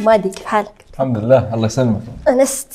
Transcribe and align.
حمادي 0.00 0.28
كيف 0.28 0.46
حالك؟ 0.46 0.84
الحمد 0.92 1.18
لله 1.18 1.54
الله 1.54 1.66
يسلمك 1.66 2.00
أنست 2.28 2.72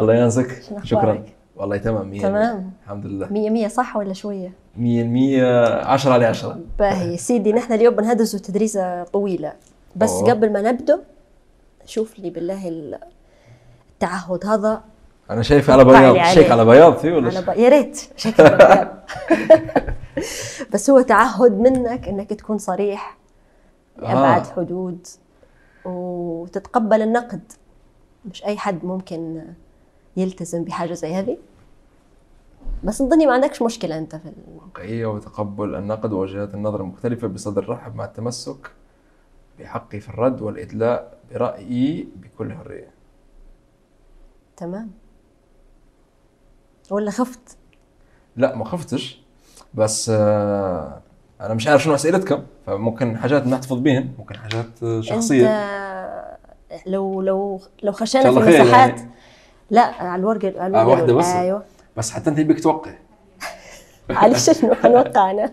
الله 0.00 0.28
شنو 0.30 0.78
شكرا؟ 0.84 1.22
والله 1.56 1.76
تمام 1.76 2.10
مية 2.10 2.22
تمام. 2.22 2.56
مية. 2.56 2.70
الحمد 2.84 3.06
لله 3.06 3.26
مية 3.32 3.50
مية 3.50 3.68
صح 3.68 3.96
ولا 3.96 4.12
شوية؟ 4.12 4.52
مية 4.76 5.02
المية 5.02 5.74
عشرة 5.84 6.12
على 6.12 6.24
عشرة 6.26 6.58
باهي 6.78 7.16
سيدي 7.16 7.52
نحن 7.52 7.72
اليوم 7.72 7.94
بنهدزوا 7.94 8.40
تدريسة 8.40 9.04
طويلة 9.04 9.52
بس 9.96 10.10
أوه. 10.10 10.30
قبل 10.30 10.52
ما 10.52 10.62
نبدأ 10.62 11.00
شوف 11.86 12.18
لي 12.18 12.30
بالله 12.30 12.68
ال- 12.68 12.98
التعهد 13.92 14.46
هذا 14.46 14.80
أنا 15.30 15.42
شايف 15.42 15.70
على 15.70 15.84
بياض. 15.84 16.16
شيك 16.34 16.50
على 16.50 16.64
بياض 16.64 16.96
فيه 16.96 17.12
ولا 17.12 17.28
على؟ 17.28 17.42
ب... 17.42 17.48
يا 17.58 17.68
ريت 17.68 18.00
شكل 18.16 18.42
البياض. 18.42 18.88
بس 20.72 20.90
هو 20.90 21.00
تعهد 21.00 21.52
منك 21.60 22.08
إنك 22.08 22.30
تكون 22.30 22.58
صريح 22.58 23.16
لأبعد 23.98 24.46
آه. 24.46 24.52
حدود 24.56 25.06
وتتقبل 25.84 27.02
النقد. 27.02 27.52
مش 28.30 28.44
أي 28.44 28.58
حد 28.58 28.84
ممكن 28.84 29.44
يلتزم 30.16 30.64
بحاجة 30.64 30.92
زي 30.92 31.14
هذه. 31.14 31.38
بس 32.84 33.02
نظني 33.02 33.26
ما 33.26 33.32
عندكش 33.32 33.62
مشكلة 33.62 33.98
أنت 33.98 34.16
في 34.16 34.28
ال... 34.28 34.34
واقعية 34.56 35.06
وتقبل 35.06 35.74
النقد 35.74 36.12
ووجهات 36.12 36.54
النظر 36.54 36.80
المختلفة 36.80 37.28
بصدر 37.28 37.68
رحب 37.68 37.94
مع 37.96 38.04
التمسك 38.04 38.70
بحقي 39.58 40.00
في 40.00 40.08
الرد 40.08 40.42
والإدلاء 40.42 41.18
برأيي 41.30 42.08
بكل 42.16 42.52
حرية. 42.52 42.90
تمام. 44.56 44.90
ولا 46.90 47.10
خفت؟ 47.10 47.56
لا 48.36 48.56
ما 48.56 48.64
خفتش. 48.64 49.22
بس 49.74 50.10
آه 50.14 51.02
أنا 51.42 51.54
مش 51.54 51.68
عارف 51.68 51.82
شنو 51.82 51.94
أسئلتكم 51.94 52.42
فممكن 52.66 53.18
حاجات 53.18 53.46
نحتفظ 53.46 53.78
بيهن. 53.78 54.08
ممكن 54.18 54.36
حاجات 54.36 54.82
آه، 54.82 55.00
شخصية. 55.00 55.46
انت 55.46 56.82
لو 56.86 57.20
لو 57.20 57.60
لو 57.82 57.92
خشينا 57.92 58.24
في 58.24 58.30
الله 58.30 58.44
خير 58.44 58.62
مساحات 58.64 58.98
يعني. 58.98 59.10
لا 59.70 59.82
على 59.82 60.20
الورقة 60.20 60.52
على 60.62 60.78
آه، 60.78 60.82
الورقة. 60.82 60.86
واحدة 61.00 61.14
بس؟ 61.14 61.26
أيوه. 61.26 61.62
بس 61.96 62.10
حتى 62.10 62.30
أنت 62.30 62.38
يبيك 62.38 62.62
توقع. 62.62 62.90
على 64.10 64.34
شنو؟ 64.34 64.74
حنوقع 64.74 65.30
أنا؟ 65.30 65.52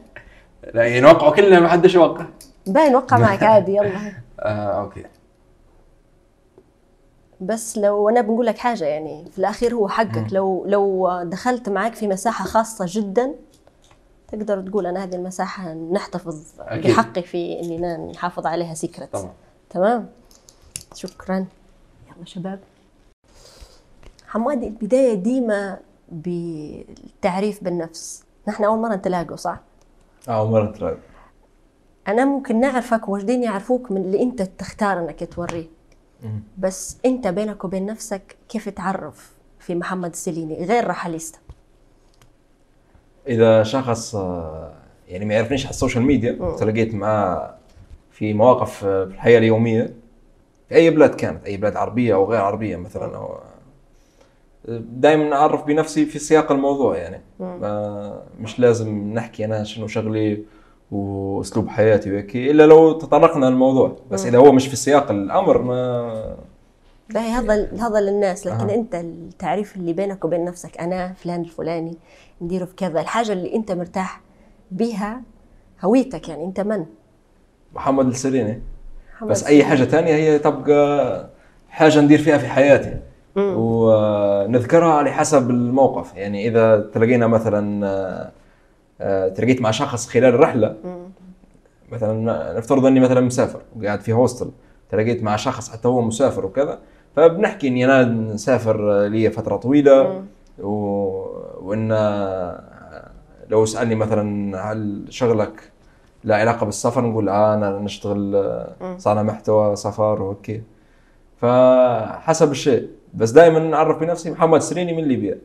لا 0.73 0.83
يعني 0.83 0.99
نوقعوا 0.99 1.31
كلنا 1.35 1.59
ما 1.59 1.67
حدش 1.69 1.95
يوقع. 1.95 2.25
باين 2.67 2.95
وقع 2.95 3.17
معك 3.17 3.43
عادي 3.43 3.75
يلا. 3.75 3.91
آه 4.39 4.81
أوكي. 4.81 5.03
بس 7.41 7.77
لو 7.77 8.09
أنا 8.09 8.21
بنقول 8.21 8.45
لك 8.45 8.57
حاجة 8.57 8.85
يعني 8.85 9.25
في 9.31 9.39
الأخير 9.39 9.73
هو 9.73 9.87
حقك. 9.87 10.25
لو 10.31 10.65
لو 10.67 11.09
دخلت 11.23 11.69
معك 11.69 11.95
في 11.95 12.07
مساحة 12.07 12.45
خاصة 12.45 12.85
جدا 12.87 13.31
تقدر 14.31 14.61
تقول 14.61 14.85
أنا 14.85 15.03
هذه 15.03 15.15
المساحة 15.15 15.73
نحتفظ 15.73 16.43
أكيد. 16.59 16.91
بحقي 16.91 17.21
في 17.21 17.59
اننا 17.59 17.97
نحافظ 17.97 18.45
عليها 18.45 18.73
سيكرت 18.73 19.13
طبعا. 19.13 19.33
تمام؟ 19.69 20.09
شكرا. 20.95 21.45
يلا 22.07 22.25
شباب. 22.25 22.59
حمادي 24.27 24.67
البداية 24.67 25.13
ديما 25.13 25.77
بالتعريف 26.11 27.63
بالنفس. 27.63 28.23
نحن 28.47 28.63
أول 28.63 28.79
مرة 28.79 28.95
نتلاقوا 28.95 29.35
صح؟ 29.35 29.59
آه 30.29 30.51
مرة 30.51 30.71
ترى 30.71 30.97
أنا 32.07 32.25
ممكن 32.25 32.59
نعرفك 32.59 33.09
واجدين 33.09 33.43
يعرفوك 33.43 33.91
من 33.91 34.01
اللي 34.01 34.23
أنت 34.23 34.41
تختار 34.41 34.99
أنك 34.99 35.33
توريه. 35.33 35.67
بس 36.57 36.97
أنت 37.05 37.27
بينك 37.27 37.63
وبين 37.63 37.85
نفسك 37.85 38.37
كيف 38.49 38.69
تعرف 38.69 39.31
في 39.59 39.75
محمد 39.75 40.09
السليني 40.09 40.65
غير 40.65 40.87
رحليستا 40.87 41.39
إذا 43.27 43.63
شخص 43.63 44.15
يعني 45.07 45.25
ما 45.25 45.33
يعرفنيش 45.33 45.65
على 45.65 45.69
السوشيال 45.69 46.03
ميديا 46.03 46.55
تلاقيت 46.59 46.93
معاه 46.95 47.55
في 48.11 48.33
مواقف 48.33 48.77
في 48.79 49.13
الحياة 49.13 49.37
اليومية 49.37 49.93
في 50.69 50.75
أي 50.75 50.89
بلاد 50.89 51.15
كانت 51.15 51.45
أي 51.45 51.57
بلاد 51.57 51.75
عربية 51.75 52.13
أو 52.13 52.25
غير 52.31 52.41
عربية 52.41 52.75
مثلا 52.75 53.17
أو 53.17 53.37
دائما 54.79 55.35
أعرف 55.35 55.65
بنفسي 55.65 56.05
في 56.05 56.19
سياق 56.19 56.51
الموضوع 56.51 56.97
يعني. 56.97 57.21
ما 57.39 58.21
مش 58.39 58.59
لازم 58.59 59.13
نحكي 59.13 59.45
أنا 59.45 59.63
شنو 59.63 59.87
شغلي 59.87 60.43
وأسلوب 60.91 61.67
حياتي 61.67 62.11
وهيك 62.11 62.35
إلا 62.35 62.65
لو 62.65 62.91
تطرقنا 62.91 63.45
للموضوع. 63.45 63.95
بس 64.11 64.25
إذا 64.25 64.37
هو 64.37 64.51
مش 64.51 64.67
في 64.67 64.75
سياق 64.75 65.11
الأمر 65.11 65.61
ما 65.61 66.35
باهي 67.09 67.29
هذا 67.29 67.69
هذا 67.79 67.99
للناس 67.99 68.47
لكن 68.47 68.69
أها. 68.69 68.75
أنت 68.75 68.95
التعريف 68.95 69.75
اللي 69.75 69.93
بينك 69.93 70.25
وبين 70.25 70.45
نفسك 70.45 70.77
أنا 70.77 71.13
فلان 71.13 71.41
الفلاني 71.41 71.97
نديره 72.41 72.65
في 72.65 72.75
كذا. 72.75 73.01
الحاجة 73.01 73.31
اللي 73.31 73.55
أنت 73.55 73.71
مرتاح 73.71 74.21
بها 74.71 75.21
هويتك 75.81 76.29
يعني 76.29 76.45
أنت 76.45 76.59
من؟ 76.59 76.85
محمد 77.75 78.07
السريني. 78.07 78.61
محمد 79.15 79.29
بس 79.29 79.43
أي 79.43 79.63
حاجة 79.63 79.83
ثانية 79.83 80.13
هي 80.13 80.39
تبقى 80.39 81.29
حاجة 81.69 82.01
ندير 82.01 82.19
فيها 82.19 82.37
في 82.37 82.47
حياتي. 82.47 82.99
ونذكرها 83.35 84.93
على 84.93 85.11
حسب 85.11 85.49
الموقف. 85.49 86.15
يعني 86.15 86.47
إذا 86.47 86.89
تلاقينا 86.93 87.27
مثلا 87.27 87.87
آه، 87.87 88.31
آه، 89.01 89.27
تلاقيت 89.27 89.61
مع 89.61 89.71
شخص 89.71 90.07
خلال 90.07 90.33
الرحله 90.33 90.75
مثلا 91.91 92.53
نفترض 92.57 92.85
إني 92.85 92.99
مثلا 92.99 93.21
مسافر 93.21 93.61
وقاعد 93.75 94.01
في 94.01 94.13
هوستل 94.13 94.51
تلاقيت 94.89 95.23
مع 95.23 95.35
شخص 95.35 95.69
حتى 95.69 95.87
هو 95.87 96.01
مسافر 96.01 96.45
وكذا 96.45 96.79
فبنحكي 97.15 97.67
إني 97.67 97.85
أنا 97.85 98.05
مسافر 98.05 98.91
آه، 98.91 99.07
لي 99.07 99.29
فترة 99.29 99.55
طويلة 99.55 100.23
و... 100.59 100.69
وإن 101.61 101.91
آه، 101.91 103.11
لو 103.49 103.65
سألني 103.65 103.95
مثلا 103.95 104.57
هل 104.71 105.05
شغلك 105.09 105.71
له 106.23 106.35
علاقة 106.35 106.65
بالسفر 106.65 107.01
نقول 107.05 107.29
آه 107.29 107.53
أنا 107.53 107.79
نشتغل 107.79 108.35
آه، 108.35 108.97
صانع 108.97 109.23
محتوى 109.23 109.75
سفر 109.75 110.21
وهيك. 110.21 110.63
فحسب 111.41 112.51
الشيء. 112.51 112.87
بس 113.13 113.31
دائما 113.31 113.59
نعرف 113.59 113.99
بنفسي 113.99 114.31
محمد 114.31 114.61
سريني 114.61 114.93
من 114.93 115.03
ليبيا. 115.03 115.37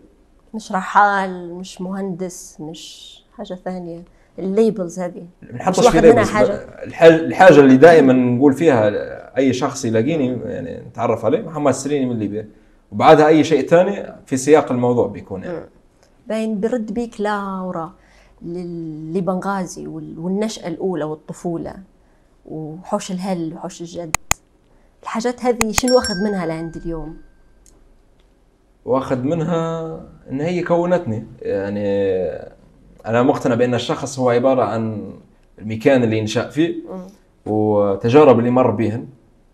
مش 0.54 0.72
رحال 0.72 1.54
مش 1.54 1.80
مهندس 1.80 2.56
مش 2.60 3.14
حاجة 3.36 3.54
ثانية. 3.64 4.02
الليبلز 4.38 5.00
هذه. 5.00 5.26
مش 5.42 5.76
في 5.76 5.86
واخد 5.86 6.06
منها 6.06 6.24
labels. 6.24 6.28
حاجة. 6.28 6.54
الحاجة 6.84 7.14
الحاجة 7.14 7.60
اللي 7.60 7.76
دائما 7.76 8.12
نقول 8.12 8.52
فيها 8.52 8.90
أي 9.36 9.52
شخص 9.52 9.84
يلاقيني 9.84 10.38
يعني 10.44 10.80
نتعرف 10.88 11.24
عليه 11.24 11.42
محمد 11.42 11.72
سريني 11.72 12.06
من 12.06 12.18
ليبيا. 12.18 12.48
وبعدها 12.92 13.26
أي 13.28 13.44
شيء 13.44 13.66
ثاني 13.68 14.14
في 14.26 14.36
سياق 14.36 14.72
الموضوع 14.72 15.06
بيكون 15.06 15.42
يعني. 15.42 15.58
باين 16.28 16.60
برد 16.60 16.94
بيك 16.94 17.20
لاورا 17.20 17.92
لبنغازي 18.42 19.86
وال- 19.86 20.18
والنشأة 20.18 20.68
الأولى 20.68 21.04
والطفولة 21.04 21.74
وحوش 22.46 23.10
الهل 23.10 23.54
وحوش 23.54 23.80
الجد. 23.80 24.16
الحاجات 25.02 25.44
هذه 25.44 25.72
شنو 25.72 25.94
واخذ 25.96 26.14
منها 26.24 26.46
لعند 26.46 26.76
اليوم؟ 26.76 27.16
وأخذ 28.84 29.18
منها 29.22 29.90
إن 30.30 30.40
هي 30.40 30.62
كونتني. 30.62 31.26
يعني 31.42 31.86
أنا 33.06 33.22
مقتنع 33.22 33.54
بأن 33.54 33.74
الشخص 33.74 34.18
هو 34.18 34.30
عبارة 34.30 34.62
عن 34.62 35.12
المكان 35.58 36.02
اللي 36.02 36.18
ينشأ 36.18 36.50
فيه 36.50 36.74
وتجارب 37.46 38.38
اللي 38.38 38.50
مر 38.50 38.70
بهن 38.70 39.06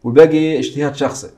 والباقي 0.04 0.59
اجتهاد 0.59 0.94
شخصي. 0.94 1.30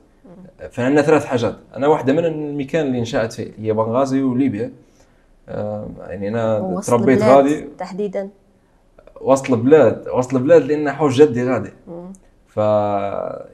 فعندنا 0.71 1.01
ثلاث 1.01 1.25
حاجات. 1.25 1.55
أنا 1.75 1.87
واحدة 1.87 2.13
من 2.13 2.25
المكان 2.25 2.87
اللي 2.87 3.01
نشات 3.01 3.33
فيه 3.33 3.51
هي 3.59 3.73
بنغازي 3.73 4.21
وليبيا. 4.21 4.71
يعني 5.47 6.29
أنا 6.29 6.81
تربيت 6.87 7.21
البلاد 7.21 7.35
غادي. 7.35 7.61
تحديدا. 7.77 8.29
وسط 9.21 9.51
البلاد 9.51 10.07
وسط 10.13 10.33
البلاد 10.33 10.61
لأن 10.61 10.91
حوش 10.91 11.21
جدي 11.21 11.43
غادي. 11.49 11.71
ف 12.47 12.57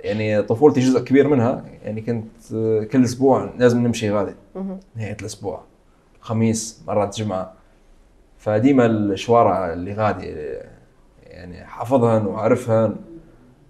يعني 0.03 0.41
طفولتي 0.41 0.79
جزء 0.79 0.99
كبير 0.99 1.27
منها. 1.27 1.63
يعني 1.83 2.01
كنت 2.01 2.53
آه، 2.55 2.83
كل 2.83 3.03
أسبوع 3.03 3.49
لازم 3.57 3.87
نمشي 3.87 4.11
غادي. 4.11 4.35
نهاية 4.95 5.17
الأسبوع. 5.21 5.61
خميس 6.21 6.83
مرات 6.87 7.17
جمعة. 7.17 7.53
فديما 8.37 8.85
الشوارع 8.85 9.73
اللي 9.73 9.93
غادي 9.93 10.35
يعني 11.23 11.65
حافظهن 11.65 12.25
وعارفهن 12.25 12.95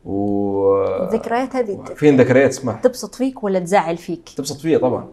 و 0.06 0.84
الذكريات 1.04 1.56
هذه 1.56 1.84
فين 1.96 2.22
ذكريات 2.22 2.50
اسمح. 2.50 2.82
تبسط 2.82 3.16
فيك 3.16 3.44
ولا 3.44 3.60
تزعل 3.60 3.98
فيك؟ 3.98 4.30
تبسط 4.38 4.62
فيها 4.62 4.80
طبعا. 4.80 5.08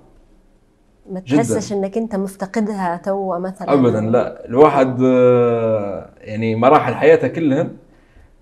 ما. 1.10 1.20
تحسش 1.20 1.72
إنك 1.72 1.96
أنت 1.98 2.16
مفتقدها 2.16 3.00
توا 3.04 3.38
مثلا؟ 3.38 3.72
ابدا 3.72 4.00
لا. 4.00 4.46
الواحد 4.46 4.98
آه، 5.04 6.10
يعني 6.18 6.56
مراحل 6.56 6.94
حياته 6.94 7.28
كلهن 7.28 7.70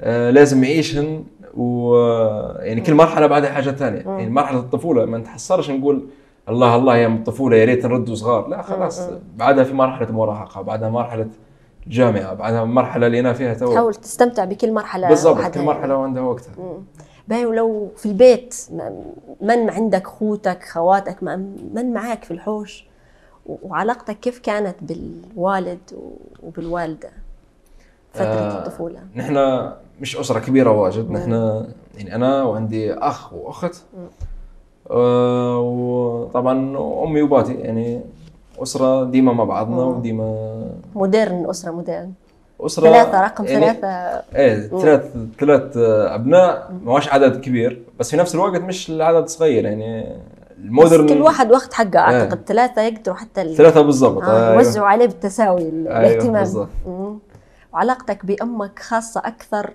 آه، 0.01 0.31
لازم 0.31 0.65
يعيشهن 0.65 1.25
و 1.57 1.97
يعني 2.59 2.81
كل 2.81 2.95
مرحلة 2.95 3.27
بعدها 3.27 3.51
حاجة 3.51 3.71
ثانية. 3.71 4.01
يعني 4.01 4.31
مرحلة 4.31 4.59
الطفولة 4.59 5.05
ما 5.05 5.19
نتحسرش 5.19 5.71
نقول 5.71 6.07
الله 6.49 6.77
الله 6.77 6.97
يا 6.97 7.07
الطفولة 7.09 7.57
يا 7.57 7.65
ريت 7.65 7.87
نردوا 7.87 8.15
صغار 8.15 8.49
لا 8.49 8.63
خلاص. 8.63 9.09
بعدها 9.37 9.65
في 9.65 9.75
مرحلة 9.75 10.13
مراهقة 10.13 10.63
بعدها 10.63 10.91
مرحلة 10.91 11.27
الجامعة 11.87 12.35
بعدها 12.35 12.65
مرحلة 12.65 13.07
اللي 13.07 13.21
أنا 13.21 13.33
فيها 13.33 13.55
تو. 13.55 13.73
تحاول 13.73 13.95
تستمتع 13.95 14.45
بكل 14.45 14.73
مرحلة 14.73 15.09
بالضبط 15.09 15.37
كل 15.37 15.43
يعني. 15.43 15.67
مرحلة 15.67 15.97
وعندها 15.97 16.23
وقتها. 16.23 16.53
باهي 17.29 17.47
ولو 17.47 17.89
في 17.97 18.07
البيت 18.07 18.55
من 19.41 19.71
عندك 19.71 20.07
خوتك 20.07 20.63
خواتك 20.65 21.23
من 21.75 21.93
معاك 21.93 22.25
في 22.25 22.31
الحوش؟ 22.31 22.87
وعلاقتك 23.63 24.21
كيف 24.21 24.39
كانت 24.39 24.77
بالوالد 24.83 25.79
و- 25.97 26.47
وبالوالدة 26.47 27.11
فترة 28.13 28.25
آه، 28.27 28.59
الطفولة؟ 28.59 29.01
نحن 29.17 29.71
مش 30.01 30.17
أسرة 30.17 30.39
كبيرة 30.41 30.71
واجد 30.71 31.11
نحن 31.11 31.33
يعني 31.99 32.15
أنا 32.15 32.43
وعندي 32.43 32.93
أخ 32.95 33.33
وأخت. 33.33 33.75
آه، 34.91 35.61
وطبعا 35.61 36.53
أمي 37.05 37.23
وباتي 37.23 37.55
يعني 37.55 38.01
أسرة 38.59 39.05
ديما 39.05 39.33
مع 39.33 39.45
بعضنا 39.45 39.83
وديما 39.85 40.61
مودرن 40.95 41.51
أسرة 41.51 41.71
مودرن. 41.73 42.13
أسرة 42.67 42.83
ثلاثة 42.85 43.21
رقم 43.25 43.45
يعني 43.45 43.61
ثلاثة 43.67 43.89
إيه 44.37 44.69
ثلاث 44.69 45.13
ثلاث 45.41 45.77
أبناء 46.15 46.73
ما 46.85 46.93
هوش 46.93 47.09
عدد 47.09 47.41
كبير 47.41 47.83
بس 48.01 48.11
في 48.11 48.17
نفس 48.17 48.35
الوقت 48.35 48.61
مش 48.61 48.91
العدد 48.91 49.27
صغير 49.29 49.65
يعني 49.65 50.17
المودرن 50.59 51.09
كل 51.09 51.23
واحد 51.23 51.53
وقت 51.53 51.73
حقه 51.75 51.91
إيه. 51.95 51.99
أعتقد 52.21 52.41
ثلاثة 52.47 52.83
يقدروا 52.83 53.17
حتى 53.17 53.43
ال- 53.43 53.57
ثلاثة 53.57 53.81
بالضبط 53.83 54.23
آه 54.23 54.49
أيوة. 54.51 54.55
يوزعوا 54.63 54.87
عليه 54.87 55.07
بالتساوي 55.07 55.63
ال- 55.69 55.89
أيوة، 55.89 56.01
الاهتمام 56.13 56.33
بالضبط. 56.43 56.69
مم. 56.87 57.19
وعلاقتك 57.73 58.27
بأمك 58.27 58.79
خاصة 58.79 59.21
أكثر 59.25 59.71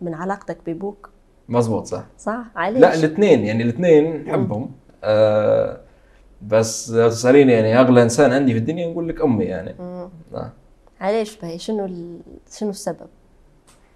من 0.00 0.14
علاقتك 0.14 0.58
بأبوك 0.66 1.10
مزبوط 1.48 1.86
صح 1.86 2.02
صح 2.18 2.38
عليش 2.56 2.80
لا 2.82 2.94
الاثنين 2.94 3.44
يعني 3.44 3.62
الاثنين 3.62 4.24
نحبهم 4.24 4.70
آه 5.04 5.80
بس 6.48 6.90
لو 6.90 7.08
تسأليني 7.08 7.52
يعني 7.52 7.80
أغلى 7.80 8.02
إنسان 8.02 8.32
عندي 8.32 8.52
في 8.52 8.58
الدنيا 8.58 8.86
نقول 8.90 9.08
لك 9.08 9.20
أمي 9.22 9.44
يعني 9.44 9.74
مم. 9.78 10.08
آه. 10.34 10.52
عليش 11.00 11.36
بهي 11.36 11.58
شنو 11.58 11.84
ال... 11.84 12.18
شنو 12.58 12.70
السبب؟ 12.70 13.06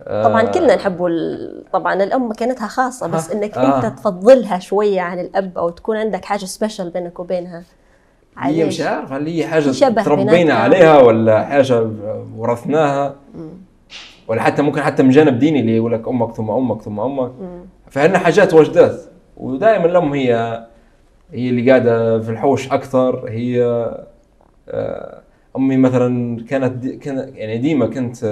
آه، 0.02 0.22
طبعا 0.24 0.42
كلنا 0.42 0.76
نحبوا. 0.76 1.08
طبعا 1.72 1.94
الأم 2.02 2.30
مكانتها 2.30 2.66
خاصة 2.68 3.06
بس 3.06 3.30
آه. 3.30 3.34
إنك 3.34 3.58
آه. 3.58 3.76
أنت 3.76 3.98
تفضلها 3.98 4.58
شوية 4.58 5.00
عن 5.00 5.20
الأب 5.20 5.58
أو 5.58 5.70
تكون 5.70 5.96
عندك 5.96 6.24
حاجة 6.24 6.44
سبيشال 6.44 6.90
بينك 6.90 7.20
وبينها. 7.20 7.62
هي 8.38 8.64
مش 8.64 8.80
عارف 8.80 9.12
هل 9.12 9.26
هي 9.26 9.46
حاجة 9.46 9.70
تربينا. 10.02 10.54
عليها 10.54 10.98
ولا 10.98 11.44
حاجة 11.44 11.90
ورثناها؟ 12.36 13.14
ولا 14.28 14.42
حتى 14.42 14.62
ممكن 14.62 14.82
حتى 14.82 15.02
من 15.02 15.10
جانب 15.10 15.38
ديني 15.38 15.60
اللي 15.60 15.76
يقول 15.76 15.92
لك 15.92 16.08
أمك 16.08 16.34
ثم 16.34 16.50
أمك 16.50 16.82
ثم 16.82 17.00
أمك. 17.00 17.30
فعندنا 17.90 18.18
حاجات 18.18 18.54
وجدات. 18.54 19.00
ودائما 19.36 19.86
الأم 19.86 20.12
هي 20.12 20.64
هي 21.32 21.48
اللي 21.50 21.70
قاعدة 21.70 22.20
في 22.20 22.30
الحوش 22.30 22.72
أكثر. 22.72 23.28
هي 23.28 23.62
آه، 24.68 25.20
أمي 25.56 25.76
مثلا 25.76 26.44
كانت 26.48 26.72
دي 26.72 26.96
كان 26.96 27.30
يعني 27.34 27.58
ديما 27.58 27.86
كنت 27.86 28.24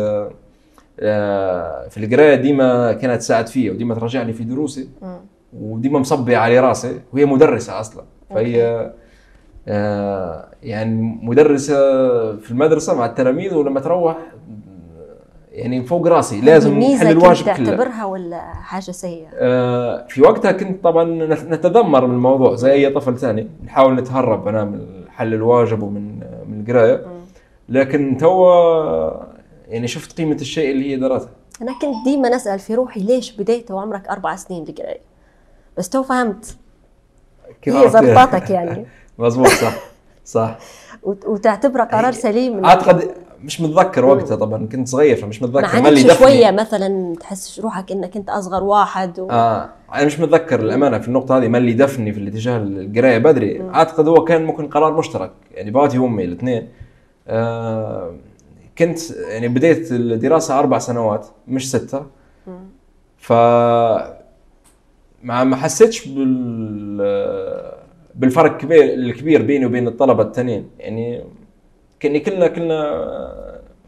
آه، 1.00 1.88
في 1.88 2.04
القراية 2.04 2.34
ديما 2.34 2.92
كانت 2.92 3.16
تساعد 3.20 3.46
فيا 3.46 3.72
وديما 3.72 3.94
ترجع 3.94 4.22
لي 4.22 4.32
في 4.32 4.44
دروسي. 4.44 4.88
وديما 5.60 5.98
مصبي 5.98 6.36
على 6.36 6.60
راسي 6.60 7.00
وهي 7.12 7.24
مدرسة 7.24 7.80
أصلا. 7.80 8.04
فهي 8.30 8.90
آه، 9.68 10.48
يعني 10.62 11.18
مدرسة 11.22 11.74
في 12.36 12.50
المدرسة 12.50 12.94
مع 12.98 13.06
التلاميذ 13.06 13.54
ولما 13.54 13.80
تروح 13.80 14.16
يعني 15.52 15.82
فوق 15.84 16.06
راسي 16.06 16.40
لازم 16.40 16.78
نحل 16.78 17.06
الواجب 17.10 17.44
كله. 17.44 17.54
تعتبرها 17.54 18.04
ولا 18.04 18.40
حاجة 18.40 18.90
سيئة؟ 18.90 19.26
آه، 19.34 20.06
في 20.08 20.22
وقتها 20.22 20.52
كنت 20.52 20.84
طبعا 20.84 21.04
نت- 21.04 21.44
نتذمر 21.50 22.06
من 22.06 22.14
الموضوع 22.14 22.54
زي 22.54 22.72
أي 22.72 22.90
طفل 22.90 23.18
ثاني. 23.18 23.48
نحاول 23.64 23.94
نتهرب 23.94 24.48
أنا 24.48 24.64
من 24.64 24.86
حل 25.08 25.34
الواجب 25.34 25.82
ومن 25.82 26.18
من 26.48 26.60
القراية. 26.68 27.00
لكن 27.68 28.16
توا 28.16 29.10
يعني 29.68 29.88
شفت 29.88 30.16
قيمة 30.18 30.34
الشيء 30.34 30.70
اللي 30.70 30.90
هي 30.92 30.96
درته. 30.96 31.28
أنا 31.62 31.72
كنت 31.72 31.94
ديما 32.04 32.36
أسأل 32.36 32.58
في 32.58 32.74
روحي 32.74 33.00
ليش 33.00 33.32
بديت 33.32 33.70
وعمرك 33.70 34.08
أربع 34.08 34.36
سنين 34.36 34.64
القرايه 34.68 35.00
بس 35.78 35.88
تو 35.88 36.02
فهمت. 36.02 36.56
كيف 37.62 37.74
هي؟ 37.74 37.88
زرطاتك 37.90 38.50
يعني. 38.50 38.86
مظبوط 39.18 39.48
صح 39.48 39.74
صح. 40.24 40.58
وت- 41.02 41.26
وتعتبره 41.26 41.84
قرار 41.84 42.12
سليم 42.12 42.64
أعتقد 42.64 43.10
مش 43.40 43.60
متذكر 43.60 44.04
وقتها 44.04 44.36
طبعا 44.36 44.66
كنت 44.66 44.88
صغير 44.88 45.16
فمش 45.16 45.42
متذكر 45.42 45.82
ما 45.82 45.88
اللي 45.88 46.14
شوية 46.14 46.50
مثلا 46.50 47.14
تحس 47.20 47.60
روحك 47.60 47.92
إنك 47.92 48.16
انت 48.16 48.30
أصغر 48.30 48.62
واحد 48.64 49.20
و... 49.20 49.30
آه 49.30 49.68
أنا 49.94 50.04
مش 50.04 50.20
متذكر 50.20 50.60
الامانه 50.60 50.98
في 50.98 51.08
النقطة 51.08 51.38
هذه 51.38 51.48
ما 51.48 51.58
اللي 51.58 51.72
دفني 51.72 52.12
في 52.12 52.20
الاتجاه 52.20 52.56
القراية 52.56 53.18
بدري. 53.18 53.62
أعتقد 53.74 54.08
هو 54.08 54.24
كان 54.24 54.44
ممكن 54.44 54.68
قرار 54.68 54.92
مشترك. 54.98 55.30
يعني 55.54 55.70
باتي 55.70 55.98
وامي 55.98 56.24
الاثنين. 56.24 56.68
كنت 58.78 59.10
يعني 59.10 59.48
بديت 59.48 59.92
الدراسة 59.92 60.58
أربع 60.58 60.78
سنوات 60.78 61.26
مش 61.48 61.70
ستة. 61.70 62.06
ف 63.16 63.32
ما 65.22 65.44
ما 65.44 65.56
حسيتش 65.56 66.08
بال 66.08 66.96
بالفرق 68.14 68.56
كبير 68.56 68.82
الكبير 68.84 69.42
بيني 69.42 69.66
وبين 69.66 69.88
الطلبة 69.88 70.22
الثانيين 70.22 70.70
يعني 70.78 71.24
كاني 72.00 72.20
كلنا 72.20 72.46
كلنا 72.46 72.92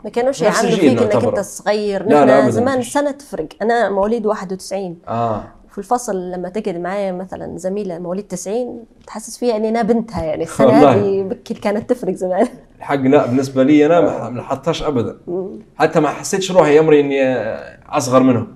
ما 0.05 0.11
كانوش 0.11 0.43
يعاملوا 0.43 0.77
فيك 0.77 1.03
إنك. 1.03 1.25
أنت 1.25 1.41
صغير. 1.41 2.03
لا، 2.03 2.09
لا، 2.09 2.25
نحن 2.25 2.31
أبداً 2.31 2.51
زمان 2.51 2.79
مفيش. 2.79 2.93
سنة 2.93 3.11
تفرق 3.11 3.49
أنا 3.63 3.91
مواليد 3.91 4.27
91 4.27 4.99
آه. 5.09 5.45
في 5.71 5.79
الفصل 5.79 6.31
لما 6.31 6.49
تقعد 6.49 6.77
معايا 6.77 7.13
مثلا 7.13 7.59
زميلة 7.59 7.99
مواليد 7.99 8.29
90 8.29 8.85
تحسس 9.07 9.39
فيها 9.39 9.57
إني 9.57 9.69
أنا 9.69 9.83
بنتها 9.83 10.25
يعني. 10.25 10.45
السنة. 10.45 10.71
هذه 10.93 11.37
كانت 11.63 11.91
تفرق 11.91 12.15
زمان. 12.15 12.49
الحق 12.79 12.95
لا 12.95 13.27
بالنسبة 13.27 13.63
لي 13.63 13.87
أنا 13.87 14.01
ما 14.31 14.37
لاحظتهاش 14.37 14.83
ابدا. 14.83 15.17
حتى 15.77 16.01
ما 16.01 16.09
حسيتش 16.09 16.53
روحي 16.53 16.79
امري 16.79 17.01
إني 17.01 17.23
أصغر 17.89 18.23
منهم. 18.23 18.47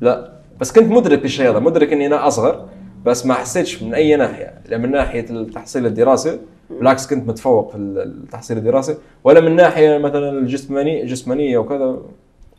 لا 0.00 0.32
بس 0.60 0.72
كنت 0.72 0.92
مدرك 0.92 1.24
الشيء 1.24 1.50
هذا 1.50 1.58
مدرك 1.58 1.92
إني 1.92 2.06
أنا 2.06 2.26
أصغر 2.26 2.68
بس 3.06 3.26
ما 3.26 3.34
حسيتش 3.34 3.82
من 3.82 3.94
أي 3.94 4.16
ناحية 4.16 4.54
لا 4.68 4.78
من 4.78 4.90
ناحية 4.90 5.30
التحصيل 5.30 5.86
الدراسي 5.86 6.38
بالعكس 6.70 7.06
كنت 7.06 7.28
متفوق 7.28 7.70
في 7.70 7.76
التحصيل 7.76 8.56
الدراسي 8.58 8.96
ولا 9.24 9.40
من 9.40 9.56
ناحية 9.56 9.98
مثلا 9.98 10.30
الجسمانيه 10.30 11.04
جسمانية 11.04 11.58
وكذا 11.58 11.98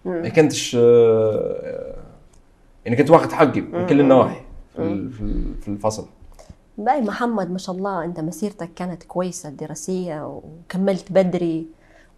ما 0.06 0.30
كنتش 0.30 0.78
آه، 0.80 1.96
يعني 2.86 2.98
كنت 2.98 3.10
واخد 3.10 3.32
حقي 3.32 3.62
من 3.62 3.86
كل 3.88 4.00
النواحي 4.00 4.42
في 4.76 4.82
ال- 4.82 5.10
في 5.12 5.22
ال- 5.22 5.56
في 5.62 5.68
الفصل. 5.68 6.06
باي 6.78 7.02
محمد 7.02 7.52
ما 7.52 7.58
شاء 7.58 7.76
الله 7.76 8.06
أنت 8.06 8.20
مسيرتك 8.20 8.70
كانت 8.76 9.04
كويسة 9.04 9.50
دراسيه 9.50 10.28
وكملت 10.28 11.12
بدري. 11.12 11.68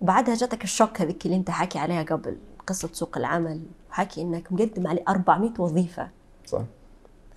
وبعدها 0.01 0.35
جاتك 0.35 0.63
الشوك 0.63 1.01
هذيك 1.01 1.25
اللي 1.25 1.37
أنت 1.37 1.49
حكي 1.49 1.79
عليها 1.79 2.03
قبل 2.03 2.37
قصة 2.67 2.89
سوق 2.93 3.17
العمل. 3.17 3.61
وحكي 3.91 4.21
إنك 4.21 4.51
مقدم 4.51 4.87
على 4.87 4.99
400 5.09 5.51
وظيفة. 5.59 6.07
صح. 6.45 6.61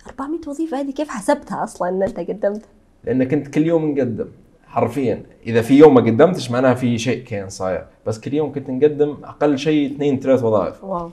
400 0.07 0.39
وظيفة 0.47 0.79
هذه 0.79 0.91
كيف 0.91 1.09
حسبتها 1.09 1.63
أصلا 1.63 1.89
إن 1.89 2.03
أنت 2.03 2.19
قدمت؟ 2.19 2.61
لأن 3.03 3.23
كنت 3.23 3.47
كل 3.47 3.65
يوم 3.65 3.91
نقدم 3.91 4.27
حرفيا. 4.67 5.23
إذا 5.45 5.61
في 5.61 5.77
يوم 5.77 5.93
ما 5.93 6.01
قدمتش 6.01 6.51
معناها 6.51 6.73
في 6.73 6.97
شيء 6.97 7.23
كان 7.23 7.49
صاير. 7.49 7.85
بس 8.07 8.19
كل 8.19 8.33
يوم 8.33 8.53
كنت 8.53 8.69
نقدم 8.69 9.17
أقل 9.23 9.57
شيء 9.57 9.95
اثنين 9.95 10.19
ثلاث 10.19 10.43
وظائف. 10.43 10.83
واو. 10.83 11.11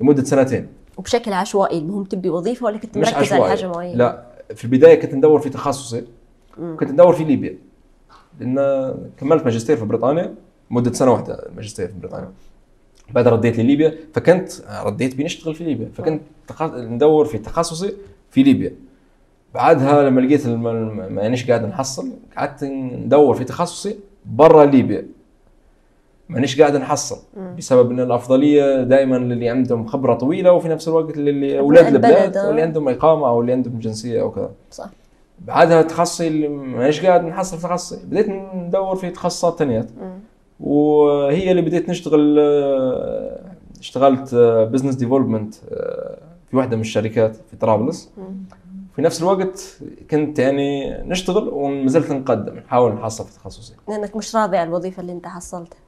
لمدة 0.00 0.24
سنتين. 0.24 0.68
وبشكل 0.96 1.32
عشوائي 1.32 1.78
المهم 1.78 2.04
تبي 2.04 2.30
وظيفة 2.30 2.66
ولا 2.66 2.78
كنت 2.78 2.98
مركز 2.98 3.32
على 3.32 3.48
حاجة 3.48 3.68
معينة؟ 3.68 3.98
لا. 3.98 4.25
في 4.54 4.64
البدايه 4.64 4.94
كنت 5.00 5.14
ندور 5.14 5.40
في 5.40 5.48
تخصصي 5.50 6.04
كنت 6.56 6.90
ندور 6.90 7.12
في 7.12 7.24
ليبيا 7.24 7.58
لأن 8.40 8.94
كملت 9.18 9.44
ماجستير 9.44 9.76
في 9.76 9.84
بريطانيا 9.84 10.34
مده 10.70 10.92
سنه 10.92 11.12
واحدة 11.12 11.50
ماجستير 11.56 11.88
في 11.88 11.94
بريطانيا 12.00 12.30
بعد 13.10 13.28
رديت 13.28 13.58
لليبيا 13.58 13.94
فكنت 14.14 14.50
رديت 14.84 15.14
بنشتغل 15.16 15.54
في 15.54 15.64
ليبيا 15.64 15.88
فكنت. 15.94 16.22
ندور 16.74 17.24
في 17.24 17.38
تخصصي 17.38 17.92
في 18.30 18.42
ليبيا 18.42 18.72
بعدها 19.54 20.02
لما 20.10 20.20
لقيت 20.20 20.46
مانيش 20.46 21.46
قاعد 21.46 21.64
نحصل 21.64 22.10
قعدت 22.36 22.64
ندور 22.64 23.34
في 23.34 23.44
تخصصي 23.44 23.96
برا 24.26 24.64
ليبيا 24.64 25.06
مانيش 26.28 26.60
قاعد 26.60 26.76
نحصل. 26.76 27.16
بسبب 27.58 27.90
إن 27.90 28.00
الأفضلية 28.00 28.82
دائما 28.82 29.16
للي 29.16 29.48
عندهم 29.48 29.86
خبرة 29.86 30.14
طويلة 30.14 30.52
وفي 30.52 30.68
نفس 30.68 30.88
الوقت 30.88 31.16
للي 31.16 31.58
أولاد 31.58 31.86
البلد، 31.86 32.04
البلاد 32.04 32.36
آه. 32.36 32.46
واللي 32.46 32.62
عندهم 32.62 32.88
إقامة 32.88 33.28
أو 33.28 33.40
اللي 33.40 33.52
عندهم 33.52 33.78
جنسية 33.78 34.20
أو 34.20 34.30
كذا. 34.30 34.50
صح. 34.70 34.90
بعدها 35.38 35.82
تخصصي 35.82 36.28
اللي 36.28 36.48
مانيش 36.48 37.06
قاعد 37.06 37.24
نحصل 37.24 37.56
في 37.56 37.62
تخصصي. 37.62 38.06
بديت 38.06 38.28
ندور 38.54 38.96
في 38.96 39.10
تخصصات 39.10 39.58
ثانيات 39.58 39.86
وهي 40.60 41.50
اللي 41.50 41.62
بديت 41.62 41.88
نشتغل 41.88 42.36
آه، 42.38 43.40
اشتغلت 43.80 44.34
business 44.72 44.94
development 44.94 45.54
في 46.50 46.56
واحدة 46.56 46.76
من 46.76 46.82
الشركات 46.82 47.36
في 47.36 47.56
طرابلس. 47.60 48.10
في 48.96 49.02
نفس 49.02 49.22
الوقت 49.22 49.80
كنت 50.10 50.38
يعني 50.38 50.98
نشتغل 51.02 51.48
وما 51.48 51.88
زلت 51.88 52.10
نقدم 52.10 52.56
نحاول 52.56 52.92
نحصل 52.92 53.24
في 53.24 53.34
تخصصي. 53.34 53.74
لأنك 53.88 54.16
مش 54.16 54.36
راضي 54.36 54.56
على 54.56 54.68
الوظيفة 54.68 55.00
اللي 55.00 55.12
أنت 55.12 55.26
حصلتها. 55.26 55.78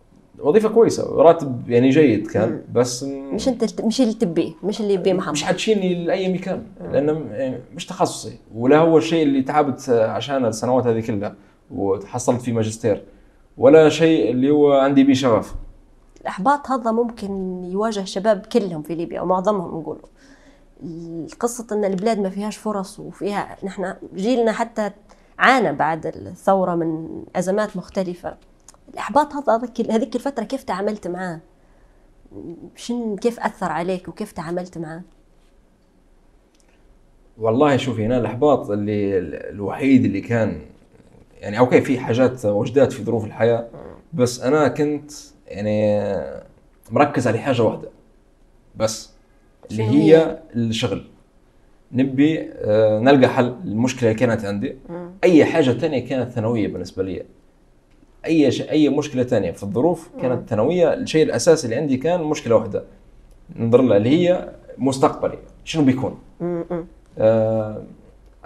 وظيفة 0.41 0.69
كويسة 0.69 1.17
راتب 1.17 1.71
يعني 1.71 1.91
جيد 1.91 2.27
كان 2.27 2.63
بس 2.73 3.03
مش 3.03 3.49
انت 3.49 3.81
مش 3.83 4.01
اللي 4.01 4.15
تبيه 4.15 4.53
مش 4.65 4.81
اللي 4.81 4.95
يبيه 4.95 5.13
محمد. 5.13 5.33
مش 5.33 5.45
حتشيلني 5.45 6.05
لأي 6.05 6.33
مكان 6.33 6.63
لأنه 6.93 7.27
يعني 7.31 7.59
مش 7.75 7.87
تخصصي 7.87 8.39
ولا 8.55 8.79
هو 8.79 8.99
الشيء 8.99 9.23
اللي 9.23 9.43
تعبت 9.43 9.91
عشان 9.91 10.47
السنوات 10.47 10.87
هذه 10.87 11.01
كلها 11.01 11.35
وتحصلت 11.71 12.41
فيه 12.41 12.53
ماجستير 12.53 13.03
ولا 13.59 13.89
شيء 13.89 14.31
اللي 14.31 14.51
هو 14.51 14.73
عندي 14.73 15.05
به 15.05 15.13
شغف. 15.13 15.55
الإحباط 16.21 16.71
هذا 16.71 16.91
ممكن 16.93 17.65
يواجه 17.65 18.05
شباب 18.05 18.47
كلهم 18.47 18.83
في 18.83 18.95
ليبيا 18.95 19.21
أو 19.21 19.27
معظمهم 19.27 19.81
نقولوا 19.81 20.03
قصة 21.41 21.67
إن 21.73 21.85
البلاد 21.85 22.19
ما 22.19 22.31
فيهاش 22.31 22.57
فرص 22.57 23.01
وفيها 23.01 23.57
نحن 23.65 23.95
جيلنا 24.15 24.53
حتى 24.53 24.91
عانى 25.39 25.73
بعد 25.73 26.07
الثورة 26.07 26.75
من 26.75 27.09
أزمات 27.37 27.77
مختلفة. 27.77 28.37
الاحباط 28.99 29.35
هذا 29.35 29.71
هذيك 29.91 30.17
الفترة 30.17 30.45
كيف 30.45 30.63
تعاملت 30.63 31.09
معاه؟ 31.09 31.41
شن 32.77 33.17
كيف 33.17 33.41
أثر 33.41 33.73
عليك 33.73 34.09
وكيف 34.09 34.33
تعاملت 34.33 34.79
معاه؟ 34.79 35.03
والله 37.39 37.77
شوفي 37.77 38.07
أنا 38.07 38.19
الإحباط 38.19 38.71
اللي 38.71 39.19
الوحيد 39.51 40.05
اللي 40.05 40.21
كان 40.21 40.61
يعني 41.41 41.59
أوكي 41.59 41.81
في 41.81 41.99
حاجات 41.99 42.47
وجدات 42.47 42.93
في 42.93 43.05
ظروف 43.05 43.25
الحياة 43.25 43.69
بس 44.13 44.41
أنا 44.41 44.69
كنت 44.69 45.13
يعني 45.47 46.13
مركز 46.91 47.29
على 47.29 47.39
حاجة 47.39 47.63
واحدة 47.63 47.89
بس 48.77 49.11
اللي 49.71 49.83
هي؟ 49.83 50.39
الشغل. 50.57 51.05
نبي 51.93 52.51
آه، 52.53 52.99
نلقى 52.99 53.29
حل 53.29 53.57
للمشكله 53.65 54.11
اللي 54.11 54.21
كانت 54.21 54.45
عندي. 54.45 54.77
أي 55.25 55.45
حاجة 55.45 55.71
تانية 55.71 56.09
كانت 56.09 56.31
ثانوية 56.31 56.69
بالنسبة 56.69 57.03
لي. 57.03 57.23
أي 58.27 58.51
شيء 58.51 58.71
أي 58.71 58.89
مشكلة 58.89 59.23
تانية 59.23 59.51
في 59.51 59.63
الظروف 59.63 60.09
كانت 60.23 60.49
ثانوية 60.49 60.95
الشيء 60.95 61.23
الأساسي 61.23 61.65
اللي 61.65 61.77
عندي 61.77 61.97
كان 61.97 62.23
مشكلة 62.23 62.57
واحدة. 62.57 62.85
ننظر 63.57 63.83
لها 63.83 63.97
اللي 63.97 64.09
هي 64.09 64.49
مستقبلي. 64.79 65.39
شنو 65.65 65.85
بيكون. 65.85 66.19
آه، 67.19 67.83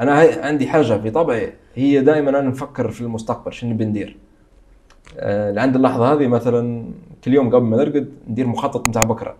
أنا 0.01 0.21
هاي 0.21 0.33
عندي 0.43 0.67
حاجة 0.67 0.99
في 0.99 1.11
طبعي. 1.11 1.53
هي 1.75 2.01
دائما 2.01 2.31
أنا 2.31 2.41
نفكر 2.41 2.91
في 2.91 3.01
المستقبل 3.01 3.53
شنو 3.53 3.77
بندير؟ 3.77 4.17
آه، 5.19 5.51
لعند 5.51 5.77
اللحظة 5.77 6.13
هذه 6.13 6.27
مثلا 6.27 6.85
كل 7.25 7.35
يوم 7.35 7.55
قبل 7.55 7.65
ما 7.65 7.77
نرقد 7.77 8.09
ندير 8.29 8.47
مخطط 8.47 8.89
بتاع 8.89 9.03
بكرة. 9.03 9.35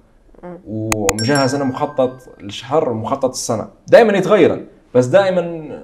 ومجهز 0.67 1.55
أنا 1.55 1.65
مخطط 1.65 2.29
الشهر 2.41 2.89
ومخطط 2.89 3.31
السنة. 3.31 3.69
دائما 3.89 4.19
يتغير 4.19 4.65
بس 4.95 5.07
دائما 5.07 5.41
ما 5.43 5.83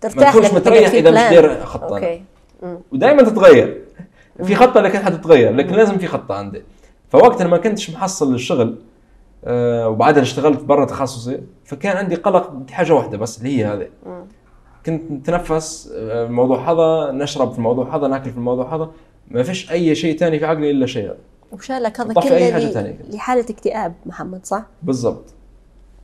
ترتاح 0.00 0.30
تكونش 0.32 0.50
لما 0.50 0.58
متريح 0.58 0.92
إذا 0.92 1.10
مش. 1.10 1.16
داير 1.16 1.64
خطة. 1.64 2.20
ودائما 2.92 3.22
تتغير. 3.22 3.80
في 4.44 4.54
خطة 4.54 4.80
لكن 4.80 4.98
حتتغير 4.98 5.52
لكن 5.54 5.74
لازم 5.74 5.98
في 5.98 6.06
خطة 6.06 6.34
عندي. 6.34 6.62
فوقت 7.08 7.42
ما 7.42 7.56
كنتش 7.58 7.90
محصل 7.90 8.32
للشغل 8.32 8.78
آه 9.44 9.88
وبعدها 9.88 10.22
اشتغلت 10.22 10.60
برا 10.64 10.84
تخصصي 10.84 11.40
فكان 11.64 11.96
عندي 11.96 12.14
قلق 12.14 12.50
بحاجه 12.50 12.94
واحدة 12.94 13.18
بس 13.18 13.38
اللي 13.38 13.58
هي 13.58 13.64
هذه. 13.64 13.88
كنت 14.86 15.10
نتنفس 15.10 15.92
آه، 15.94 16.26
الموضوع 16.26 16.72
هذا 16.72 17.12
نشرب 17.12 17.52
في 17.52 17.58
الموضوع 17.58 17.96
هذا 17.96 18.06
ناكل 18.08 18.30
في 18.30 18.36
الموضوع 18.36 18.74
هذا 18.74 18.90
ما 19.28 19.42
فيش 19.42 19.70
أي 19.72 19.94
شيء 19.94 20.16
ثاني 20.18 20.38
في 20.38 20.44
عقلي 20.46 20.70
إلا 20.70 20.86
شيء 20.86 21.04
هذا. 21.06 21.16
وشالك 21.52 22.00
هذا 22.00 22.12
كله 22.14 22.36
أي 22.36 22.52
حاجة 22.52 22.64
ل- 22.64 22.72
تانية. 22.74 22.90
كده. 22.92 23.08
لحالة 23.16 23.40
اكتئاب 23.50 23.94
محمد 24.06 24.46
صح؟ 24.46 24.62
بالضبط. 24.82 25.24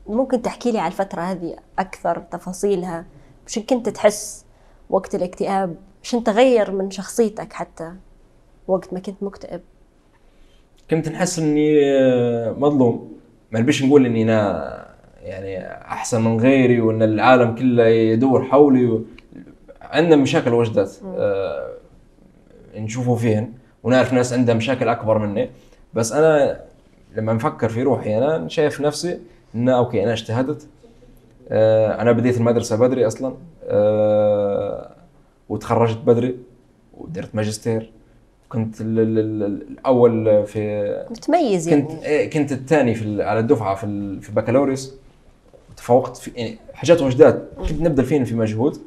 ممكن 0.07 0.43
تحكي 0.43 0.73
لي 0.73 0.79
على 0.79 0.87
الفترة 0.93 1.21
هذه 1.21 1.57
أكثر 1.79 2.19
تفاصيلها 2.19 3.05
شو 3.47 3.63
كنت 3.63 3.89
تحس 3.89 4.45
وقت 4.91 5.15
الاكتئاب؟ 5.15 5.77
شن 6.03 6.25
تغير 6.25 6.71
من 6.73 6.91
شخصيتك 6.91 7.53
حتى؟ 7.53 7.93
وقت 8.69 8.93
ما 8.95 9.01
كنت 9.01 9.23
مكتئب. 9.23 9.61
كنت 10.91 11.09
نحس 11.09 11.39
إني 11.39 11.81
آه، 11.85 12.53
مظلوم. 12.53 13.17
ما 13.51 13.61
نبيش 13.61 13.85
نقول 13.85 14.07
إني 14.07 14.23
أنا 14.23 14.87
يعني 15.23 15.67
أحسن 15.67 16.25
من 16.25 16.41
غيري 16.41 16.81
وإن 16.81 17.03
العالم 17.03 17.55
كله 17.55 17.87
يدور 17.87 18.45
حولي 18.45 18.87
و... 18.87 19.03
عندنا 19.81 20.17
مشاكل 20.17 20.55
وجدات 20.55 20.93
آه 21.17 21.73
نشوفه 22.77 23.15
فيهن. 23.15 23.53
ونعرف 23.83 24.13
ناس 24.13 24.33
عندها 24.33 24.55
مشاكل 24.55 24.89
أكبر 24.89 25.19
مني. 25.19 25.51
بس 25.95 26.13
أنا 26.13 26.61
لما 27.17 27.33
نفكر 27.33 27.69
في 27.69 27.83
روحي 27.83 28.19
أنا 28.19 28.49
شايف 28.49 28.81
نفسي 28.81 29.19
ان 29.55 29.69
أوكي 29.69 30.05
أنا 30.05 30.13
اجتهدت. 30.13 30.69
آه 31.49 32.03
أنا 32.03 32.13
بديت 32.13 32.37
المدرسة 32.37 32.77
بدري 32.77 33.07
أصلا. 33.07 33.35
آه 33.65 34.91
وتخرجت 35.49 35.99
بدري 35.99 36.37
ودرت 36.95 37.35
ماجستير. 37.35 37.96
كنت 38.49 38.81
ال- 38.81 38.99
ال- 38.99 39.19
ال- 39.19 39.67
الأول 39.71 40.47
في 40.47 41.07
متميز 41.11 41.69
كنت 41.69 41.91
يعني 41.91 42.07
إيه، 42.07 42.31
كنت 42.31 42.53
الثاني 42.53 42.95
في 42.95 43.23
على 43.23 43.41
الدفعة 43.41 43.75
في 43.75 44.21
في 44.21 44.29
البكالوريوس 44.29 44.95
تفوقت 45.77 46.17
في 46.17 46.31
يعني 46.37 46.59
حاجات 46.75 47.03
وجدات 47.03 47.49
كنت 47.59 47.81
نبذل 47.81 48.05
فيهم 48.05 48.25
في 48.25 48.35
مجهود. 48.35 48.79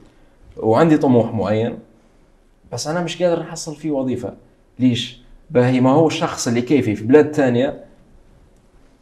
وعندي 0.58 0.98
طموح 0.98 1.34
معين. 1.34 1.80
بس 2.72 2.88
أنا 2.88 3.02
مش 3.04 3.24
قادر 3.24 3.40
نحصل 3.40 3.76
فيه 3.76 3.92
وظيفة. 3.92 4.34
ليش؟ 4.80 5.22
باهي 5.50 5.82
ما 5.82 5.92
هو 5.92 6.08
الشخص 6.08 6.48
اللي 6.48 6.62
كيفي 6.62 6.96
في 6.96 7.04
بلاد 7.04 7.34
ثانية 7.36 7.84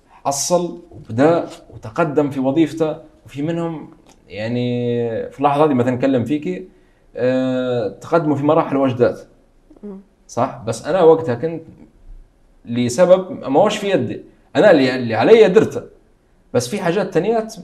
حصل 0.09 0.79
وبدأ 0.91 1.47
وتقدم 1.73 2.29
في 2.29 2.39
وظيفته. 2.39 2.97
وفي 3.25 3.41
منهم 3.41 3.89
يعني 4.29 4.99
في 5.31 5.39
اللحظة 5.39 5.65
هذه 5.65 5.73
مثلا 5.73 5.95
نتكلم 5.95 6.25
فيكي 6.25 6.67
أه 7.15 7.87
تقدموا 7.87 8.35
في 8.35 8.43
مراحل 8.43 8.77
وجدات 8.77 9.19
صح؟ 10.27 10.61
بس 10.67 10.85
أنا 10.85 11.03
وقتها 11.03 11.35
كنت 11.35 11.63
لسبب 12.65 13.31
ما 13.31 13.59
هوش 13.61 13.77
في 13.77 13.89
يدي. 13.89 14.21
أنا 14.55 14.71
اللي, 14.71 14.95
اللي 14.95 15.15
علي 15.15 15.47
درته 15.47 15.81
بس 16.53 16.67
في 16.67 16.79
حاجات 16.79 17.13
تانيات 17.13 17.55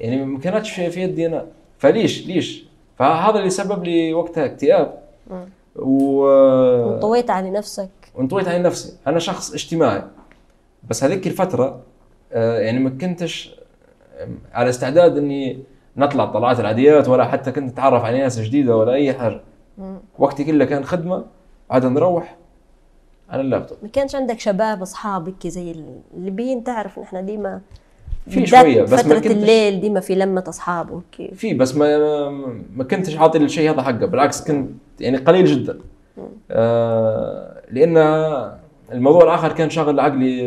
يعني 0.00 0.24
ما 0.24 0.38
كانتش 0.38 0.70
في 0.70 1.02
يدي 1.02 1.26
أنا. 1.26 1.46
فليش؟ 1.78 2.26
ليش؟ 2.26 2.64
فهذا 2.98 3.38
اللي 3.38 3.50
سبب 3.50 3.84
لي 3.84 4.14
وقتها 4.14 4.44
اكتئاب. 4.44 4.98
و 5.76 6.26
انطويت 6.94 7.30
على 7.30 7.50
نفسك. 7.50 7.90
وانطويت 8.14 8.48
على 8.48 8.58
نفسي. 8.58 8.96
أنا 9.06 9.18
شخص 9.18 9.52
اجتماعي. 9.52 10.02
بس 10.90 11.04
هذيك 11.04 11.26
الفترة 11.26 11.80
آه، 12.32 12.58
يعني 12.58 12.78
ما 12.78 12.90
كنتش 12.90 13.54
على 14.52 14.70
استعداد 14.70 15.18
إني 15.18 15.62
نطلع 15.96 16.24
طلعات 16.24 16.60
العاديات 16.60 17.08
ولا 17.08 17.24
حتى 17.24 17.52
كنت 17.52 17.72
أتعرف 17.72 18.04
على 18.04 18.18
ناس 18.18 18.40
جديدة 18.40 18.76
ولا 18.76 18.92
أي 18.92 19.12
حاجة. 19.12 19.40
وقتي 20.18 20.44
كله 20.44 20.64
كان 20.64 20.84
خدمة 20.84 21.24
عاد 21.70 21.86
نروح. 21.86 22.36
على 23.30 23.40
اللابتوب 23.42 23.78
ما 23.82 23.88
كانش 23.88 24.14
عندك 24.14 24.40
شباب 24.40 24.82
اصحاب 24.82 25.26
هيك 25.28 25.46
زي 25.46 25.74
الليبيين 26.16 26.64
تعرف 26.64 26.98
نحن 26.98 27.26
ديما 27.26 27.60
في 28.28 28.46
شوية، 28.46 28.82
بس 28.82 28.90
ما 28.92 28.96
فترة 28.96 29.18
كنتش- 29.18 29.30
الليل 29.30 29.80
ديما 29.80 30.00
في 30.00 30.14
لمة 30.14 30.44
أصحاب 30.48 31.02
في 31.34 31.54
بس 31.54 31.74
ما 31.76 31.98
ما 32.76 32.84
كنتش 32.84 33.16
عاطي 33.16 33.38
للشيء 33.38 33.70
هذا 33.70 33.82
حقه. 33.82 33.92
بالعكس 34.06 34.44
كنت 34.44 34.70
يعني 35.00 35.16
قليل 35.16 35.44
جدا. 35.44 35.78
آه 36.50 37.62
لأن 37.70 37.96
الموضوع 38.92 39.22
الآخر 39.24 39.52
كان 39.52 39.70
شاغل 39.70 40.00
عقلي 40.00 40.38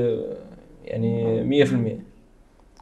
يعني 0.86 1.44
100% 1.66 2.00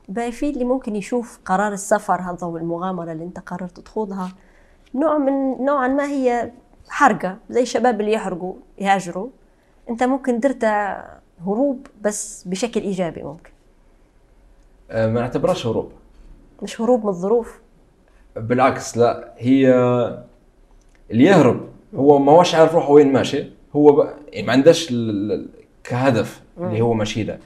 باقي 0.09 0.31
في 0.31 0.49
اللي 0.49 0.65
ممكن 0.65 0.95
يشوف 0.95 1.39
قرار 1.45 1.73
السفر 1.73 2.21
هذا 2.21 2.47
والمغامرة 2.47 3.11
اللي 3.11 3.23
أنت 3.23 3.39
قررت 3.39 3.79
تخوضها؟ 3.79 4.29
نوع 4.95 5.17
من 5.17 5.65
نوعا 5.65 5.87
ما 5.87 6.07
هي 6.09 6.51
حرقة 6.89 7.37
زي 7.49 7.61
الشباب 7.61 8.01
اللي 8.01 8.11
يحرقوا 8.13 8.53
يهاجروا. 8.77 9.27
أنت 9.89 10.03
ممكن 10.03 10.39
درتها 10.39 11.07
هروب 11.47 11.87
بس 12.01 12.43
بشكل 12.47 12.81
إيجابي 12.81 13.23
ممكن. 13.23 13.49
آه 14.91 15.07
ما 15.07 15.21
نعتبرهاش 15.21 15.67
هروب. 15.67 15.91
مش 16.63 16.81
هروب 16.81 17.03
من 17.03 17.09
الظروف. 17.09 17.59
بالعكس 18.35 18.97
لا 18.97 19.33
هي 19.37 19.69
اللي 21.11 21.23
يهرب 21.23 21.61
هو 21.95 22.19
ما 22.19 22.31
هوش 22.31 22.55
عارف 22.55 22.75
روحه 22.75 22.91
وين 22.91 23.13
ماشي. 23.13 23.43
هو 23.75 23.91
ب... 23.91 24.07
يعني 24.33 24.47
ما 24.47 24.53
عندهش 24.53 24.91
ال- 24.91 25.31
ال- 25.31 25.49
كهدف 25.83 26.41
اللي 26.57 26.81
هو 26.81 26.93
ماشي 26.93 27.23
له 27.23 27.39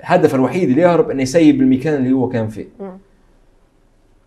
الهدف 0.00 0.34
الوحيد 0.34 0.68
اللي 0.68 0.82
يهرب 0.82 1.10
إنه 1.10 1.22
يسيب 1.22 1.60
المكان 1.62 1.94
اللي 1.94 2.12
هو 2.12 2.28
كان 2.28 2.48
فيه. 2.48 2.66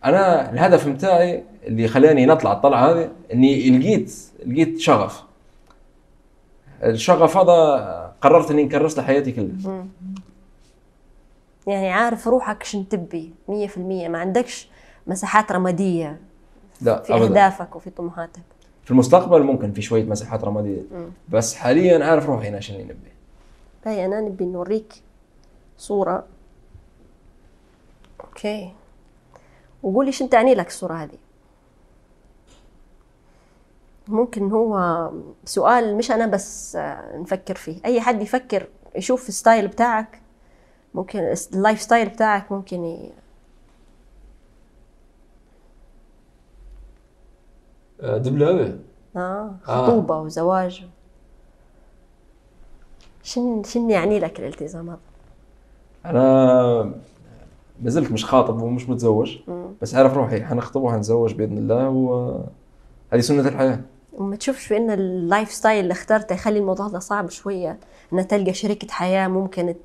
أنا 0.05 0.51
الهدف 0.51 0.87
متاعي 0.87 1.43
اللي 1.63 1.87
خلاني 1.87 2.25
نطلع 2.25 2.53
الطلعة 2.53 2.91
هذه 2.91 3.11
إني 3.33 3.79
لقيت 3.79 4.15
لقيت 4.45 4.79
شغف. 4.79 5.23
الشغف 6.83 7.37
هذا 7.37 8.13
قررت 8.21 8.51
إني 8.51 8.63
نكرس 8.63 8.97
له 8.97 9.03
حياتي 9.03 9.31
كلها. 9.31 9.85
يعني 11.67 11.89
عارف 11.89 12.27
روحك 12.27 12.63
شن 12.63 12.89
تبي؟ 12.89 13.33
مية 13.47 13.67
في 13.67 13.77
المية. 13.77 14.07
ما 14.07 14.19
عندكش 14.19 14.69
مساحات 15.07 15.51
رمادية 15.51 16.19
لا 16.81 17.01
في 17.01 17.13
ابدا. 17.13 17.25
أهدافك 17.25 17.75
وفي 17.75 17.89
طموحاتك؟ 17.89 18.41
في 18.83 18.91
المستقبل 18.91 19.43
ممكن 19.43 19.71
في 19.71 19.81
شوية 19.81 20.03
مساحات 20.03 20.43
رمادية. 20.43 20.81
بس 21.29 21.55
حاليا 21.55 22.05
عارف 22.05 22.25
روحي 22.25 22.47
أنا 22.47 22.59
شنو 22.59 22.79
اللي 22.79 22.93
نبي. 22.93 23.11
هاي 23.85 24.05
أنا 24.05 24.21
نبي 24.21 24.45
نوريك 24.45 24.93
صورة. 25.77 26.23
okay 29.83 29.95
وقولي 29.95 30.11
شن 30.11 30.29
تعني 30.29 30.55
لك 30.55 30.67
الصورة 30.67 30.93
هذه. 30.93 31.17
ممكن 34.07 34.51
هو 34.51 35.09
سؤال 35.45 35.97
مش 35.97 36.11
أنا 36.11 36.27
بس 36.27 36.75
آه، 36.75 37.17
نفكر 37.17 37.55
فيه. 37.55 37.81
أي 37.85 38.01
حد 38.01 38.21
يفكر 38.21 38.67
يشوف 38.95 39.29
ال 39.29 39.35
style 39.35 39.67
بتاعك 39.67 40.21
ممكن 40.93 41.35
ال 41.53 41.59
life 41.59 41.81
style 41.81 42.09
بتاعك 42.09 42.51
ممكن 42.51 42.85
ي... 42.85 43.11
دبل 47.99 48.43
هذا 48.43 48.79
آه. 49.15 49.55
خطوبة 49.63 50.17
وزواج. 50.19 50.85
شن 53.23 53.63
شن 53.63 53.89
يعني 53.89 54.19
لك 54.19 54.39
الالتزام 54.39 54.89
هذا؟ 54.89 54.99
أنا 56.05 56.93
ما 57.81 57.89
زلت 57.89 58.11
مش 58.11 58.25
خاطب 58.25 58.61
ومش 58.61 58.89
متزوج 58.89 59.37
بس 59.81 59.95
عارف 59.95 60.13
روحي 60.13 60.43
حنخطب 60.43 60.81
وحنتزوج 60.81 61.33
بإذن 61.33 61.57
الله 61.57 61.89
وهذه 61.89 63.21
سنة 63.21 63.47
الحياة. 63.47 63.79
وما 64.13 64.35
تشوفش 64.35 64.69
بان 64.69 64.91
ال 64.91 65.03
life 65.03 65.51
style 65.51 65.79
اللي 65.83 65.91
اخترته 65.91 66.33
يخلي 66.33 66.59
الموضوع 66.59 66.87
ده 66.87 66.99
صعب 66.99 67.29
شوية 67.29 67.77
إن 68.13 68.27
تلقى 68.27 68.53
شريكة 68.53 68.87
حياة 68.91 69.27
ممكن 69.27 69.75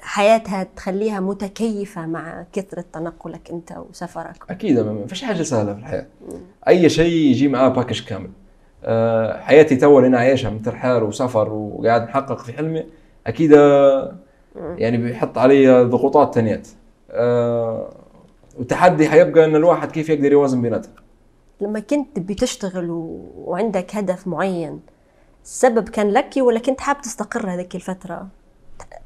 حياتها 0.00 0.66
تخليها 0.76 1.20
متكيفة 1.20 2.06
مع 2.06 2.44
كثرة 2.52 2.84
تنقلك 2.92 3.50
أنت 3.50 3.72
وسفرك. 3.90 4.36
أكيد 4.50 4.78
ما 4.78 4.92
ما 4.92 5.06
فيش 5.06 5.22
حاجة 5.22 5.42
سهلة 5.42 5.72
في 5.74 5.78
الحياة. 5.78 6.06
أي 6.68 6.88
شيء 6.88 7.12
يجي 7.12 7.48
معاه 7.48 7.68
package 7.68 8.04
كامل. 8.04 8.30
أه 8.84 9.40
حياتي 9.40 9.76
تو 9.76 9.98
اللي 9.98 10.08
أنا 10.08 10.18
عايشها 10.18 10.50
من 10.50 10.62
ترحال 10.62 11.02
وسفر 11.02 11.52
وقاعد 11.52 12.02
محقق 12.02 12.38
في 12.38 12.52
حلمي 12.52 12.84
أكيد 13.26 13.52
آه، 13.52 14.14
يعني 14.56 14.96
بيحط 14.96 15.38
علي 15.38 15.82
ضغوطات 15.84 16.34
تانيات. 16.34 16.68
أه 16.68 16.79
وتحدي 18.58 19.08
حيبقى 19.08 19.44
إن 19.44 19.56
الواحد 19.56 19.90
كيف 19.90 20.08
يقدر 20.08 20.32
يوازن 20.32 20.62
بيناتها 20.62 20.92
لما 21.60 21.80
كنت 21.80 22.18
بتشتغل 22.18 22.90
و... 22.90 23.30
وعندك 23.36 23.96
هدف 23.96 24.26
معين 24.26 24.80
السبب 25.44 25.88
كان 25.88 26.10
لك 26.10 26.30
ولا 26.36 26.58
كنت 26.58 26.80
حاب 26.80 27.00
تستقر 27.00 27.50
هذيك 27.50 27.74
الفترة؟ 27.74 28.28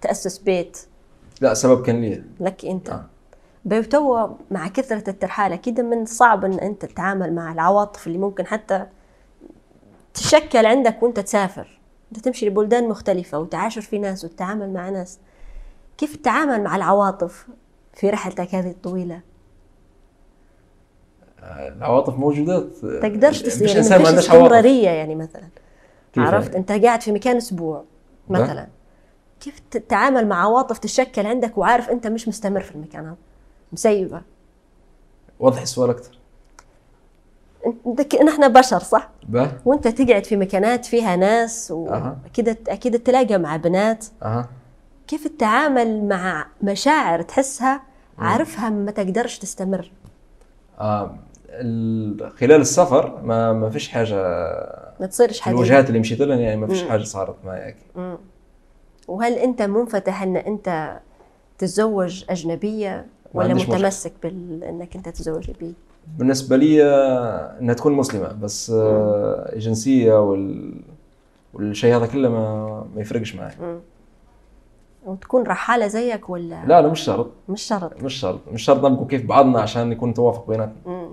تأسس 0.00 0.38
بيت؟ 0.38 0.78
لا 1.40 1.54
سبب 1.54 1.82
كان 1.82 2.00
لي. 2.00 2.24
لك 2.40 2.64
أنت. 2.64 2.90
آه. 2.90 3.04
آه. 3.72 3.80
تو 3.80 4.28
مع 4.50 4.68
كثرة 4.68 5.10
الترحال 5.10 5.52
أكيد 5.52 5.80
من 5.80 6.02
الصعب 6.02 6.44
أن 6.44 6.52
أنت 6.58 6.84
تتعامل 6.84 7.34
مع 7.34 7.52
العواطف 7.52 8.06
اللي 8.06 8.18
ممكن 8.18 8.46
حتى 8.46 8.86
تشكل 10.14 10.66
عندك 10.66 11.02
وأنت 11.02 11.20
تسافر. 11.20 11.80
أنت 12.12 12.24
تمشي 12.24 12.46
لبلدان 12.46 12.88
مختلفة 12.88 13.38
وتعاشر 13.38 13.80
في 13.80 13.98
ناس 13.98 14.24
وتتعامل 14.24 14.72
مع 14.72 14.88
ناس. 14.88 15.18
كيف 15.98 16.16
تتعامل 16.16 16.62
مع 16.62 16.76
العواطف؟ 16.76 17.46
في 17.94 18.10
رحلتك 18.10 18.54
هذه 18.54 18.70
الطويلة 18.70 19.20
آه، 21.42 21.68
العواطف 21.68 22.14
موجودات. 22.14 22.66
تقدرش 23.02 23.42
تس... 23.42 23.62
مش 23.62 23.68
يعني 23.68 23.78
إنسان 23.78 23.98
ما 23.98 24.04
ما 24.04 24.08
عواطف. 24.10 24.28
استمرارية 24.28 24.88
يعني 24.90 25.14
مثلا. 25.14 25.48
كيف 26.12 26.24
عرفت؟ 26.24 26.46
يعني؟ 26.46 26.58
أنت 26.58 26.84
قاعد 26.84 27.00
في 27.00 27.12
مكان 27.12 27.36
أسبوع 27.36 27.84
مثلا. 28.28 28.66
كيف 29.40 29.58
تتعامل 29.70 30.28
مع 30.28 30.42
عواطف 30.42 30.78
تشكل 30.78 31.26
عندك 31.26 31.58
وعارف 31.58 31.90
أنت 31.90 32.06
مش 32.06 32.28
مستمر 32.28 32.60
في 32.60 32.74
المكان 32.74 33.04
هذا؟ 33.04 33.16
مسيبة. 33.72 34.22
وضح 35.40 35.62
السؤال 35.62 35.90
أكثر. 35.90 36.18
انت 37.86 38.14
نحن 38.14 38.52
بشر 38.52 38.78
صح؟ 38.78 39.10
به 39.28 39.52
وأنت 39.64 39.88
تقعد 39.88 40.24
في 40.24 40.36
مكانات 40.36 40.84
فيها 40.84 41.16
ناس. 41.16 41.70
واكيد 41.70 42.48
أكيد 42.68 43.02
تلاقى 43.02 43.38
مع 43.38 43.56
بنات. 43.56 44.06
أها. 44.22 44.48
كيف 45.08 45.28
تتعامل 45.28 46.04
مع 46.08 46.46
مشاعر 46.62 47.22
تحسها؟ 47.22 47.82
عارفها 48.18 48.70
ما 48.70 48.90
تقدرش 48.90 49.38
تستمر. 49.38 49.90
آه 50.80 51.14
ال- 51.48 52.30
خلال 52.30 52.60
السفر 52.60 53.20
ما 53.22 53.52
ما 53.52 53.70
فيش 53.70 53.88
حاجة 53.88 54.14
ما 55.00 55.06
تصيرش 55.06 55.40
حاجة. 55.40 55.54
الوجهات 55.54 55.88
اللي 55.88 55.98
مشيت 55.98 56.20
لها 56.20 56.36
يعني 56.36 56.60
ما 56.60 56.66
فيش. 56.66 56.82
حاجة 56.82 57.02
صارت 57.02 57.36
معي. 57.44 57.74
وهل 59.08 59.32
أنت 59.32 59.62
منفتح 59.62 60.22
إن 60.22 60.36
أنت 60.36 60.98
تتزوج 61.58 62.24
أجنبية 62.30 63.06
ولا. 63.34 63.54
متمسك 63.54 64.12
بانك 64.22 64.96
أنت 64.96 65.08
تتزوج 65.08 65.50
بي؟ 65.50 65.74
بالنسبة 66.18 66.56
لي 66.56 66.84
آه، 66.84 67.58
إنها 67.60 67.74
تكون 67.74 67.92
مسلمة 67.92 68.32
بس 68.32 68.70
آه، 68.70 69.52
الجنسية 69.52 70.20
وال 70.30 70.74
والشيء 71.54 71.96
هذا 71.96 72.06
كله 72.06 72.28
ما 72.28 72.68
ما 72.94 73.00
يفرقش 73.00 73.34
معي 73.34 73.52
وتكون 75.04 75.42
رحالة 75.42 75.86
زيك 75.86 76.30
ولا 76.30 76.64
لا 76.66 76.82
لا 76.82 76.88
مش 76.88 77.00
شرط. 77.00 77.30
مش 77.48 77.62
شرط. 77.62 78.02
مش 78.02 78.14
شرط. 78.14 78.40
مش 78.52 78.62
شرط 78.62 78.84
نبقوا 78.84 79.06
كيف 79.06 79.26
بعضنا 79.26 79.60
عشان 79.60 79.92
يكون 79.92 80.14
توافق 80.14 80.48
بيناتنا. 80.48 81.08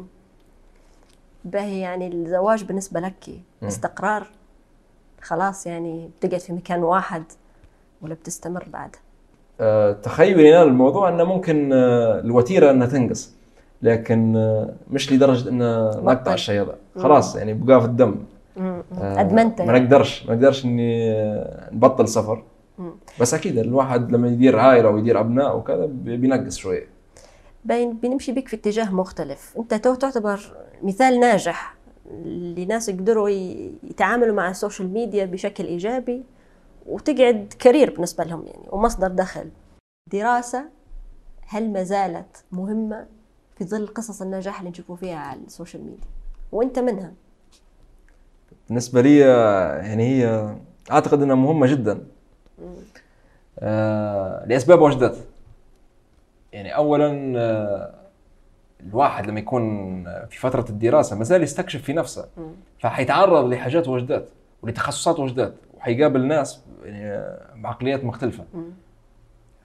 باهي 1.45 1.79
يعني 1.79 2.07
الزواج 2.07 2.63
بالنسبة 2.63 2.99
لك 2.99 3.29
استقرار. 3.63 4.27
خلاص 5.21 5.67
يعني 5.67 6.09
بتقعد 6.19 6.39
في 6.41 6.53
مكان 6.53 6.83
واحد 6.83 7.23
ولا 8.01 8.13
بتستمر 8.13 8.67
بعد؟ 8.73 8.95
آه، 9.61 9.91
تخيلي 9.91 10.55
أنا 10.55 10.63
الموضوع 10.63 11.09
إنه 11.09 11.23
ممكن 11.23 11.73
آه، 11.73 12.19
الوتيرة 12.19 12.71
إنها 12.71 12.87
تنقص 12.87 13.33
لكن 13.81 14.35
آه، 14.35 14.73
مش 14.91 15.13
لدرجة 15.13 15.49
ان 15.49 15.59
نقطع. 16.05 16.33
الشيء 16.33 16.61
هذا. 16.61 16.75
خلاص 16.97 17.35
يعني 17.35 17.53
بقى 17.53 17.79
في 17.81 17.85
الدم. 17.87 18.15
آه، 18.57 18.83
أدمنت 19.01 19.61
ما 19.61 19.79
نقدرش 19.79 20.25
ما 20.25 20.35
نقدرش 20.35 20.65
إني 20.65 21.13
نبطل 21.71 22.07
سفر. 22.07 22.43
بس 23.21 23.33
أكيد 23.33 23.57
الواحد 23.57 24.11
لما 24.11 24.27
يدير 24.27 24.59
عائله 24.59 24.89
ويدير 24.89 25.19
أبناء 25.19 25.57
وكذا 25.57 25.85
بي- 25.85 26.17
بينقص 26.17 26.57
شوية. 26.57 26.87
باين 27.65 27.93
بنمشي 27.93 28.31
بك 28.31 28.47
في 28.47 28.55
اتجاه 28.55 28.91
مختلف. 28.95 29.53
أنت 29.57 29.73
تو 29.73 29.95
تعتبر 29.95 30.53
مثال 30.83 31.19
ناجح 31.19 31.75
لناس 32.57 32.89
يقدروا 32.89 33.29
يتعاملوا 33.83 34.35
مع 34.35 34.49
ال 34.49 34.55
social 34.55 34.93
media 34.93 35.25
بشكل 35.25 35.63
إيجابي 35.65 36.23
وتقعد 36.85 37.53
career 37.59 37.93
بالنسبة 37.93 38.23
لهم 38.23 38.45
يعني 38.47 38.63
ومصدر 38.71 39.07
دخل. 39.07 39.49
دراسة 40.13 40.65
هل 41.47 41.73
ما 41.73 41.83
زالت 41.83 42.43
مهمة 42.51 43.05
في 43.57 43.65
ظل 43.65 43.87
قصص 43.87 44.21
النجاح 44.21 44.59
اللي 44.59 44.69
نشوفوا 44.69 44.95
فيها 44.95 45.17
على 45.17 45.39
ال 45.47 45.52
social 45.52 45.83
media؟ 45.83 46.07
وأنت 46.51 46.79
منها؟ 46.79 47.11
بالنسبة 48.67 49.01
لي 49.01 49.17
يعني 49.87 50.03
هي 50.03 50.55
أعتقد 50.91 51.21
إنها 51.21 51.35
مهمة 51.35 51.67
جدا. 51.67 52.03
لأسباب 54.45 54.81
وجدات 54.81 55.17
يعني 56.53 56.75
اولا 56.75 57.33
آه، 57.39 57.93
الواحد 58.79 59.27
لما 59.27 59.39
يكون 59.39 60.03
في 60.29 60.39
فترة 60.39 60.65
الدراسة 60.69 61.15
ما 61.17 61.23
زال 61.23 61.43
يستكشف 61.43 61.81
في 61.81 61.93
نفسه. 61.93 62.25
فحيتعرض 62.79 63.45
لحاجات 63.45 63.87
وجدات 63.87 64.29
ولتخصصات 64.61 65.19
وجدات 65.19 65.53
وحيقابل 65.77 66.25
ناس 66.27 66.61
يعني 66.85 67.37
بعقليات 67.55 68.03
مختلفة. 68.03 68.43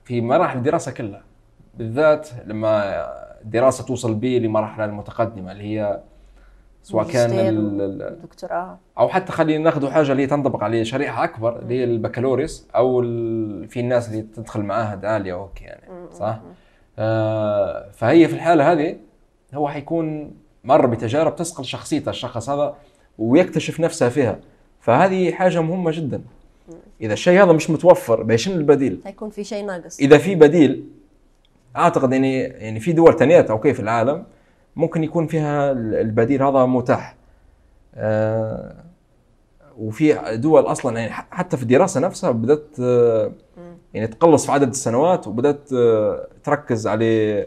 في 0.04 0.20
مراحل 0.20 0.58
الدراسة 0.58 0.92
كلها 0.92 1.22
بالذات 1.74 2.28
لما 2.46 2.82
الدراسة 3.42 3.84
توصل 3.84 4.14
بي 4.14 4.38
لمراحل 4.38 4.82
المتقدمة 4.82 5.52
اللي 5.52 5.64
هي 5.64 6.00
سواء 6.86 7.04
كان 7.04 7.30
ماجستير 7.30 7.48
ال- 7.48 7.80
ال- 8.02 8.22
دكتوراه. 8.22 8.78
أو 8.98 9.08
حتى 9.08 9.32
خلينا 9.32 9.64
ناخذ 9.64 9.90
حاجة 9.90 10.12
اللي 10.12 10.26
تنطبق 10.26 10.64
على 10.64 10.84
شريحة 10.84 11.24
أكبر 11.24 11.58
اللي 11.58 11.74
هي 11.80 11.84
البكالوريوس 11.84 12.68
أو. 12.76 13.02
في 13.68 13.80
الناس 13.80 14.08
اللي 14.08 14.22
تدخل 14.22 14.60
معاهد 14.62 15.04
عالية 15.04 15.32
okay 15.34 15.64
يعني 15.64 15.82
صح؟ 16.12 16.40
آه 16.98 17.90
فهي 17.92 18.28
في 18.28 18.34
الحالة 18.34 18.72
هذه 18.72 18.96
هو 19.54 19.68
حيكون 19.68 20.32
مر 20.64 20.86
بتجارب 20.86 21.36
تصقل 21.36 21.64
شخصيته 21.64 22.10
الشخص 22.10 22.50
هذا 22.50 22.74
ويكتشف 23.18 23.80
نفسه 23.80 24.08
فيها. 24.08 24.38
فهذه 24.80 25.32
حاجة 25.32 25.60
مهمة 25.62 25.90
جدا. 25.90 26.22
إذا 27.00 27.12
الشيء 27.12 27.42
هذا 27.42 27.52
مش 27.52 27.70
متوفر 27.70 28.22
شن 28.22 28.52
البديل؟ 28.52 29.00
حيكون 29.04 29.30
في 29.30 29.44
شيء 29.44 29.64
ناقص. 29.66 30.00
إذا 30.00 30.18
في 30.18 30.34
بديل 30.34 30.84
أعتقد 31.76 32.12
يعني 32.12 32.40
يعني 32.42 32.80
في 32.80 32.92
دول 32.92 33.16
تانيات 33.16 33.50
okay 33.50 33.74
في 33.74 33.80
العالم 33.80 34.24
ممكن 34.76 35.04
يكون 35.04 35.26
فيها 35.26 35.72
البديل 35.72 36.42
هذا 36.42 36.66
متاح. 36.66 37.16
آه 37.94 38.74
وفي 39.78 40.36
دول 40.36 40.62
أصلا 40.62 40.98
يعني 40.98 41.12
حتى 41.12 41.56
في 41.56 41.62
الدراسة 41.62 42.00
نفسها 42.00 42.30
بدأت 42.30 42.66
آه 42.80 43.32
يعني 43.94 44.06
تقلص 44.06 44.46
في 44.46 44.52
عدد 44.52 44.68
السنوات 44.68 45.26
وبدأت 45.26 45.72
آه 45.72 46.28
تركز 46.44 46.86
على 46.86 47.46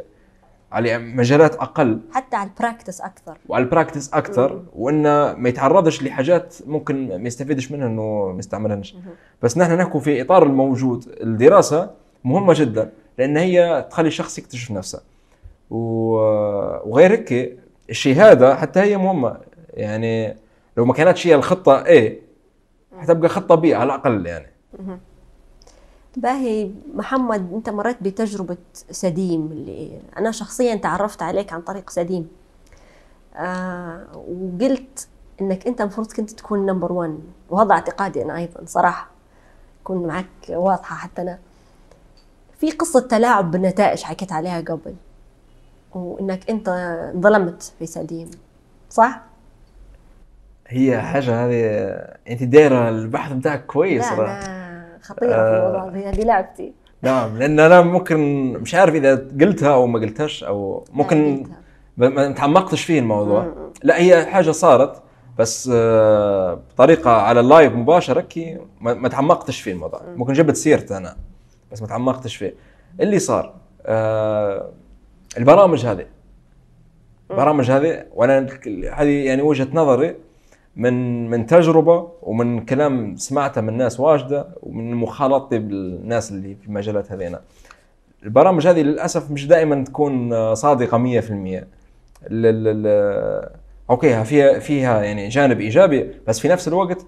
على 0.71 0.97
مجالات 0.97 1.55
أقل. 1.55 1.99
حتى 2.11 2.35
على 2.35 2.49
ال 2.49 2.55
practice 2.55 3.01
أكثر. 3.01 3.37
وعلى 3.47 3.63
ال 3.63 3.69
practice 3.69 4.13
أكثر 4.13 4.63
وإنه 4.75 5.33
ما 5.33 5.49
يتعرضش 5.49 6.03
لحاجات 6.03 6.55
ممكن 6.65 7.21
ما 7.21 7.27
يستفيدش 7.27 7.71
منها 7.71 7.87
إنه 7.87 8.31
ما 8.31 8.39
يستعملهاش. 8.39 8.95
بس 9.43 9.57
نحن 9.57 9.71
نحكوا 9.77 9.99
في 9.99 10.21
إطار 10.21 10.43
الموجود. 10.43 11.05
الدراسة 11.21 11.91
مهمة 12.23 12.53
جدا 12.57 12.91
لأن 13.17 13.37
هي 13.37 13.87
تخلي 13.89 14.07
الشخص 14.07 14.37
يكتشف 14.37 14.71
نفسه. 14.71 15.01
وغير 15.69 17.11
هيك 17.11 17.59
الشهاده 17.89 18.55
حتى 18.55 18.79
هي 18.79 18.97
مهمة. 18.97 19.37
يعني 19.73 20.37
لو 20.77 20.85
ما 20.85 20.93
كانتش 20.93 21.27
هي 21.27 21.35
الخطة 21.35 21.83
A 21.83 22.11
حتبقى 22.99 23.29
خطة 23.29 23.61
B 23.61 23.65
على 23.65 23.83
الأقل 23.83 24.25
يعني. 24.25 24.47
باهي 26.17 26.71
محمد 26.93 27.53
أنت 27.53 27.69
مريت 27.69 28.03
بتجربة 28.03 28.57
سديم 28.73 29.51
اللي 29.51 29.99
أنا 30.17 30.31
شخصيا 30.31 30.75
تعرفت 30.75 31.21
عليك 31.21 31.53
عن 31.53 31.61
طريق 31.61 31.89
سديم. 31.89 32.27
آه 33.35 34.05
وقلت 34.15 35.07
إنك 35.41 35.67
أنت 35.67 35.81
المفروض 35.81 36.11
كنت 36.11 36.31
تكون 36.31 36.65
نمبر 36.65 36.91
1 36.93 37.19
وهذا 37.49 37.71
اعتقادي 37.71 38.23
أنا 38.23 38.37
أيضا 38.37 38.65
صراحة. 38.65 39.09
كون 39.83 40.07
معك 40.07 40.25
واضحة 40.49 40.95
حتى 40.95 41.21
أنا. 41.21 41.39
في 42.59 42.71
قصة 42.71 42.99
تلاعب 42.99 43.51
بالنتائج 43.51 44.03
حكيت 44.03 44.31
عليها 44.31 44.61
قبل. 44.61 44.95
وإنك 45.93 46.49
أنت 46.49 46.69
ظلمت 47.17 47.73
في 47.79 47.85
سديم 47.85 48.31
صح؟ 48.89 49.21
هي 50.67 51.01
حاجة 51.01 51.45
هذه 51.45 51.65
أنت 52.29 52.43
دايرة 52.43 52.89
البحث 52.89 53.31
بتاعك 53.31 53.65
كويس 53.65 54.03
لا 54.03 54.15
صراحة 54.15 54.45
أنا 54.45 54.97
خطيرة 55.01 55.31
في 55.31 55.67
الموضوع 55.67 56.09
هذه 56.09 56.23
لعبتي. 56.23 56.73
نعم 57.01 57.37
لأن 57.37 57.59
أنا 57.59 57.81
ممكن 57.81 58.17
مش 58.53 58.75
عارف 58.75 58.95
إذا 58.95 59.15
قلتها 59.41 59.73
أو 59.73 59.87
ما 59.87 59.99
قلتهاش 59.99 60.43
أو 60.43 60.83
ممكن 60.93 61.45
ما 61.97 62.31
تعمقتش 62.31 62.83
فيه 62.83 62.99
الموضوع. 62.99 63.43
مم. 63.43 63.53
لا 63.83 63.97
هي 63.97 64.25
حاجة 64.25 64.51
صارت 64.51 65.01
بس 65.37 65.69
آه، 65.73 66.53
بطريقة 66.53 67.11
على 67.11 67.39
اللايف 67.39 67.73
مباشرة 67.73 68.21
كي 68.21 68.57
ما 68.81 69.09
تعمقتش 69.09 69.61
في 69.61 69.71
الموضوع. 69.71 70.01
ممكن 70.15 70.33
جبت 70.33 70.55
سيرته 70.55 70.97
أنا 70.97 71.15
بس 71.71 71.81
ما 71.81 71.87
تعمقتش 71.87 72.35
فيه. 72.35 72.53
اللي 72.99 73.19
صار 73.19 73.53
آه، 73.85 74.69
البرامج 75.37 75.85
هذه. 75.85 76.05
البرامج 77.31 77.71
هذه 77.71 78.03
وأنا 78.15 78.47
هذه 78.93 79.25
يعني 79.25 79.41
وجهة 79.41 79.67
نظري 79.73 80.15
من 80.75 81.29
من 81.29 81.45
تجربة 81.45 82.11
ومن 82.21 82.65
كلام 82.65 83.15
سمعته 83.15 83.61
من 83.61 83.77
ناس 83.77 83.99
واجدة 83.99 84.47
ومن 84.63 84.95
مخالطتي 84.95 85.59
بالناس 85.59 86.31
اللي 86.31 86.55
في 86.55 86.67
المجالات 86.67 87.11
هذينا. 87.11 87.41
البرامج 88.23 88.67
هذه 88.67 88.81
للأسف 88.81 89.31
مش 89.31 89.47
دائما 89.47 89.83
تكون 89.83 90.55
صادقة 90.55 90.97
100% 90.97 91.01
ال- 91.01 91.65
ال- 92.31 92.67
ال- 92.87 93.49
أوكي 93.89 94.23
فيها 94.23 94.59
فيها 94.59 95.03
يعني 95.03 95.27
جانب 95.29 95.59
إيجابي 95.59 96.11
بس 96.27 96.39
في 96.39 96.47
نفس 96.47 96.67
الوقت 96.67 97.05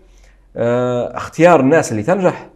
آه، 0.56 1.18
اختيار 1.18 1.60
الناس 1.60 1.92
اللي 1.92 2.04
تنجح 2.04 2.50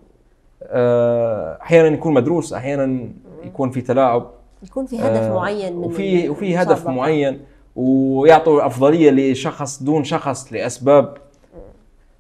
آه، 0.64 1.58
أحيانا 1.62 1.88
يكون 1.88 2.14
مدروس 2.14 2.54
أحيانا 2.54 3.10
يكون 3.44 3.70
في 3.70 3.82
تلاعب. 3.82 4.32
يكون 4.66 4.86
في 4.86 5.00
هدف 5.00 5.22
آه، 5.22 5.34
معين 5.34 5.76
من 5.76 5.86
وفي 5.86 6.30
وفي 6.30 6.58
هدف. 6.58 6.88
معين 6.88 7.42
ويعطوا 7.76 8.66
افضليه 8.66 9.12
لشخص 9.12 9.84
دون 9.84 10.04
شخص 10.04 10.54
لأسباب. 10.54 11.18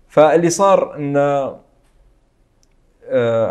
فاللي 0.08 0.49
صار 0.49 0.95
إن 0.95 1.17
آه، 1.17 1.60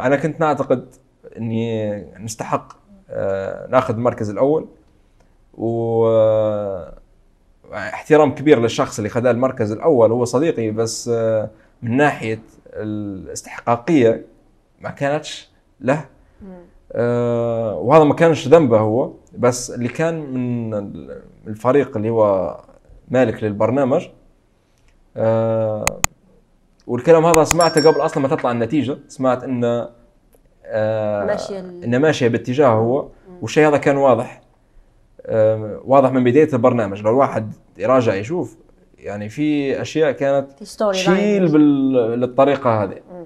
أنا 0.07 0.17
كنت 0.17 0.41
نعتقد 0.41 0.95
إني 1.37 1.95
نستحق 2.19 2.73
آه، 3.11 3.67
ناخذ 3.67 3.95
المركز 3.95 4.31
الأول. 4.31 4.67
و 5.55 6.07
احترام 7.75 8.35
كبير 8.35 8.61
للشخص 8.61 8.99
اللي 8.99 9.09
خذ 9.09 9.27
المركز 9.27 9.73
الأول. 9.73 10.13
هو 10.13 10.25
صديقي 10.25 10.71
بس 10.71 11.09
من 11.83 11.97
ناحية 11.97 12.41
الاستحقاقية 12.67 14.25
ما 14.81 14.91
كانتش 14.91 15.51
له. 15.81 16.05
آه، 16.95 17.75
وهذا 17.79 18.05
ما 18.05 18.15
كانش 18.15 18.49
ذنبه 18.49 18.79
هو 18.81 19.13
بس 19.39 19.71
اللي 19.71 19.89
كان 19.89 20.15
من 20.35 20.75
الفريق 21.47 21.97
اللي 21.97 22.11
هو 22.11 22.57
مالك 23.09 23.45
للبرنامج 23.45 24.09
آه، 25.17 26.01
والكلام 26.87 27.27
هذا 27.27 27.45
سمعته 27.45 27.91
قبل 27.91 28.01
أصلا 28.01 28.23
ما 28.23 28.29
تطلع 28.29 28.51
النتيجة 28.51 28.99
سمعت 29.09 29.45
انه 29.45 29.89
آه، 30.67 31.25
ماشية 31.25 31.61
ال- 31.61 31.85
إنه 31.85 31.99
ماشيه 31.99 32.29
باتجاه 32.29 32.69
هو 32.69 33.09
والشيء 33.43 33.69
هذا 33.69 33.77
كان 33.77 33.97
واضح 33.97 34.41
آه، 35.27 35.81
واضح 35.85 36.13
من 36.13 36.25
بداية 36.25 36.49
البرنامج 36.53 37.03
لو 37.03 37.11
الواحد 37.11 37.53
يراجع 37.79 38.15
يشوف 38.15 38.57
يعني 38.99 39.29
في 39.29 39.81
أشياء 39.81 40.13
كانت 40.13 40.63
تشيل 40.93 41.15
لاين 41.15 41.47
بال... 41.47 41.93
للطريقة 42.21 42.83
هذه. 42.83 42.93
آه، 43.11 43.25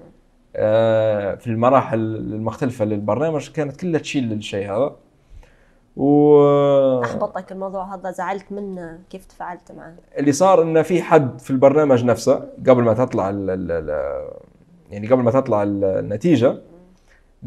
في 1.35 1.47
المراحل 1.47 1.99
المختلفة 1.99 2.85
للبرنامج 2.85 3.49
كانت 3.51 3.81
كلها 3.81 3.99
تشيل 3.99 4.23
للشيء 4.29 4.71
هذا. 4.71 4.95
و 5.97 7.03
احبطك 7.03 7.51
الموضوع 7.51 7.95
هذا 7.95 8.11
زعلت 8.11 8.51
منه 8.51 8.99
كيف 9.09 9.25
تفاعلت 9.25 9.71
معه؟ 9.71 9.93
اللي 10.17 10.31
صار 10.31 10.61
إنه 10.61 10.81
في 10.81 11.01
حد 11.01 11.39
في 11.41 11.49
البرنامج 11.51 12.05
نفسه 12.05 12.49
قبل 12.67 12.83
ما 12.83 12.93
تطلع 12.93 13.29
ال 13.29 13.49
ال 13.49 13.71
ال 13.71 13.89
يعني 14.91 15.07
قبل 15.07 15.23
ما 15.23 15.31
تطلع 15.31 15.63
ال- 15.63 15.83
النتيجة 15.83 16.57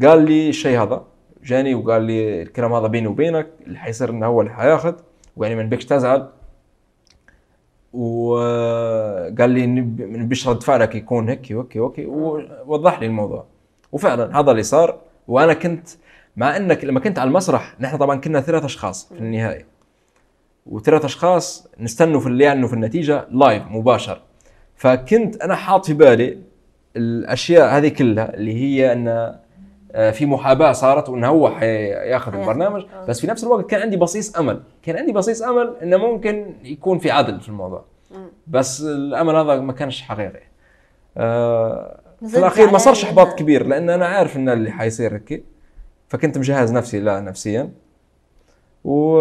قال 0.03 0.21
لي 0.25 0.49
الشيء 0.49 0.81
هذا. 0.83 1.03
جاني 1.43 1.75
وقال 1.75 2.01
لي 2.01 2.41
الكلام 2.41 2.73
هذا 2.73 2.87
بيني 2.87 3.07
وبينك 3.07 3.47
اللي 3.67 3.77
حيصير 3.79 4.09
إنه 4.09 4.25
هو 4.25 4.41
اللي 4.41 4.53
حياخذ 4.53 4.93
ويعني 5.37 5.55
ما 5.55 5.63
نبيكش 5.63 5.85
تزعل. 5.85 6.27
وقال 7.93 9.49
لي 9.49 9.67
نبيش 9.67 10.47
رد 10.47 10.63
فعلك 10.63 10.95
يكون 10.95 11.29
هيك 11.29 11.47
وهيك 11.51 11.75
وهيك 11.75 12.07
ووضح 12.07 12.99
لي 12.99 13.05
الموضوع. 13.05 13.45
وفعلا 13.91 14.39
هذا 14.39 14.51
اللي 14.51 14.63
صار. 14.63 14.99
وأنا 15.27 15.53
كنت 15.53 15.87
مع 16.37 16.57
إنك 16.57 16.85
لما 16.85 16.99
كنت 16.99 17.19
على 17.19 17.27
المسرح 17.27 17.75
نحن 17.79 17.97
طبعا 17.97 18.19
كنا 18.19 18.41
ثلاث 18.41 18.63
أشخاص 18.63 19.07
في 19.13 19.19
النهاية. 19.19 19.65
وثلاث 20.65 21.05
أشخاص 21.05 21.67
نستنوا 21.79 22.19
في 22.19 22.27
اللي 22.27 22.43
يعلنوا 22.43 22.67
في 22.67 22.73
النتيجة 22.73 23.27
لايف 23.31 23.63
مباشر. 23.69 24.21
فكنت 24.75 25.41
أنا 25.41 25.55
حاط 25.55 25.85
في 25.85 25.93
بالي 25.93 26.37
الأشياء 26.95 27.77
هذه 27.77 27.87
كلها 27.87 28.33
اللي 28.33 28.53
هي 28.53 28.93
أن 28.93 29.07
آه، 29.07 29.39
في 29.93 30.25
محاباة 30.25 30.71
صارت 30.71 31.09
وانه 31.09 31.27
هو 31.27 31.49
حياخذ. 31.49 32.35
البرنامج. 32.35 32.85
آه. 32.93 33.05
بس 33.05 33.21
في 33.21 33.27
نفس 33.27 33.43
الوقت 33.43 33.69
كان 33.69 33.81
عندي 33.81 33.97
بصيص 33.97 34.37
أمل. 34.37 34.63
كان 34.83 34.97
عندي 34.97 35.11
بصيص 35.11 35.41
أمل 35.41 35.75
إنه 35.81 35.97
ممكن 35.97 36.55
يكون 36.63 36.99
في 36.99 37.11
عدل 37.11 37.39
في 37.39 37.49
الموضوع. 37.49 37.85
بس 38.47 38.81
الأمل 38.81 39.35
هذا 39.35 39.55
ما 39.55 39.73
كانش 39.73 40.01
حقيقي. 40.01 40.43
آه، 41.17 41.99
في 42.27 42.37
الأخير 42.37 42.71
ما 42.71 42.77
صارش 42.77 43.01
زعلان 43.01 43.17
احباط. 43.17 43.39
كبير 43.39 43.65
لأن 43.65 43.89
أنا 43.89 44.05
عارف 44.05 44.37
إن 44.37 44.49
اللي 44.49 44.71
حيصير 44.71 45.13
هيك. 45.13 45.43
فكنت 46.07 46.37
مجهز 46.37 46.73
نفسي 46.73 46.99
لا 46.99 47.19
نفسيا. 47.19 47.69
و 48.83 49.19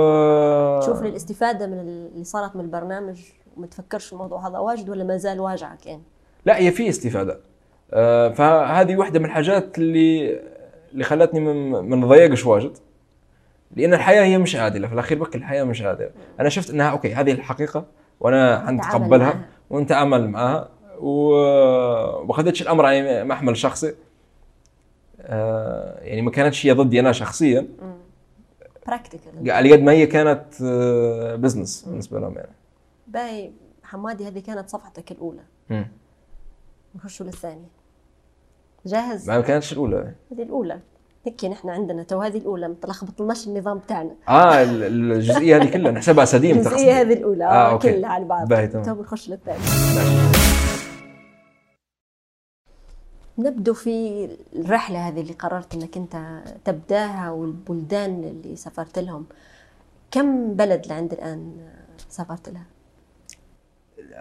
تشوف 0.80 1.02
الاستفاده 1.02 1.66
من 1.66 1.78
اللي 1.78 2.24
صارت 2.24 2.56
من 2.56 2.64
البرنامج 2.64 3.20
وما 3.56 3.66
تفكرش 3.66 4.12
الموضوع 4.12 4.48
هذا 4.48 4.58
واجد 4.58 4.90
ولا 4.90 5.04
ما 5.04 5.16
زال 5.16 5.40
واجعك 5.40 5.86
يعني؟ 5.86 6.02
لا 6.44 6.58
هي 6.58 6.70
في 6.70 6.88
استفادة. 6.88 7.40
آه، 7.92 8.28
فهذه 8.28 8.96
واحدة 8.96 9.18
من 9.18 9.24
الحاجات 9.24 9.78
اللي 9.78 10.40
اللي 10.92 11.04
خلتني 11.04 11.40
ما 11.40 11.96
نضيقش 11.96 12.46
واجد 12.46 12.78
لأن 13.76 13.94
الحياة 13.94 14.22
هي 14.22 14.38
مش 14.38 14.56
عادلة 14.56 14.88
في 14.88 14.94
الأخير 14.94 15.18
بك 15.18 15.36
الحياة 15.36 15.64
مش 15.64 15.82
عادلة. 15.82 16.10
أنا 16.40 16.48
شفت 16.48 16.70
إنها 16.70 16.90
okay 16.90 17.14
هذه 17.14 17.32
الحقيقة 17.32 17.86
وأنا 18.20 18.66
حنتقبلها 18.66 19.26
معها. 19.26 19.48
ونتعامل 19.70 20.28
معها 20.28 20.68
وما 20.98 22.32
خدتش 22.32 22.62
الأمر 22.62 22.86
على 22.86 23.24
محمل 23.24 23.56
شخصي. 23.56 23.94
آه، 25.20 26.00
يعني 26.00 26.22
ما 26.22 26.30
كانتش 26.30 26.66
هي 26.66 26.72
ضدي 26.72 27.00
أنا 27.00 27.12
شخصيا. 27.12 27.68
practical 28.86 29.50
على 29.50 29.72
قد 29.72 29.80
ما 29.80 29.92
هي 29.92 30.06
كانت 30.06 30.62
business 31.40 31.82
بالنسبة 31.82 32.20
لهم 32.20 32.34
يعني. 32.34 32.52
باهي 33.06 33.52
حمادي 33.82 34.28
هذه 34.28 34.38
كانت 34.38 34.68
صفحتك 34.68 35.12
الأولى. 35.12 35.42
نخشوا 36.94 37.26
للثانية. 37.26 37.81
جاهز؟ 38.86 39.30
ما 39.30 39.40
كانتش 39.40 39.72
الأولى. 39.72 40.14
هذه 40.32 40.42
الأولى. 40.42 40.80
هيك 41.24 41.44
نحن 41.44 41.68
عندنا 41.68 42.02
تو 42.02 42.20
هذه 42.20 42.38
الأولى 42.38 42.68
ما 42.68 42.74
تلخبطلناش 42.82 43.46
النظام 43.48 43.78
بتاعنا. 43.78 44.10
آه 44.28 44.62
ال- 44.62 45.12
الجزئية 45.12 45.56
هذه 45.56 45.72
كلها 45.72 45.92
نحسبها 45.92 46.24
سديم 46.24 46.58
الجزئية 46.58 47.00
هذه 47.00 47.12
الأولى. 47.12 47.44
آه، 47.44 47.74
آه. 47.74 47.78
كلها 47.78 48.10
على 48.10 48.24
بعض. 48.24 48.54
تو 48.84 48.94
بنخش 48.94 49.28
للثانية. 49.30 49.58
ماشي. 49.58 50.42
نبدو 53.38 53.74
في 53.74 54.28
الرحلة 54.56 55.08
هذه 55.08 55.20
اللي 55.20 55.32
قررت 55.32 55.74
إنك 55.74 55.96
أنت 55.96 56.42
تبدأها 56.64 57.30
والبلدان 57.30 58.24
اللي 58.24 58.56
سافرت 58.56 58.98
لهم. 58.98 59.26
كم 60.10 60.54
بلد 60.54 60.86
لعند 60.86 61.12
الآن 61.12 61.52
سافرت 62.08 62.48
لها؟ 62.48 62.64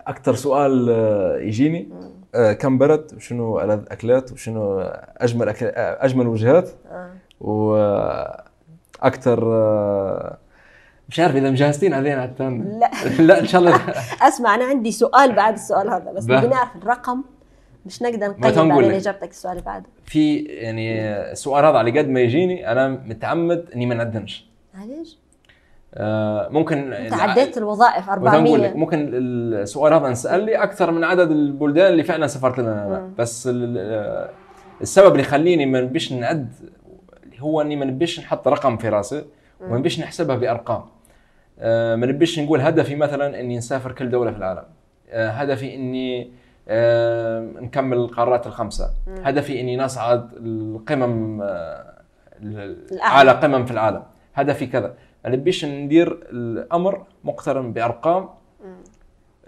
أكثر 0.07 0.35
سؤال 0.35 0.89
آه، 0.89 1.37
يجيني. 1.37 1.89
آه، 2.35 2.53
كم 2.53 2.77
بلد 2.77 3.11
وشنو 3.15 3.59
ألذ 3.59 3.81
أكلات؟ 3.91 4.31
وشنو 4.31 4.79
أجمل 5.17 5.49
أكل 5.49 5.65
آه، 5.65 6.05
أجمل 6.05 6.27
وجهات. 6.27 6.69
وأكثر 7.41 9.39
مش 11.09 11.19
عارف 11.19 11.35
إذا 11.35 11.51
مجهزتين 11.51 11.93
علينا 11.93 12.21
على 12.21 12.31
لا. 12.79 12.91
لا 13.27 13.39
إن 13.39 13.47
شاء 13.47 13.61
الله. 13.61 13.75
أسمع 14.27 14.55
أنا 14.55 14.65
عندي 14.65 14.91
سؤال 14.91 15.35
بعد 15.35 15.53
السؤال 15.53 15.89
هذا 15.89 16.11
بس. 16.11 16.25
بدي 16.25 16.47
نعرف 16.47 16.75
الرقم. 16.75 17.23
مش 17.85 18.01
نقدر 18.01 18.35
نقيم 18.39 18.81
لك. 18.81 18.93
إجابتك 18.93 19.29
السؤال 19.29 19.53
اللي 19.53 19.65
بعده. 19.65 19.85
في 20.05 20.37
يعني 20.37 21.09
السؤال 21.31 21.65
هذا 21.65 21.77
على 21.77 21.99
قد 21.99 22.07
ما 22.07 22.19
يجيني 22.19 22.71
أنا 22.71 22.87
متعمد 22.89 23.65
إني 23.75 23.85
ما 23.85 23.95
نعدمش 23.95 24.45
معليش. 24.73 25.17
آه، 25.17 25.20
ممكن 26.49 26.93
أنت 26.93 27.13
عديت 27.13 27.57
الوظائف 27.57 28.09
وأنا 28.09 28.39
نقول 28.39 28.61
لك 28.61 28.69
400 28.69 28.73
ممكن 28.73 29.09
السؤال 29.13 29.93
هذا 29.93 30.07
انسال 30.07 30.43
لي 30.43 30.55
أكثر 30.55 30.91
من 30.91 31.03
عدد 31.03 31.31
البلدان 31.31 31.91
اللي 31.91 32.03
فعلا 32.03 32.27
سافرت 32.27 32.59
لنا. 32.59 32.87
أنا. 32.87 32.99
مم. 32.99 33.13
بس 33.17 33.49
آه، 33.77 34.29
السبب 34.81 35.11
اللي 35.11 35.21
يخليني 35.21 35.65
ما 35.65 35.81
نبيش 35.81 36.13
نعد 36.13 36.53
هو 37.39 37.61
إني 37.61 37.75
ما 37.75 37.85
نبيش 37.85 38.19
نحط 38.19 38.47
رقم 38.47 38.77
في 38.77 38.89
راسي 38.89 39.23
وما 39.61 39.77
نبيش 39.77 39.99
نحسبها 39.99 40.35
بأرقام. 40.35 40.83
آه، 41.59 41.95
ما 41.95 42.05
نبيش 42.05 42.39
نقول 42.39 42.61
هدفي 42.61 42.95
مثلا 42.95 43.39
إني 43.39 43.57
نسافر 43.57 43.91
كل 43.91 44.09
دولة 44.09 44.31
في 44.31 44.37
العالم. 44.37 44.63
آه، 45.09 45.29
هدفي 45.29 45.75
إني 45.75 46.31
آه، 46.67 47.39
نكمل 47.39 47.97
القارات 47.97 48.47
الخمسة. 48.47 48.89
هدفي 49.23 49.61
إني 49.61 49.77
نصعد 49.77 50.29
القمم 50.33 51.41
آه،. 51.41 51.93
اعلى 53.03 53.31
قمم 53.31 53.65
في 53.65 53.71
العالم. 53.71 54.03
هدفي 54.35 54.65
كذا. 54.65 54.93
ما 55.25 55.29
نبيش 55.29 55.65
ندير 55.65 56.27
الأمر 56.31 57.03
مقترن 57.23 57.73
بأرقام 57.73 58.29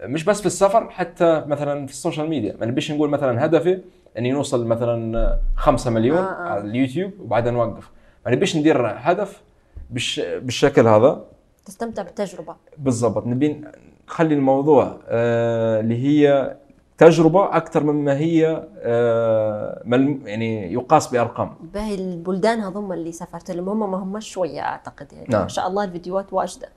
مش 0.03 0.23
بس 0.23 0.39
في 0.39 0.45
السفر 0.45 0.89
حتى 0.89 1.43
مثلا 1.47 1.85
في 1.85 1.91
ال 1.91 1.97
social 1.97 2.29
media. 2.29 2.55
ما 2.59 2.65
نبيش 2.65 2.91
نقول 2.91 3.09
مثلا 3.09 3.45
هدفي 3.45 3.81
إني 4.17 4.31
نوصل 4.31 4.67
مثلا 4.67 5.39
5 5.55 5.91
مليون 5.91 6.17
آه، 6.17 6.21
آه. 6.21 6.49
على 6.49 6.61
اليوتيوب 6.61 7.11
وبعدين 7.19 7.53
نوقف. 7.53 7.91
ما 8.25 8.31
نبيش 8.31 8.57
ندير 8.57 8.87
هدف 8.87 9.41
بالش... 9.89 10.19
بالشكل 10.19 10.87
هذا. 10.87 11.25
تستمتع 11.65 12.01
بالتجربة. 12.01 12.55
بالضبط. 12.77 13.27
نبي 13.27 13.61
خلي 14.07 14.33
الموضوع 14.33 14.99
آه 15.07 15.79
اللي 15.79 16.03
هي 16.03 16.55
تجربة 16.97 17.57
أكثر 17.57 17.83
مما 17.83 18.17
هي 18.17 18.67
آه 18.77 19.83
يعني 20.25 20.73
يقاس 20.73 21.07
بأرقام. 21.07 21.55
باهي 21.73 21.95
البلدان 21.95 22.59
هذوما 22.59 22.93
اللي 22.95 23.11
سافرت 23.11 23.51
لهم 23.51 23.69
هم 23.69 23.91
ما 23.91 23.97
هم 23.97 24.19
شوية 24.19 24.61
أعتقد 24.61 25.13
يعني. 25.13 25.27
نعم. 25.29 25.41
ما 25.41 25.47
شاء 25.47 25.67
الله 25.67 25.83
الفيديوهات 25.83 26.33
واجدة. 26.33 26.69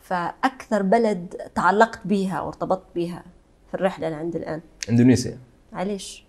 فأكثر 0.00 0.82
بلد 0.82 1.34
تعلقت 1.54 2.00
بيها 2.04 2.40
وارتبطت 2.40 2.94
بيها 2.94 3.22
في 3.68 3.74
الرحلة 3.74 4.08
لعند 4.08 4.36
الآن؟ 4.36 4.60
إندونيسيا. 4.90 5.38
علاش؟ 5.72 6.26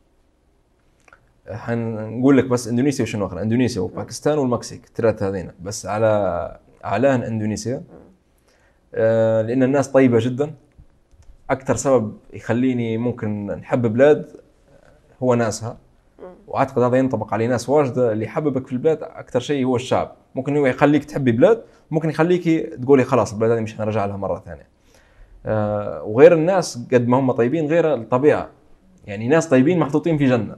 حنقول 1.51 2.37
لك 2.37 2.45
بس 2.45 2.67
إندونيسيا 2.67 3.03
وشنو 3.03 3.25
آخر؟ 3.25 3.41
إندونيسيا 3.41 3.81
وباكستان 3.81 4.37
والمكسيك 4.37 4.89
ثلاثة 4.95 5.29
هذين. 5.29 5.51
بس 5.61 5.85
على 5.85 6.57
اعلاهن 6.85 7.23
إندونيسيا 7.23 7.83
آه 8.95 9.41
لأن 9.41 9.63
الناس 9.63 9.87
طيبة 9.87 10.17
جدا. 10.21 10.53
أكثر 11.49 11.75
سبب 11.75 12.17
يخليني 12.33 12.97
ممكن 12.97 13.47
نحب 13.47 13.81
بلاد 13.93 14.27
هو 15.23 15.33
ناسها. 15.35 15.77
وأعتقد 16.47 16.81
هذا 16.81 16.97
ينطبق 16.97 17.33
على 17.33 17.47
ناس 17.47 17.69
واجدة 17.69 18.11
اللي 18.11 18.25
يحببك 18.25 18.67
في 18.67 18.73
البلاد 18.73 19.03
أكثر 19.03 19.39
شيء 19.39 19.65
هو 19.65 19.75
الشعب. 19.75 20.11
ممكن 20.35 20.57
هو 20.57 20.65
يخليك 20.65 21.03
تحبي 21.05 21.31
بلاد 21.31 21.63
ممكن 21.91 22.09
يخليك 22.09 22.73
تقولي 22.81 23.03
خلاص 23.03 23.33
البلاد 23.33 23.51
هذه 23.51 23.59
مش 23.61 23.77
حنرجع 23.77 24.05
لها 24.05 24.17
مرة 24.17 24.43
ثانية. 24.45 24.67
آه 25.45 26.03
وغير 26.03 26.33
الناس 26.33 26.87
قد 26.93 27.07
ما 27.07 27.19
هم 27.19 27.31
طيبين 27.31 27.67
غير 27.67 27.93
الطبيعة. 27.93 28.49
يعني 29.05 29.27
ناس 29.27 29.49
طيبين 29.49 29.79
محطوطين 29.79 30.17
في 30.17 30.25
جنة. 30.25 30.55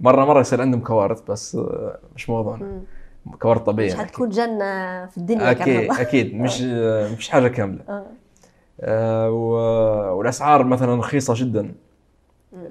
مرة 0.00 0.24
مرة 0.24 0.40
يصير 0.40 0.60
عندهم 0.60 0.80
كوارث 0.80 1.20
بس 1.30 1.54
آه، 1.56 1.98
مش 2.16 2.30
موضوعنا 2.30 2.82
كوارث 3.40 3.62
طبيعية 3.62 3.92
مش. 3.92 3.98
حتكون 3.98 4.28
جنة 4.28 5.06
في 5.06 5.16
الدنيا 5.18 5.50
أكيد 5.50 5.90
أكيد. 5.92 6.34
مش 6.34 6.62
آه، 6.66 7.12
مش 7.12 7.28
حاجة 7.28 7.48
كاملة. 7.48 7.80
آه. 7.88 8.06
والأسعار 10.12 10.64
مثلا 10.64 10.94
رخيصة 10.94 11.34
جدا. 11.36 11.74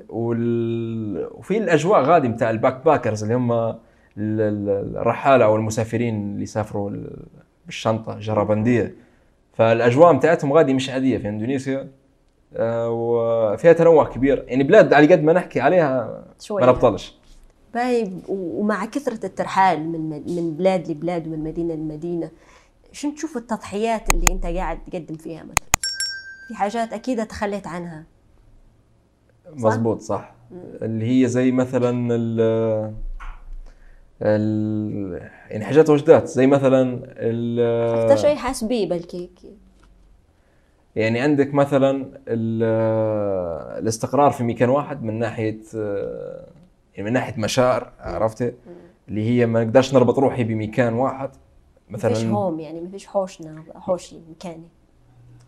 وال... 0.09 1.27
وفي 1.31 1.57
الأجواء 1.57 2.01
غادي 2.01 2.27
بتاع 2.27 2.49
ال 2.49 2.85
backpackers 2.85 3.23
اللي 3.23 3.35
هم 3.35 3.51
ال- 3.51 3.75
ال- 4.17 4.97
الرحالة 4.97 5.45
أو 5.45 5.55
المسافرين 5.55 6.15
اللي 6.31 6.43
يسافروا 6.43 6.89
ال- 6.89 7.25
بالشنطة 7.65 8.19
جرابندية. 8.19 8.95
فالأجواء 9.53 10.13
بتاعتهم 10.13 10.53
غادي 10.53 10.73
مش 10.73 10.89
عادية 10.89 11.17
في 11.17 11.29
إندونيسيا. 11.29 11.89
آه، 12.57 12.89
وفيها 12.89 13.73
تنوع 13.73 14.05
كبير. 14.05 14.45
يعني 14.47 14.63
بلاد 14.63 14.93
على 14.93 15.13
قد 15.13 15.23
ما 15.23 15.33
نحكي 15.33 15.59
عليها 15.59 16.23
شوية. 16.39 16.65
ما 16.65 16.71
نبطلش. 16.71 17.15
باي 17.73 18.11
و- 18.27 18.59
ومع 18.59 18.85
كثرة 18.85 19.25
الترحال 19.25 19.79
من 19.89 20.09
من 20.09 20.53
بلاد 20.57 20.91
لبلاد 20.91 21.27
ومن 21.27 21.43
مدينة 21.43 21.73
لمدينة 21.73 22.31
شو 22.91 23.11
تشوف 23.11 23.37
التضحيات 23.37 24.09
اللي 24.09 24.31
أنت 24.31 24.45
قاعد 24.45 24.77
تقدم 24.91 25.15
فيها 25.15 25.43
مثلا؟ 25.43 25.65
في 26.47 26.55
حاجات 26.55 26.93
أكيد 26.93 27.27
تخليت 27.27 27.67
عنها. 27.67 28.03
مزبوط 29.53 30.01
صح. 30.01 30.33
اللي 30.81 31.23
هي 31.23 31.27
زي 31.27 31.51
مثلا 31.51 32.15
ال 32.15 32.41
ال 34.21 35.29
يعني 35.49 35.65
حاجات 35.65 35.89
وجدات 35.89 36.27
زي 36.27 36.47
مثلا 36.47 36.99
ال 37.05 37.59
أكثر 38.11 38.15
شيء 38.21 38.35
حاس 38.35 38.63
بيه 38.63 38.89
بلكي. 38.89 39.29
يعني 40.95 41.19
عندك 41.19 41.53
مثلا 41.53 41.91
ال- 42.27 42.63
الاستقرار 43.81 44.31
في 44.31 44.43
مكان 44.43 44.69
واحد 44.69 45.03
من 45.03 45.19
ناحية 45.19 45.59
يعني 46.93 47.09
من 47.09 47.13
ناحية 47.13 47.41
مشاعر 47.41 47.91
عرفتي؟ 47.99 48.53
اللي 49.09 49.29
هي 49.29 49.45
ما 49.45 49.63
نقدرش 49.63 49.93
نربط 49.93 50.19
روحي 50.19 50.43
بمكان 50.43 50.93
واحد. 50.93 51.29
ما 51.89 51.97
فيش 51.97 52.11
مثلا 52.11 52.31
هوم 52.31 52.59
يعني 52.59 52.81
ما 52.81 52.89
فيش 52.89 53.07
حوشنا 53.07 53.63
حوشي 53.75 54.19
مكاني. 54.29 54.67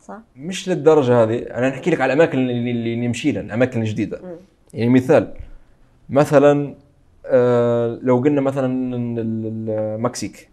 صح؟ 0.07 0.19
مش 0.35 0.69
للدرجة 0.69 1.23
هذه. 1.23 1.37
أنا 1.39 1.69
نحكي 1.69 1.89
لك 1.89 2.01
على 2.01 2.13
الأماكن 2.13 2.37
اللي, 2.37 2.71
اللي 2.71 3.07
نمشي 3.07 3.31
لها 3.31 3.41
الأماكن 3.41 3.81
الجديدة. 3.81 4.21
يعني 4.73 4.89
مثال 4.89 5.33
مثلا 6.09 6.75
آه 7.25 7.99
لو 8.01 8.17
قلنا 8.17 8.41
مثلا 8.41 8.95
ال- 8.95 9.19
ال- 9.19 9.69
المكسيك 9.69 10.49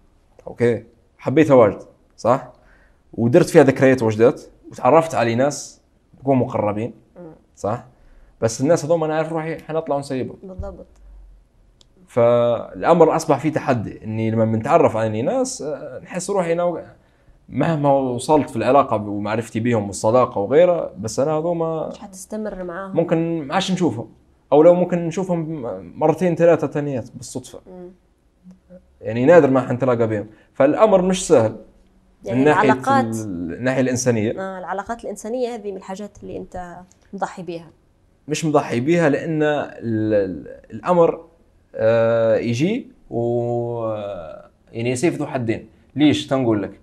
أوكي؟ 0.46 0.84
حبيتها 1.18 1.54
واجد 1.54 1.78
صح؟ 2.16 2.52
ودرت 3.12 3.48
فيها 3.50 3.62
ذكريات 3.62 4.02
وجدات 4.02 4.42
وتعرفت 4.70 5.14
على 5.14 5.34
ناس 5.34 5.80
بكونوا 6.20 6.46
مقربين 6.46 6.92
صح؟ 7.56 7.84
بس 8.40 8.60
الناس 8.60 8.84
هذول 8.84 9.04
أنا 9.04 9.16
عارف 9.16 9.32
روحي 9.32 9.58
حنطلع 9.58 9.96
ونسيبهم. 9.96 10.36
بالضبط. 10.42 10.86
فالأمر 12.08 13.16
أصبح 13.16 13.38
فيه 13.38 13.52
تحدي 13.52 14.04
إني 14.04 14.30
لما 14.30 14.44
بنتعرف 14.44 14.96
على 14.96 15.22
ناس 15.22 15.62
آه، 15.62 16.00
نحس 16.02 16.30
روحي 16.30 16.52
أنا 16.52 16.84
مهما 17.48 17.92
وصلت 17.92 18.50
في 18.50 18.56
العلاقة 18.56 18.96
ومعرفتي 18.96 19.60
بهم 19.60 19.86
والصداقة 19.86 20.38
وغيرها 20.38 20.90
بس 20.98 21.20
أنا 21.20 21.32
هذوما 21.38 21.88
مش 21.88 21.98
حتستمر 21.98 22.64
معاهم. 22.64 22.96
ممكن 22.96 23.42
ما 23.46 23.54
عادش 23.54 23.72
نشوفهم. 23.72 24.08
أو 24.52 24.62
لو 24.62 24.74
ممكن 24.74 25.06
نشوفهم 25.06 25.62
مرتين 25.98 26.34
ثلاثة 26.36 26.66
ثانيات 26.66 27.08
بالصدفة. 27.14 27.60
يعني 29.00 29.24
نادر 29.24 29.50
ما 29.50 29.60
حنتلاقى 29.60 30.06
بهم 30.08 30.26
فالأمر 30.54 31.02
مش 31.02 31.26
سهل 31.28 31.56
يعني 32.24 32.38
من 32.38 32.44
ناحية 32.44 32.62
العلاقات 32.72 33.04
ال- 33.04 33.54
الناحية 33.54 33.80
الإنسانية. 33.80 34.30
آه، 34.40 34.58
العلاقات 34.58 35.04
الإنسانية 35.04 35.54
هذه 35.54 35.70
من 35.70 35.76
الحاجات 35.76 36.18
اللي 36.22 36.36
أنت 36.36 36.76
مضحي 37.12 37.42
بيها. 37.42 37.70
مش 38.28 38.44
مضحي 38.44 38.80
بيها 38.80 39.08
لأن 39.08 39.42
ال- 39.42 40.14
ال- 40.14 40.60
الأمر 40.70 41.24
آه، 41.74 42.36
يجي 42.36 42.88
و 43.10 43.84
يعني 44.72 44.90
يصير 44.90 45.12
ذو 45.12 45.26
حدين. 45.26 45.68
ليش؟ 45.96 46.26
تنقول 46.26 46.62
لك. 46.62 46.80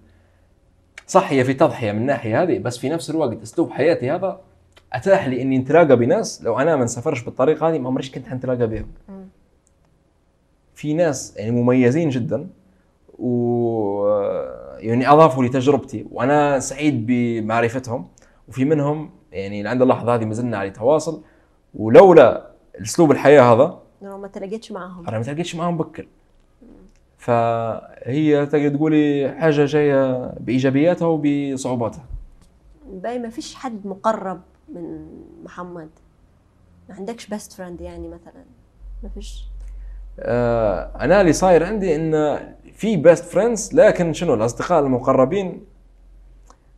صح 1.12 1.32
هي 1.32 1.44
في 1.44 1.54
تضحية 1.54 1.92
من 1.92 1.98
الناحيه 1.98 2.44
هذه 2.44 2.60
بس 2.60 2.78
في 2.78 2.90
نفس 2.90 3.10
الوقت 3.10 3.42
أسلوب 3.42 3.72
حياتي 3.72 4.12
هذا 4.12 4.40
أتاح 4.94 5.28
لي 5.28 5.42
إني 5.42 5.58
نتلاقى 5.58 5.96
بناس. 5.96 6.44
لو 6.44 6.60
أنا 6.60 6.76
ما 6.76 6.84
نسافرش 6.84 7.24
بالطريقة 7.24 7.70
هذه 7.70 7.80
ما 7.80 7.88
عمريش 7.88 8.12
كنت 8.12 8.28
حنتلاقى 8.28 8.68
بهم. 8.68 8.88
في 10.74 10.94
ناس 10.94 11.38
يعني 11.38 11.52
مميزين 11.52 12.10
جدا 12.10 12.48
و 13.20 14.08
يعني 14.78 15.10
أضافوا 15.10 15.44
لتجربتي 15.44 16.06
وأنا 16.12 16.60
سعيد 16.60 17.06
بمعرفتهم 17.08 18.08
وفي 18.48 18.66
منهم 18.66 19.10
يعني 19.32 19.64
لعند 19.64 19.82
اللحظة 19.82 20.16
هذه 20.16 20.26
ما 20.26 20.34
زلنا 20.34 20.58
على 20.58 20.70
تواصل. 20.70 21.24
ولولا 21.76 22.52
أسلوب 22.82 23.12
الحياة 23.12 23.54
هذا 23.54 23.80
لو 24.02 24.18
ما 24.18 24.28
تلاقيتش 24.28 24.72
معاهم 24.72 25.08
أنا 25.08 25.18
ما 25.18 25.24
تلاقيتش 25.24 25.56
معاهم 25.56 25.78
بكل. 25.78 26.08
فهي 27.22 28.46
تقدر 28.46 28.70
تقولي 28.70 29.36
حاجة 29.40 29.66
جاية 29.66 30.32
بإيجابياتها 30.40 31.06
وبصعوباتها. 31.06 32.06
باهي 32.86 33.20
ما 33.20 33.30
فيش 33.30 33.56
حد 33.56 33.88
مقرب 33.88 34.42
من 34.70 35.08
محمد. 35.44 35.90
ما 36.90 36.96
عندكش 36.96 37.28
best 37.28 37.54
friend 37.54 37.82
يعني 37.82 38.08
مثلا؟ 38.08 38.44
ما 39.04 39.10
فيش؟ 39.10 39.46
آه 40.20 40.92
أنا 41.00 41.22
اللي 41.22 41.34
صاير 41.34 41.64
عندي 41.64 41.96
إن 41.96 42.40
في 42.74 42.98
best 42.98 43.26
friends 43.26 43.74
لكن 43.74 44.14
شنو؟ 44.14 44.34
الأصدقاء 44.34 44.80
المقربين. 44.80 45.66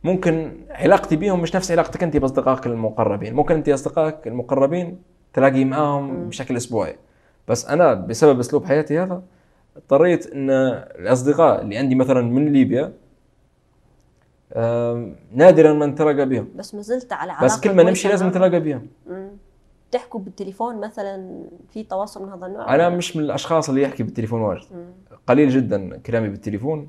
ممكن 0.04 0.52
علاقتي 0.70 1.16
بيهم 1.16 1.40
مش 1.40 1.56
نفس 1.56 1.70
علاقتك 1.70 2.02
أنت 2.02 2.16
بأصدقائك 2.16 2.66
المقربين. 2.66 3.34
ممكن 3.34 3.54
أنت 3.54 3.68
أصدقائك 3.68 4.26
المقربين 4.26 4.98
تلاقي 5.32 5.64
معاهم 5.64 6.28
بشكل 6.28 6.56
أسبوعي. 6.56 6.96
بس 7.48 7.66
أنا 7.66 7.94
بسبب 7.94 8.40
أسلوب 8.40 8.64
حياتي 8.64 8.98
هذا 8.98 9.22
اضطريت 9.76 10.26
إن 10.26 10.50
الأصدقاء 10.50 11.62
اللي 11.62 11.78
عندي 11.78 11.94
مثلا 11.94 12.20
من 12.20 12.52
ليبيا 12.52 12.92
نادرا 15.32 15.72
ما 15.72 15.86
نتلاقى 15.86 16.28
بهم. 16.28 16.48
بس 16.56 16.74
ما 16.74 16.82
زلت 16.82 17.12
على 17.12 17.32
علاقة 17.32 17.44
بس 17.44 17.60
كل 17.60 17.74
ما 17.74 17.82
نمشي 17.82 18.08
لازم. 18.08 18.28
نتلاقى 18.28 18.60
بهم. 18.60 18.86
تحكوا 19.90 20.20
بالتليفون 20.20 20.80
مثلا 20.80 21.44
في 21.72 21.82
تواصل 21.82 22.22
من 22.26 22.32
هذا 22.32 22.46
النوع؟ 22.46 22.74
أنا؟ 22.74 22.88
مش 22.88 23.16
من 23.16 23.24
الأشخاص 23.24 23.68
اللي 23.68 23.82
يحكي 23.82 24.02
بالتليفون 24.02 24.40
واجد. 24.40 24.66
قليل 25.26 25.48
جدا 25.48 25.96
كلامي 25.98 26.28
بالتليفون. 26.28 26.88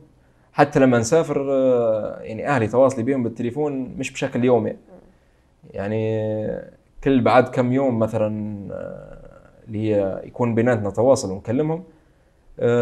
حتى 0.53 0.79
لما 0.79 0.99
نسافر 0.99 1.47
آه، 1.51 2.19
يعني 2.19 2.47
أهلي 2.47 2.67
تواصلي 2.67 3.03
بهم 3.03 3.23
بالتليفون 3.23 3.73
مش 3.97 4.11
بشكل 4.11 4.43
يومي. 4.45 4.75
يعني 5.71 6.31
كل 7.03 7.21
بعد 7.21 7.47
كم 7.49 7.73
يوم 7.73 7.99
مثلا 7.99 8.57
آه، 8.73 9.17
اللي 9.67 9.79
هي 9.79 10.21
يكون 10.23 10.55
بيناتنا 10.55 10.89
تواصل 10.89 11.31
ونكلمهم 11.31 11.83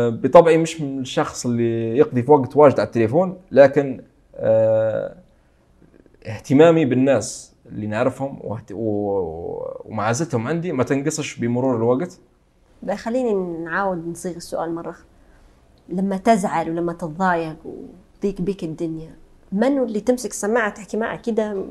بطبعي 0.09 0.57
مش 0.57 0.81
من 0.81 0.99
الشخص 0.99 1.45
اللي 1.45 1.97
يقضي 1.97 2.23
في 2.23 2.31
وقت 2.31 2.57
واجد 2.57 2.79
على 2.79 2.87
التليفون 2.87 3.37
لكن 3.51 4.01
آه، 4.35 5.15
اهتمامي 6.27 6.85
بالناس 6.85 7.53
اللي 7.65 7.87
نعرفهم 7.87 8.39
واهت- 8.41 8.71
و- 8.71 9.81
ومعزتهم 9.85 10.47
عندي 10.47 10.71
ما 10.71 10.83
تنقصش 10.83 11.35
بمرور 11.39 11.75
الوقت. 11.75 12.19
بقى 12.83 12.97
خليني 12.97 13.33
نعاود 13.63 14.07
نصيغ 14.07 14.35
السؤال 14.35 14.75
مرة. 14.75 14.95
لما 15.89 16.17
تزعل 16.17 16.69
ولما 16.69 16.93
تتضايق 16.93 17.55
وضيق 17.65 18.41
بيك 18.41 18.63
الدنيا 18.63 19.15
من 19.51 19.77
اللي 19.83 19.99
تمسك 19.99 20.29
السماعة 20.31 20.69
تحكي 20.69 20.97
معه 20.97 21.21
كده 21.21 21.63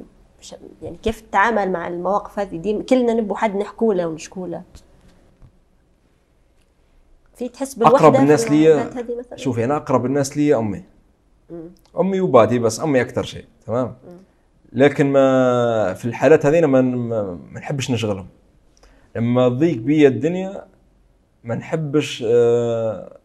يعني 0.83 0.97
كيف 1.03 1.21
تتعامل 1.21 1.71
مع 1.73 1.89
المواقف 1.89 2.39
هذه؟ 2.39 2.57
دي 2.57 2.83
كلنا 2.83 3.15
نبو 3.15 3.35
حد 3.35 3.57
نحكوا 3.57 3.95
له 3.95 4.07
له 4.49 4.63
في 7.43 7.49
تحس 7.49 7.75
بالوحدة 7.75 7.97
أقرب 7.97 8.15
الناس 8.17 8.51
لي 8.51 8.91
شوفي 9.37 9.65
أنا 9.65 9.77
أقرب 9.77 10.07
الناس 10.07 10.37
لي 10.37 10.55
أمي. 10.55 10.83
أمي 12.01 12.21
وباتي 12.21 12.59
بس 12.59 12.81
أمي 12.81 13.01
أكثر 13.01 13.23
شيء 13.23 13.45
تمام؟ 13.67 13.95
لكن 14.73 15.07
ما 15.07 15.95
في 15.95 16.05
الحالات 16.05 16.47
هذين 16.47 16.65
ما 16.65 16.81
نحبش 17.55 17.91
نشغلهم. 17.91 18.27
لما 19.17 19.49
تضيق 19.49 19.77
بي 19.77 20.07
الدنيا 20.07 20.65
ما 21.45 21.55
نحبش 21.55 22.25
آه، 22.27 23.17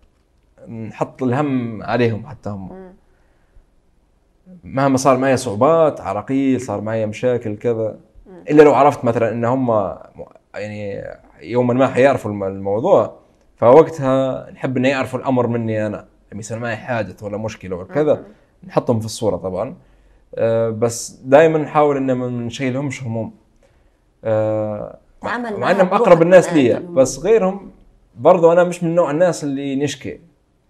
نحط 0.70 1.24
الهم 1.24 1.84
عليهم 1.84 2.28
حتى 2.28 2.50
هم. 2.50 2.94
مهما 4.64 4.98
صار 4.98 5.18
معي 5.18 5.38
صعوبات 5.38 6.02
عراقيل 6.02 6.62
صار 6.62 6.82
معي 6.82 7.06
مشاكل 7.06 7.56
كذا. 7.58 7.98
إلا 8.50 8.64
لو 8.64 8.74
عرفت 8.74 9.06
مثلا 9.06 9.32
إن 9.32 9.46
هم 9.46 9.96
يعني 10.56 11.04
يوما 11.42 11.74
ما 11.74 11.88
حيعرفوا 11.88 12.32
الم- 12.32 12.44
الموضوع. 12.44 13.27
فوقتها 13.58 14.52
نحب 14.52 14.78
إنه 14.78 14.90
يعرفوا 14.90 15.20
الأمر 15.20 15.48
مني 15.48 15.88
أنا. 15.88 16.08
لما 16.32 16.40
يصير 16.40 16.60
معي 16.60 16.76
حادث 16.76 17.24
ولا 17.24 17.38
مشكلة 17.38 17.76
ولا 17.76 17.88
كذا 17.88 18.24
نحطهم 18.68 19.00
في 19.00 19.06
الصورة 19.06 19.38
طبعا. 19.38 19.76
آه، 20.36 20.70
بس 20.70 21.10
دائما 21.10 21.58
نحاول 21.58 21.98
ان 21.98 22.12
ما 22.12 22.28
نشيلهمش 22.28 23.04
هموم. 23.04 23.34
آه، 24.24 24.98
مع 25.24 25.72
إنهم 25.72 25.88
أقرب 25.88 26.22
الناس 26.22 26.54
لي. 26.54 26.80
بس 26.80 27.20
غيرهم 27.20 27.72
برضو 28.16 28.52
أنا 28.52 28.64
مش 28.64 28.84
من 28.84 28.96
نوع 28.96 29.12
الناس 29.12 29.44
اللي 29.44 29.76
نشكي. 29.76 30.20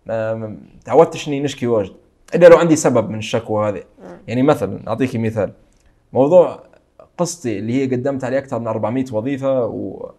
ما 0.06 0.58
تعودتش 0.86 1.28
إني 1.28 1.40
نشكي 1.40 1.68
واجد. 1.68 1.94
إلا 2.36 2.48
لو 2.48 2.58
عندي 2.58 2.76
سبب 2.76 3.10
من 3.10 3.18
الشكوى 3.18 3.70
هذه. 3.70 3.84
يعني 4.28 4.42
مثلا 4.44 4.80
أعطيك 4.88 5.16
مثال. 5.16 5.52
موضوع 6.14 6.64
قصتي 7.18 7.60
اللي 7.60 7.74
هي 7.74 7.86
قدمت 7.96 8.24
عليه 8.24 8.38
أكثر 8.38 8.60
من 8.60 8.68
400 8.68 9.06
وظيفة 9.12 9.66
و... 9.66 10.12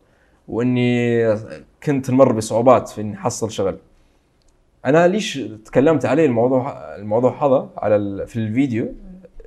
وإني 0.48 1.36
كنت 1.82 2.10
نمر 2.10 2.32
بصعوبات 2.32 2.88
في 2.88 3.00
إني 3.00 3.14
أحصل 3.14 3.50
شغل. 3.50 3.76
أنا 4.86 5.08
ليش 5.08 5.40
تكلمت 5.64 6.06
عليه 6.06 6.26
الموضوع 6.26 6.96
الموضوع 6.96 7.46
هذا 7.46 7.68
على 7.76 7.96
ال... 7.96 8.26
في 8.26 8.36
الفيديو؟ 8.36 8.94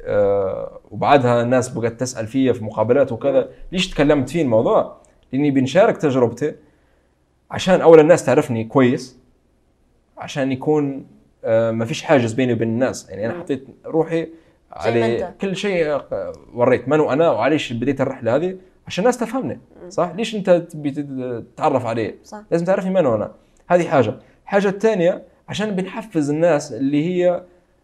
آه 0.06 0.80
وبعدها 0.92 1.42
الناس 1.42 1.70
بقت 1.70 2.00
تسأل 2.00 2.28
فيا 2.28 2.54
في 2.54 2.64
مقابلات 2.64 3.12
وكذا. 3.12 3.50
ليش 3.72 3.90
تكلمت 3.90 4.30
فيه 4.30 4.42
الموضوع؟ 4.42 4.98
لأني 5.34 5.52
بنشارك 5.52 5.98
تجربتي 5.98 6.56
عشان 7.52 7.82
اولا 7.82 8.02
الناس 8.02 8.26
تعرفني 8.26 8.64
كويس 8.64 9.18
عشان 10.18 10.52
يكون 10.52 11.06
آه 11.44 11.72
ما 11.72 11.86
فيش 11.86 12.02
حاجز 12.02 12.34
بيني 12.34 12.54
وبين 12.54 12.68
الناس. 12.68 13.10
يعني 13.10 13.26
أنا 13.26 13.40
حطيت 13.40 13.68
روحي 13.86 14.28
على. 14.72 15.34
كل 15.42 15.56
شيء 15.56 15.88
آه، 15.88 16.34
وريت. 16.54 16.88
من 16.88 17.00
أنا؟ 17.00 17.32
وعليش 17.32 17.74
بديت 17.74 18.02
الرحلة 18.02 18.36
هذه؟ 18.36 18.58
عشان 18.88 19.04
الناس 19.04 19.18
تفهمني 19.18 19.60
صح؟ 19.90 20.12
ليش 20.16 20.36
أنت 20.36 20.50
تبي 20.50 20.92
تتعرف 20.92 21.86
علي؟ 21.86 22.16
صح. 22.24 22.44
لازم 22.52 22.66
تعرفني 22.66 22.90
من 22.90 22.98
أنا 22.98 23.32
هذه 23.68 23.88
حاجة. 23.88 24.16
الحاجة 24.44 24.68
الثانية 24.70 25.24
عشان 25.50 25.72
بنحفز 25.76 26.30
الناس 26.30 26.74
اللي 26.74 27.06
هي 27.06 27.44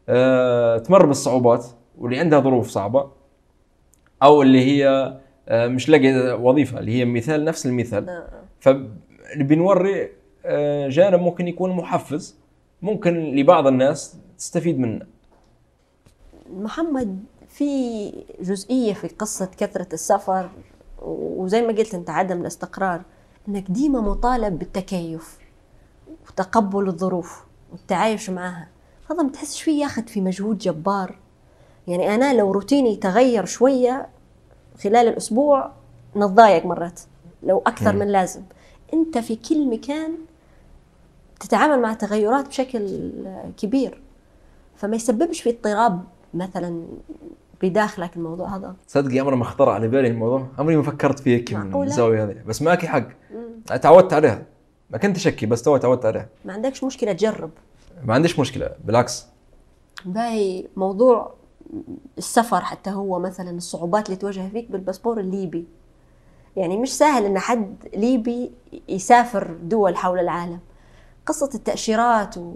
آه 0.09 0.77
تمر 0.77 1.05
بالصعوبات 1.05 1.65
واللي 1.97 2.19
عندها 2.19 2.39
ظروف 2.39 2.69
صعبة 2.69 3.11
أو 4.23 4.41
اللي 4.41 4.65
هي 4.65 5.13
آه 5.49 5.67
مش 5.67 5.89
لاقي 5.89 6.33
وظيفة 6.41 6.79
اللي 6.79 6.91
هي 6.91 7.05
مثال 7.05 7.45
نفس 7.45 7.65
المثال. 7.65 8.09
آه. 8.09 8.27
فبنوري 8.59 10.09
آه، 10.45 10.87
جانب 10.89 11.19
ممكن 11.21 11.47
يكون 11.47 11.71
محفز 11.71 12.35
ممكن 12.81 13.35
لبعض 13.35 13.67
الناس 13.67 14.17
تستفيد 14.37 14.79
منه. 14.79 15.05
محمد 16.53 17.23
في 17.49 18.09
جزئية 18.41 18.93
في 18.93 19.07
قصة 19.07 19.49
كثرة 19.57 19.87
السفر؟ 19.93 20.49
وزي 21.01 21.61
ما 21.61 21.67
قلت 21.67 21.93
أنت 21.93 22.09
عدم 22.09 22.41
الاستقرار 22.41 23.01
إنك 23.47 23.71
ديما 23.71 24.01
مطالب 24.01 24.59
بالتكيف 24.59 25.37
وتقبل 26.29 26.87
الظروف 26.87 27.43
والتعايش 27.71 28.29
معها. 28.29 28.67
هذا 29.11 29.23
ما 29.23 29.29
تحسش 29.29 29.61
فيه 29.61 29.81
ياخذ 29.81 30.07
في 30.07 30.21
مجهود 30.21 30.57
جبار. 30.57 31.19
يعني 31.87 32.15
أنا 32.15 32.33
لو 32.33 32.51
روتيني 32.51 32.95
تغير 32.95 33.45
شوية 33.45 34.09
خلال 34.83 35.07
الأسبوع 35.07 35.71
نتضايق 36.15 36.65
مرات 36.65 37.01
لو 37.43 37.57
أكثر. 37.67 37.95
من 37.95 38.07
لازم. 38.07 38.41
أنت 38.93 39.17
في 39.17 39.35
كل 39.35 39.69
مكان 39.69 40.17
تتعامل 41.39 41.81
مع 41.81 41.93
تغيرات 41.93 42.47
بشكل 42.47 43.11
كبير. 43.57 44.01
فما 44.75 44.95
يسببش 44.95 45.41
في 45.41 45.49
اضطراب 45.49 46.03
مثلا 46.33 46.87
بداخلك 47.61 48.17
الموضوع 48.17 48.55
هذا. 48.55 48.75
صدقي 48.87 49.19
عمري 49.19 49.35
ما 49.35 49.45
خطر 49.45 49.69
على 49.69 49.87
بالي 49.87 50.07
الموضوع. 50.07 50.47
عمري 50.59 50.75
ما 50.75 50.83
فكرت 50.83 51.19
فيه 51.19 51.35
هيك 51.35 51.53
من؟ 51.53 51.83
الزاويه 51.83 52.23
هذه. 52.23 52.35
بس 52.47 52.61
معك 52.61 52.85
حق. 52.85 53.07
تعودت 53.77 54.13
عليها. 54.13 54.45
ما 54.89 54.97
كنت 54.97 55.15
اشكي 55.15 55.45
بس 55.45 55.61
تو 55.61 55.77
تعودت 55.77 56.05
عليها. 56.05 56.27
ما 56.45 56.53
عندكش 56.53 56.83
مشكلة 56.83 57.11
تجرب. 57.13 57.49
ما 58.05 58.13
عنديش 58.13 58.39
مشكلة 58.39 58.69
بالعكس. 58.85 59.25
باهي 60.05 60.67
موضوع 60.75 61.33
السفر 62.17 62.61
حتى 62.61 62.89
هو 62.89 63.19
مثلا 63.19 63.51
الصعوبات 63.51 64.05
اللي 64.05 64.15
تواجه 64.17 64.49
فيك 64.49 64.71
بالباسبور 64.71 65.19
الليبي. 65.19 65.65
يعني 66.55 66.77
مش 66.77 66.97
سهل 66.97 67.25
إن 67.25 67.39
حد 67.39 67.75
ليبي 67.95 68.51
يسافر 68.89 69.57
دول 69.63 69.95
حول 69.97 70.19
العالم. 70.19 70.59
قصة 71.25 71.49
التأشيرات 71.55 72.37
و- 72.37 72.53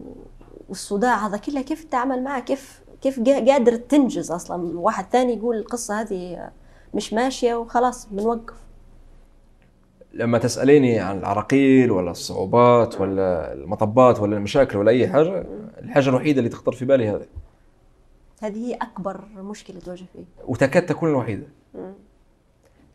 والصداع 0.69 1.27
هذا 1.27 1.37
كله 1.37 1.61
كيف 1.61 1.83
تتعامل 1.83 2.23
معه؟ 2.23 2.39
كيف 2.39 2.80
كيف 3.01 3.19
قا- 3.19 3.49
قادر 3.49 3.75
تنجز 3.75 4.31
أصلا. 4.31 4.77
واحد 4.79 5.05
ثاني 5.11 5.33
يقول 5.33 5.55
القصة 5.57 6.01
هذه 6.01 6.49
مش 6.93 7.13
ماشية 7.13 7.55
وخلاص 7.55 8.07
بنوقف. 8.11 8.55
لما 10.13 10.37
تسأليني 10.37 10.99
عن 10.99 11.17
العراقيل 11.17 11.91
ولا 11.91 12.11
الصعوبات 12.11 13.01
ولا 13.01 13.53
المطبات 13.53 14.19
ولا 14.19 14.37
المشاكل 14.37 14.77
ولا 14.77 14.91
أي 14.91 15.07
حاجة 15.07 15.45
الحاجة 15.77 16.09
الوحيدة 16.09 16.39
اللي 16.39 16.49
تخطر 16.49 16.71
في 16.71 16.85
بالي 16.85 17.09
هذه. 17.09 17.25
هذه 18.41 18.57
هي 18.67 18.73
أكبر 18.73 19.21
مشكلة 19.35 19.79
تواجه 19.79 20.05
فيه 20.13 20.23
وتكاد 20.47 20.85
تكون 20.85 21.09
الوحيدة. 21.09 21.47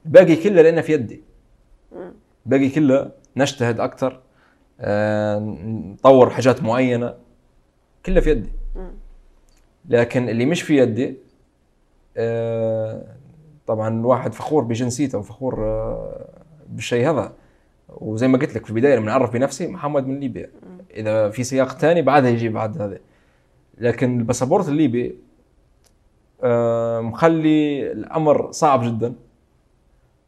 باقي 0.05 0.37
كله 0.37 0.62
لأنه 0.62 0.81
في 0.81 0.92
يدي. 0.92 1.23
باقي 2.47 2.69
كله 2.69 3.11
نجتهد 3.37 3.81
أكثر 3.81 4.21
آه، 4.81 5.38
نطور 5.38 6.31
حاجات 6.31 6.62
معينة 6.62 7.14
كله 8.07 8.21
في 8.21 8.31
يدي. 8.31 8.53
لكن 9.88 10.29
اللي 10.29 10.46
مش 10.46 10.62
في 10.62 10.77
يدي 10.77 11.16
آه، 12.16 13.16
طبعا 13.66 14.01
الواحد 14.01 14.35
فخور 14.35 14.64
بجنسيته 14.64 15.18
وفخور 15.18 15.64
آه، 15.64 16.29
بالشيء 16.68 17.11
هذا. 17.11 17.33
وزي 17.88 18.29
ما 18.29 18.38
قلت 18.38 18.55
لك 18.55 18.64
في 18.64 18.70
البداية 18.70 18.96
لما 18.96 19.11
أعرف 19.12 19.33
بنفسي 19.33 19.66
محمد 19.66 20.07
من 20.07 20.20
ليبيا. 20.20 20.51
إذا 20.96 21.31
في 21.31 21.44
سياق 21.44 21.79
ثاني 21.79 22.03
بعدها 22.03 22.31
يجي 22.31 22.49
بعد 22.49 22.83
هذا. 22.83 22.99
لكن 23.79 24.18
الباسبورت 24.18 24.68
الليبي 24.68 25.18
آه، 26.42 27.01
مخلي 27.01 27.92
الأمر 27.92 28.53
صعب 28.53 28.85
جدا. 28.85 29.14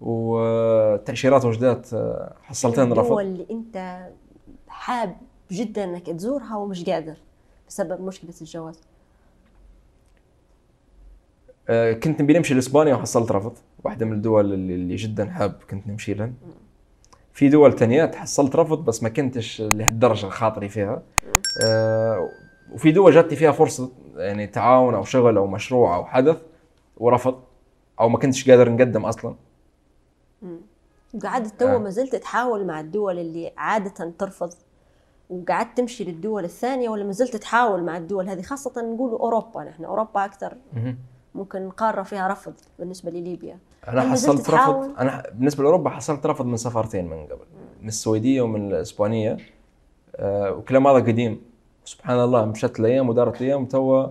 وتأشيرات 0.00 1.44
وجدات 1.44 1.94
آه، 1.94 2.34
حصلتين 2.42 2.84
الدول 2.84 2.98
رفض. 2.98 3.18
اللي 3.18 3.46
أنت 3.50 4.06
حاب 4.68 5.16
جدا 5.50 5.84
إنك 5.84 6.06
تزورها 6.06 6.56
ومش 6.56 6.84
قادر 6.84 7.16
بسبب 7.68 8.00
مشكلة 8.00 8.34
الجواز. 8.40 8.80
كنت 11.70 12.22
نبي 12.22 12.32
نمشي 12.32 12.54
لإسبانيا 12.54 12.94
وحصلت 12.94 13.32
رفض. 13.32 13.52
واحدة 13.84 14.06
من 14.06 14.12
الدول 14.12 14.52
اللي 14.54 14.74
اللي 14.74 14.96
جدا 14.96 15.30
حاب 15.30 15.54
كنت 15.70 15.86
نمشي 15.86 16.14
لها. 16.14 16.32
في 17.32 17.48
دول 17.48 17.72
تانيات 17.72 18.14
حصلت 18.14 18.56
رفض 18.56 18.84
بس 18.84 19.02
ما 19.02 19.08
كنتش 19.08 19.60
لهالدرجة 19.60 20.26
خاطري 20.26 20.68
فيها. 20.68 21.02
آه، 21.64 22.28
وفي 22.72 22.92
دول 22.92 23.12
جاتني 23.12 23.36
فيها 23.36 23.52
فرصة 23.52 23.90
يعني 24.16 24.46
تعاون 24.46 24.94
أو 24.94 25.04
شغل 25.04 25.36
أو 25.36 25.46
مشروع 25.46 25.96
أو 25.96 26.04
حدث 26.04 26.36
ورفض 26.96 27.40
أو 28.00 28.08
ما 28.08 28.18
كنتش 28.18 28.50
قادر 28.50 28.68
نقدم 28.68 29.04
أصلا. 29.04 29.34
وقعدت 31.14 31.60
تو 31.60 31.68
آه. 31.68 31.78
ما 31.78 31.90
زلت 31.90 32.16
تحاول 32.16 32.66
مع 32.66 32.80
الدول 32.80 33.18
اللي 33.18 33.52
عادة 33.56 34.12
ترفض. 34.18 34.52
وقعدت 35.30 35.78
تمشي 35.78 36.04
للدول 36.04 36.44
الثانية 36.44 36.88
ولا 36.88 37.04
ما 37.04 37.12
زلت 37.12 37.36
تحاول 37.36 37.82
مع 37.82 37.96
الدول 37.96 38.28
هذه 38.28 38.42
خاصة 38.42 38.82
نقول 38.82 39.10
أوروبا. 39.10 39.64
نحن 39.64 39.84
أوروبا 39.84 40.24
أكثر. 40.24 40.56
مهم. 40.72 40.98
ممكن 41.34 41.70
قارة 41.70 42.02
فيها 42.02 42.28
رفض 42.28 42.52
بالنسبة 42.78 43.10
لليبيا. 43.10 43.58
أنا 43.88 44.00
حصلت 44.00 44.50
رفض؟ 44.50 44.90
أنا 44.98 45.22
بالنسبة 45.32 45.62
لأوروبا 45.62 45.90
حصلت 45.90 46.26
رفض 46.26 46.46
من 46.46 46.56
سفرتين 46.56 47.06
من 47.06 47.26
قبل 47.26 47.44
من 47.82 47.88
السويدية 47.88 48.42
ومن 48.42 48.72
الإسبانية. 48.72 49.36
آه، 50.16 50.52
وكلام 50.52 50.86
هذا 50.86 50.98
قديم. 50.98 51.40
سبحان 51.84 52.20
الله 52.20 52.44
مشت 52.44 52.80
الأيام 52.80 53.08
ودارت 53.08 53.40
الأيام 53.40 53.66
توا 53.66 54.06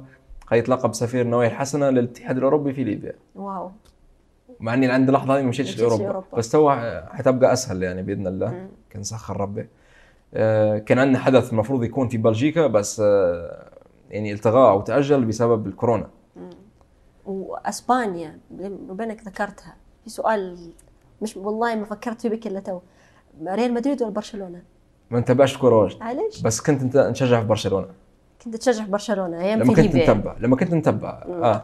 خذيت 0.46 0.70
لقب 0.70 0.94
سفير 0.94 1.22
النوايا 1.22 1.50
الحسنه 1.50 1.90
للاتحاد 1.90 2.38
الأوروبي 2.38 2.74
في 2.74 2.84
ليبيا. 2.84 3.14
wow. 3.36 3.72
مع 4.60 4.74
إني 4.74 4.92
عند 4.92 5.08
اللحظة 5.08 5.36
هذه 5.36 5.42
ما 5.42 5.50
مشيتش 5.50 5.80
لأوروبا. 5.80 6.24
بس 6.38 6.52
تو 6.52 6.72
حتبقى 7.10 7.54
أسهل 7.54 7.84
يعني 7.84 8.02
بإذن 8.04 8.28
الله. 8.28 8.68
كان 8.90 9.04
سهل 9.04 9.42
ربي. 9.42 9.68
آه، 10.34 10.78
كان 10.78 11.00
عندنا 11.00 11.20
حدث 11.20 11.52
المفروض 11.52 11.84
يكون 11.84 12.08
في 12.08 12.18
بلجيكا 12.18 12.68
بس 12.68 13.00
آه، 13.06 13.70
يعني 14.10 14.32
التغى 14.32 14.70
أو 14.70 14.82
تأجل 14.82 15.26
بسبب 15.26 15.68
الكورونا. 15.68 16.10
وأسبانيا 17.28 18.40
بما 18.52 18.94
بينك 18.94 19.24
ذكرتها. 19.24 19.76
في 20.04 20.10
سؤال 20.10 20.72
مش 21.22 21.38
والله 21.38 21.76
ما 21.76 21.86
فكرت 21.86 22.22
فيه 22.22 22.30
بك 22.30 22.48
إلا 22.48 22.60
تو. 22.60 22.80
ريال 23.48 23.74
مدريد 23.74 24.02
ولا 24.02 24.12
برشلونة؟ 24.12 24.64
ما 25.12 25.18
انتبهش 25.18 25.58
كوره 25.58 25.76
واجد 25.76 26.44
بس 26.44 26.62
كنت 26.62 26.82
انت 26.82 26.98
نشجع 26.98 27.42
في 27.42 27.48
برشلونة. 27.48 27.88
كنت 28.46 28.56
تشجع 28.56 28.86
برشلونة 28.86 29.42
أيام 29.42 29.60
لما 29.60 29.74
في 29.74 29.84
كنت 29.84 29.96
نتبع 29.96 30.36
لما 30.40 30.56
كنت 30.56 30.74
نتبع 30.74 31.10
آه. 31.28 31.64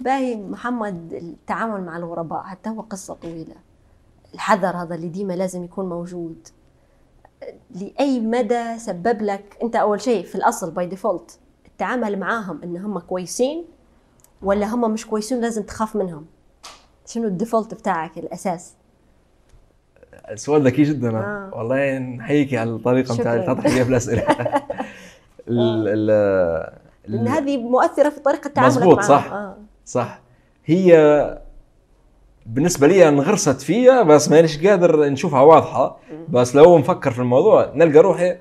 باهي 0.00 0.36
محمد 0.36 1.12
التعامل 1.12 1.84
مع 1.84 1.96
الغرباء 1.96 2.42
حتى 2.42 2.70
هو 2.70 2.80
قصة 2.80 3.14
طويلة. 3.14 3.54
الحذر 4.34 4.76
هذا 4.76 4.94
اللي 4.94 5.08
ديما 5.08 5.32
لازم 5.32 5.64
يكون 5.64 5.88
موجود. 5.88 6.48
لأي 7.70 8.20
مدى 8.20 8.78
سبب 8.78 9.22
لك؟ 9.22 9.58
أنت 9.62 9.76
أول 9.76 10.00
شيء 10.00 10.24
في 10.24 10.34
الأصل 10.34 10.70
by 10.70 10.86
default 10.86 11.38
التعامل 11.66 12.18
معاهم 12.18 12.62
إن 12.62 12.76
هم 12.76 12.98
كويسين 12.98 13.64
ولا 14.44 14.66
هم 14.74 14.90
مش 14.92 15.06
كويسين 15.06 15.40
لازم 15.40 15.62
تخاف 15.62 15.96
منهم؟ 15.96 16.26
شنو 17.06 17.24
ال 17.24 17.30
default 17.30 17.74
بتاعك 17.74 18.18
الأساس؟ 18.18 18.74
السؤال 20.30 20.62
ذكي 20.66 20.82
جدا. 20.82 21.18
آه. 21.18 21.50
والله 21.54 21.98
نحييكي 21.98 22.58
على 22.58 22.70
الطريقة. 22.70 23.16
بتاعت 23.16 23.46
تطرحي 23.46 23.68
فيها 23.68 23.84
في 23.84 23.90
الاسئله 23.90 24.22
ال- 25.48 25.88
ال- 26.10 26.72
لأن 27.06 27.28
هذه 27.28 27.56
مؤثرة 27.56 28.08
في 28.08 28.20
طريقة 28.20 28.48
تعاملك 28.48 28.78
معاهم 28.82 29.00
صح. 29.00 29.32
آه. 29.32 29.56
صح. 29.84 30.20
هي 30.64 31.40
بالنسبة 32.46 32.86
لي 32.86 33.08
انغرست 33.08 33.60
فيا 33.62 34.02
بس 34.02 34.28
مانيش 34.30 34.66
قادر 34.66 35.08
نشوفها 35.08 35.40
واضحة. 35.40 35.98
بس 36.28 36.56
لو 36.56 36.78
نفكر 36.78 37.10
في 37.10 37.18
الموضوع 37.18 37.72
نلقى 37.74 37.98
روحي. 37.98 38.36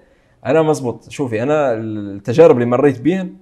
أنا 0.46 0.62
مزبوط 0.62 1.10
شوفي 1.10 1.44
أنا 1.44 1.74
التجارب 1.74 2.56
اللي 2.56 2.66
مريت 2.66 3.02
بيهم 3.02 3.38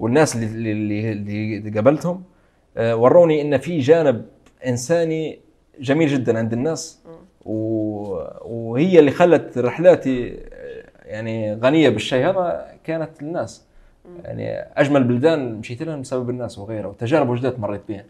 والناس 0.00 0.36
اللي 0.36 0.72
اللي, 0.72 1.12
اللي 1.56 1.70
قابلتهم 1.70 2.22
آه، 2.76 2.96
وروني 2.96 3.42
إن 3.42 3.58
في 3.58 3.78
جانب 3.78 4.26
إنساني 4.66 5.40
جميل 5.80 6.08
جدا 6.08 6.38
عند 6.38 6.52
الناس 6.52 7.02
وهي 7.44 8.98
اللي 8.98 9.10
خلت 9.10 9.58
رحلاتي 9.58 10.38
آه، 10.52 10.84
يعني 11.04 11.54
غنية 11.54 11.88
بالشيء 11.88 12.30
هذا 12.30 12.66
كانت 12.84 13.22
الناس 13.22 13.64
يعني 14.24 14.50
أجمل 14.58 15.04
بلدان 15.04 15.54
مشيت 15.54 15.82
لها 15.82 15.96
بسبب 15.96 16.30
الناس 16.30 16.58
وغيرها 16.58 16.86
وتجارب 16.86 17.28
وجدات 17.28 17.58
مريت 17.58 17.82
بها. 17.88 18.04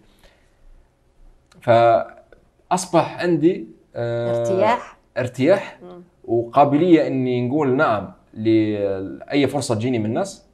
فأصبح 1.61 3.23
عندي 3.23 3.67
آه، 3.97 4.41
ارتياح. 4.41 4.97
ارتياح. 5.19 5.79
وقابلية 6.25 7.07
إني 7.07 7.49
نقول 7.49 7.77
نعم 7.77 8.13
لأي 8.35 9.47
فرصة 9.47 9.75
تجيني 9.75 9.99
من 9.99 10.07
الناس. 10.07 10.50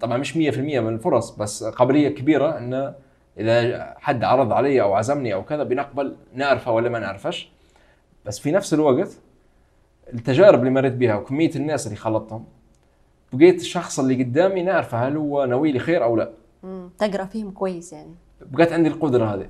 طبعا 0.00 0.18
مش 0.18 0.32
100% 0.32 0.36
من 0.58 0.94
الفرص 0.94 1.30
بس 1.30 1.64
قابلية 1.64 2.08
كبيرة 2.08 2.58
ان 2.58 2.94
إذا 3.38 3.94
حد 3.98 4.24
عرض 4.24 4.52
علي 4.52 4.82
أو 4.82 4.94
عزمني 4.94 5.34
أو 5.34 5.44
كذا 5.44 5.62
بنقبل 5.62 6.16
نعرفه 6.34 6.72
ولا 6.72 6.88
ما 6.88 6.98
نعرفش. 6.98 7.50
بس 8.26 8.38
في 8.38 8.50
نفس 8.50 8.74
الوقت 8.74 9.18
التجارب 10.12 10.58
اللي 10.58 10.70
مريت 10.70 10.92
بها 10.92 11.14
وكمية 11.14 11.50
الناس 11.56 11.86
اللي 11.86 11.96
خلطتهم 11.96 12.44
بقيت 13.32 13.60
الشخص 13.60 14.00
اللي 14.00 14.24
قدامي 14.24 14.62
نعرفه 14.62 15.08
هل 15.08 15.16
هو 15.16 15.44
ناوي 15.44 15.72
لي 15.72 15.78
خير 15.78 16.04
أو 16.04 16.16
لا. 16.16 16.30
تقرأ 16.98 17.24
فيهم 17.24 17.50
كويس 17.50 17.92
يعني. 17.92 18.14
بقيت 18.40 18.72
عندي 18.72 18.88
القدرة 18.88 19.34
هذه. 19.34 19.48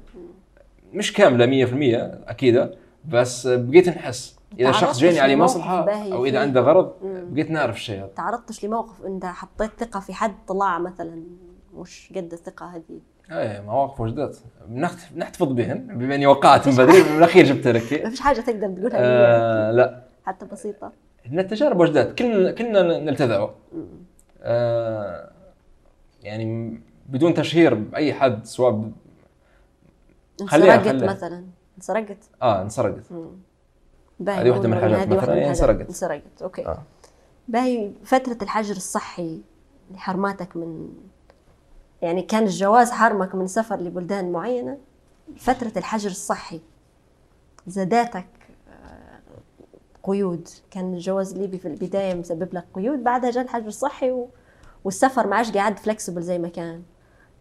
مش 0.92 1.12
كاملة 1.12 1.66
100% 1.66 2.28
أكيد 2.28 2.70
بس 3.08 3.46
بقيت 3.46 3.88
نحس. 3.88 4.38
إذا 4.59 4.72
شخص 4.72 4.98
جاني 4.98 5.20
عليه 5.20 5.36
مصلحة 5.36 5.90
أو 5.90 6.24
إذا؟ 6.24 6.40
عنده 6.40 6.61
غرض. 6.61 6.92
بقيت 7.05 7.50
نعرف 7.50 7.76
الشيء 7.76 7.98
هذا 7.98 8.07
تعرضتش 8.16 8.64
لموقف 8.64 9.05
إنت 9.07 9.24
حطيت 9.24 9.70
ثقة 9.78 10.00
في 10.00 10.14
حد 10.14 10.34
طلع 10.48 10.78
مثلا 10.78 11.22
مش 11.74 12.12
قد 12.16 12.32
الثقة 12.32 12.66
هذه؟ 12.66 13.00
إيه 13.30 13.61
مواقف 13.61 14.00
وجدات 14.00 14.36
بنحت- 14.68 15.12
بنحتفظ 15.14 15.46
بهن 15.53 15.78
بما 15.98 16.14
إني 16.14 16.26
وقعت 16.26 16.68
من 16.68 16.74
بدري 16.76 17.03
بالاخير 17.03 17.44
جبت 17.44 17.66
لك. 17.66 17.92
ما 18.05 18.11
فيش 18.11 18.20
حاجة 18.20 18.40
تقدر 18.40 18.68
تقولها 18.78 18.98
آه 18.98 19.70
لا. 19.70 20.03
حتى 20.24 20.46
بسيطة. 20.46 20.92
إن 21.26 21.38
التجارب 21.38 21.80
وجدات 21.80 22.18
كلنا 22.18 22.50
كلنا 22.53 22.82
نلتذعوا. 22.98 23.50
مم. 23.72 23.86
آه 24.42 25.30
يعني 26.22 26.80
بدون 27.09 27.34
تشهير 27.34 27.74
بأي 27.74 28.14
حد 28.14 28.46
سواء 28.46 28.70
ب... 28.72 28.92
خليها- 30.46 30.74
انسرقت. 30.74 31.03
مثلا؟ 31.05 31.44
انسرقت؟ 31.76 32.18
آه 32.42 32.62
انسرقت. 32.62 33.03
هذه 34.28 34.50
واحدة 34.50 34.68
من 34.68 34.74
الحاجات 34.74 35.08
مثلاً، 35.08 35.12
هي 35.12 35.18
الحاجات. 35.24 35.46
انسرقت. 35.48 35.86
انسرقت 35.88 36.42
أوكي 36.42 36.66
آه. 36.66 36.82
باهي 37.48 37.92
فترة 38.04 38.38
الحجر 38.42 38.76
الصحي 38.76 39.40
اللي 39.88 39.98
حرماتك 39.98 40.56
من 40.56 40.88
يعني 42.02 42.22
كان 42.22 42.42
الجواز 42.42 42.90
حرمك 42.90 43.34
من 43.34 43.46
سفر 43.46 43.76
لبلدان 43.80 44.32
معينة 44.32 44.78
فترة 45.36 45.72
الحجر 45.76 46.10
الصحي 46.10 46.60
زاداتك 47.66 48.26
آه، 48.68 49.20
قيود 50.02 50.48
كان 50.70 50.94
الجواز 50.94 51.32
الليبي 51.32 51.58
في 51.58 51.68
البداية 51.68 52.14
مسبب 52.14 52.54
لك 52.54 52.64
قيود 52.74 53.04
بعدها 53.04 53.30
جاء 53.30 53.44
الحجر 53.44 53.66
الصحي 53.66 54.10
و... 54.10 54.28
والسفر 54.84 55.26
ما 55.26 55.36
عادش 55.36 55.50
قاعد 55.52 55.78
فلكسبل 55.78 56.22
زي 56.22 56.38
ما 56.38 56.48
كان 56.48 56.82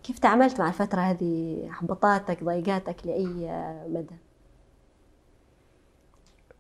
كيف 0.04 0.20
تعاملت 0.20 0.60
مع 0.60 0.68
الفترة 0.68 1.02
هذه 1.02 1.58
إحباطاتك 1.70 2.44
ضيقاتك 2.44 2.96
لأي 3.06 3.26
مدى؟ 3.90 4.16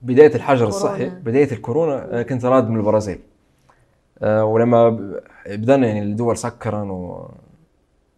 بداية 0.01 0.35
الحجر 0.35 0.69
كورونا. 0.69 0.75
الصحي 0.95 1.09
بداية 1.09 1.51
الكورونا 1.51 2.11
أنا 2.13 2.23
كنت 2.23 2.45
راد 2.45 2.69
من 2.69 2.77
البرازيل 2.77 3.19
آه 4.21 4.45
ولما 4.45 4.89
ب- 4.89 5.19
بدأنا 5.47 5.87
يعني 5.87 6.01
الدول 6.01 6.37
سكرن 6.37 6.89
و... 6.89 7.31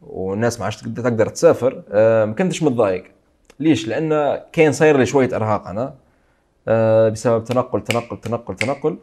والناس 0.02 0.60
ما 0.60 0.66
عادش 0.66 0.82
تقدر 0.82 1.28
تسافر 1.30 1.84
آه 1.92 2.26
ما 2.26 2.34
كنتش 2.34 2.64
متضايق 2.64 3.04
ليش؟ 3.60 3.88
لأن 3.88 4.42
كان 4.52 4.72
صاير 4.72 4.98
لي 4.98 5.06
شوية 5.06 5.36
إرهاق 5.36 5.68
أنا 5.68 5.94
آه 6.68 7.10
بسبب 7.10 7.44
تنقل 7.44 7.82
تنقل 7.84 8.18
تنقل 8.22 8.56
تنقل 8.56 8.98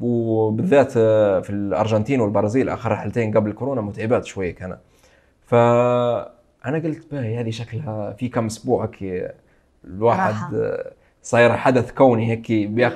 وبالذات 0.00 0.92
آه، 0.96 1.40
في 1.40 1.50
الأرجنتين 1.50 2.20
والبرازيل 2.20 2.68
آخر 2.68 2.92
رحلتين 2.92 3.36
قبل 3.36 3.52
كورونا 3.52 3.80
متعبات 3.80 4.24
شوية 4.24 4.54
كانت 4.54 4.78
فانا 5.46 6.78
قلت 6.84 7.12
باهي 7.12 7.40
هذه 7.40 7.50
شكلها 7.50 8.12
في 8.12 8.28
كم 8.28 8.46
أسبوع 8.46 8.90
هيك 8.98 9.34
راحة. 9.98 10.50
صاير 11.24 11.56
حدث 11.56 11.92
كوني 11.92 12.30
هيك 12.30 12.50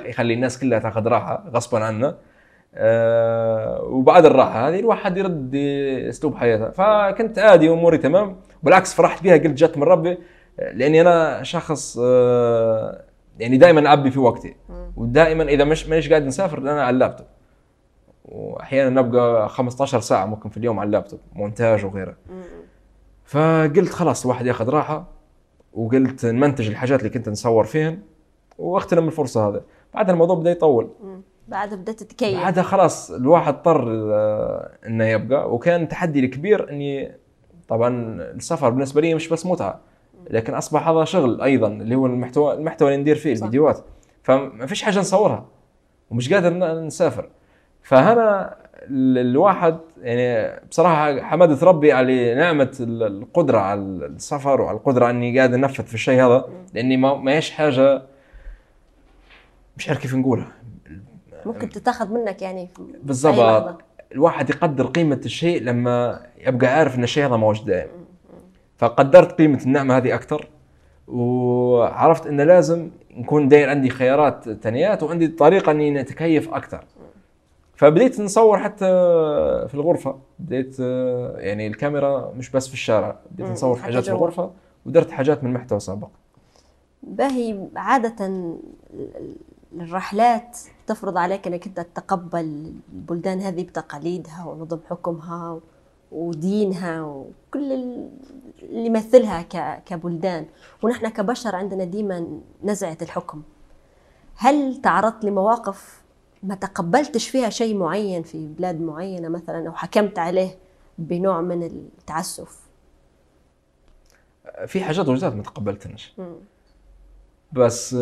يخلي 0.05 0.33
الناس 0.33 0.59
كلها 0.59 0.79
تاخذ 0.79 1.07
راحة 1.07 1.49
غصبا 1.53 1.79
عنا 1.79 2.17
آه، 2.75 3.81
وبعد 3.83 4.25
الراحة 4.25 4.69
هذه 4.69 4.79
الواحد 4.79 5.17
يرد 5.17 5.55
أسلوب 6.09 6.35
حياته. 6.35 6.69
فكنت 6.69 7.39
عادي 7.39 7.69
اموري 7.69 7.97
تمام. 7.97 8.35
بالعكس 8.63 8.93
فرحت 8.93 9.23
بها 9.23 9.33
قلت 9.37 9.47
جت 9.63 9.77
من 9.77 9.83
ربي 9.83 10.17
لأني 10.73 11.01
أنا 11.01 11.43
شخص 11.43 11.97
آه، 12.01 13.01
يعني 13.39 13.57
دائما 13.57 13.87
اعبي 13.87 14.11
في 14.11 14.19
وقتي. 14.19 14.55
ودائما 14.95 15.43
إذا 15.43 15.63
مش 15.63 15.87
مانيش 15.87 16.09
قاعد 16.09 16.25
نسافر 16.25 16.57
أنا 16.57 16.83
على 16.83 16.93
اللابتوب. 16.93 17.27
واحيانا 18.25 19.01
نبقى 19.01 19.49
15 19.49 19.99
ساعة 19.99 20.25
ممكن 20.25 20.49
في 20.49 20.57
اليوم 20.57 20.79
على 20.79 20.87
اللابتوب 20.87 21.19
مونتاج 21.33 21.85
وغيره. 21.85 22.15
فقلت 23.25 23.89
خلاص 23.89 24.25
الواحد 24.25 24.45
ياخذ 24.45 24.69
راحة 24.69 25.07
وقلت 25.73 26.25
نمنتج 26.25 26.67
الحاجات 26.67 26.99
اللي 26.99 27.09
كنت 27.09 27.29
نصور 27.29 27.63
فيهن. 27.63 27.99
واغتنم 28.59 29.07
الفرصة 29.07 29.49
هذه. 29.49 29.61
بعدها 29.93 30.13
الموضوع 30.13 30.35
بدأ 30.35 30.51
يطول. 30.51 30.89
مم. 31.03 31.21
بعد 31.47 31.73
بدأت 31.73 32.03
تتكيف. 32.03 32.39
بعدها 32.39 32.63
خلاص 32.63 33.11
الواحد 33.11 33.53
اضطر 33.53 33.87
آه، 34.13 34.71
إنه 34.87 35.05
يبقى. 35.05 35.53
وكان 35.53 35.87
تحدي 35.87 36.19
الكبير 36.19 36.69
إني 36.71 37.11
طبعا 37.67 38.15
السفر 38.21 38.69
بالنسبة 38.69 39.01
لي 39.01 39.13
مش 39.15 39.29
بس 39.29 39.45
متعة 39.45 39.79
لكن 40.29 40.53
أصبح 40.53 40.87
هذا 40.87 41.03
شغل 41.03 41.41
أيضا 41.41 41.67
اللي 41.67 41.95
هو 41.95 42.05
المحتوى 42.05 42.53
المحتوى 42.53 42.87
اللي 42.89 43.01
ندير 43.01 43.15
فيه 43.15 43.33
صح. 43.35 43.41
الفيديوهات. 43.41 43.79
فما 44.23 44.65
فيش 44.65 44.81
حاجة 44.83 44.99
نصورها. 44.99 45.45
ومش 46.11 46.33
قادر 46.33 46.53
نسافر. 46.85 47.29
فهنا 47.83 48.55
ال- 48.83 49.17
الواحد 49.17 49.77
يعني 50.01 50.59
بصراحة 50.69 51.21
حمدت 51.21 51.63
ربي 51.63 51.91
على 51.91 52.35
نعمة 52.35 52.71
ال- 52.79 53.03
القدرة 53.03 53.57
على 53.57 53.79
السفر 53.81 54.61
وعلى 54.61 54.77
القدرة 54.77 55.09
إني 55.09 55.37
قاعد 55.37 55.53
أنفذ 55.53 55.83
في 55.83 55.93
الشيء 55.93 56.21
هذا 56.25 56.45
لأني 56.73 56.97
ما 56.97 57.13
ما 57.15 57.31
هيش 57.31 57.51
حاجة 57.51 58.01
مش 59.79 59.89
عارف 59.89 60.01
كيف 60.01 60.15
نقولها. 60.15 60.51
ممكن 61.45 61.69
تتاخذ 61.69 62.13
منك 62.13 62.41
يعني 62.41 62.69
بالضبط. 63.03 63.77
الواحد 64.11 64.49
يقدر 64.49 64.85
قيمة 64.85 65.21
الشيء 65.25 65.61
لما 65.63 66.25
يبقى 66.37 66.67
عارف 66.67 66.95
إن 66.95 67.03
الشيء 67.03 67.25
هذا 67.25 67.35
موجود 67.35 67.65
دائم. 67.65 67.89
فقدرت 68.77 69.31
قيمة 69.31 69.61
النعمة 69.63 69.97
هذه 69.97 70.15
أكثر 70.15 70.47
وعرفت 71.07 72.27
انه 72.27 72.43
لازم 72.43 72.91
نكون 73.11 73.47
داير 73.47 73.69
عندي 73.69 73.89
خيارات 73.89 74.49
تانيات 74.49 75.03
وعندي 75.03 75.27
طريقة 75.27 75.71
إني 75.71 75.91
نتكيف 75.91 76.53
أكثر. 76.53 76.85
فبديت 77.75 78.21
نصور 78.21 78.59
حتى 78.59 78.85
في 79.67 79.71
الغرفة. 79.73 80.19
بديت 80.39 80.79
يعني 81.35 81.67
الكاميرا 81.67 82.31
مش 82.35 82.49
بس 82.49 82.67
في 82.67 82.73
الشارع. 82.73 83.19
بديت 83.31 83.47
نصور 83.47 83.75
في 83.75 83.83
حاجات 83.83 84.03
في 84.03 84.09
جوا. 84.09 84.17
الغرفة 84.17 84.51
ودرت 84.85 85.11
حاجات 85.11 85.43
من 85.43 85.53
محتوى 85.53 85.79
سابق. 85.79 86.09
باهي 87.03 87.67
ال- 88.21 89.35
الرحلات 89.73 90.57
تفرض 90.87 91.17
عليك 91.17 91.47
إنك 91.47 91.67
أنت 91.67 91.79
تتقبل 91.79 92.73
البلدان 92.93 93.41
هذه 93.41 93.63
بتقاليدها 93.63 94.45
ونظم 94.45 94.79
حكمها 94.89 95.59
ودينها 96.11 97.01
وكل 97.01 97.71
ال- 97.73 98.09
اللي 98.63 98.85
يمثلها 98.85 99.41
كبلدان. 99.85 100.45
ونحن 100.83 101.07
كبشر 101.09 101.55
عندنا 101.55 101.83
ديما 101.83 102.39
نزعة 102.63 102.97
الحكم. 103.01 103.41
هل 104.35 104.81
تعرضت 104.81 105.25
لمواقف 105.25 106.01
ما 106.43 106.55
تقبلتش 106.55 107.29
فيها 107.29 107.49
شيء 107.49 107.77
معين 107.77 108.23
في 108.23 108.47
بلاد 108.47 108.81
معينة 108.81 109.27
مثلا 109.27 109.67
أو 109.67 109.73
حكمت 109.73 110.19
عليه 110.19 110.57
بنوع 110.97 111.41
من 111.41 111.63
التعسف؟ 111.63 112.59
في 114.67 114.81
حاجات 114.83 115.07
وجدات 115.07 115.33
ما 115.33 115.43
تقبلتناش. 115.43 116.13
بس 117.51 117.95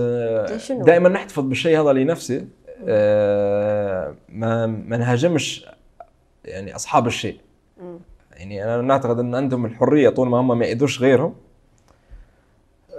شنو؟ 0.57 0.83
دائما 0.83 1.09
نحتفظ 1.09 1.43
بالشيء 1.43 1.81
هذا 1.81 1.93
لنفسي 1.93 2.47
آه، 2.87 4.15
ما 4.29 4.65
ما 4.65 4.97
نهاجمش 4.97 5.65
يعني 6.45 6.75
أصحاب 6.75 7.07
الشيء. 7.07 7.37
يعني 8.33 8.63
أنا 8.63 8.81
نعتقد 8.81 9.19
إن 9.19 9.35
عندهم 9.35 9.65
الحرية 9.65 10.09
طول 10.09 10.27
ما 10.29 10.37
هم 10.39 10.59
ما 10.59 10.65
يأذوش 10.65 11.01
غيرهم 11.01 11.35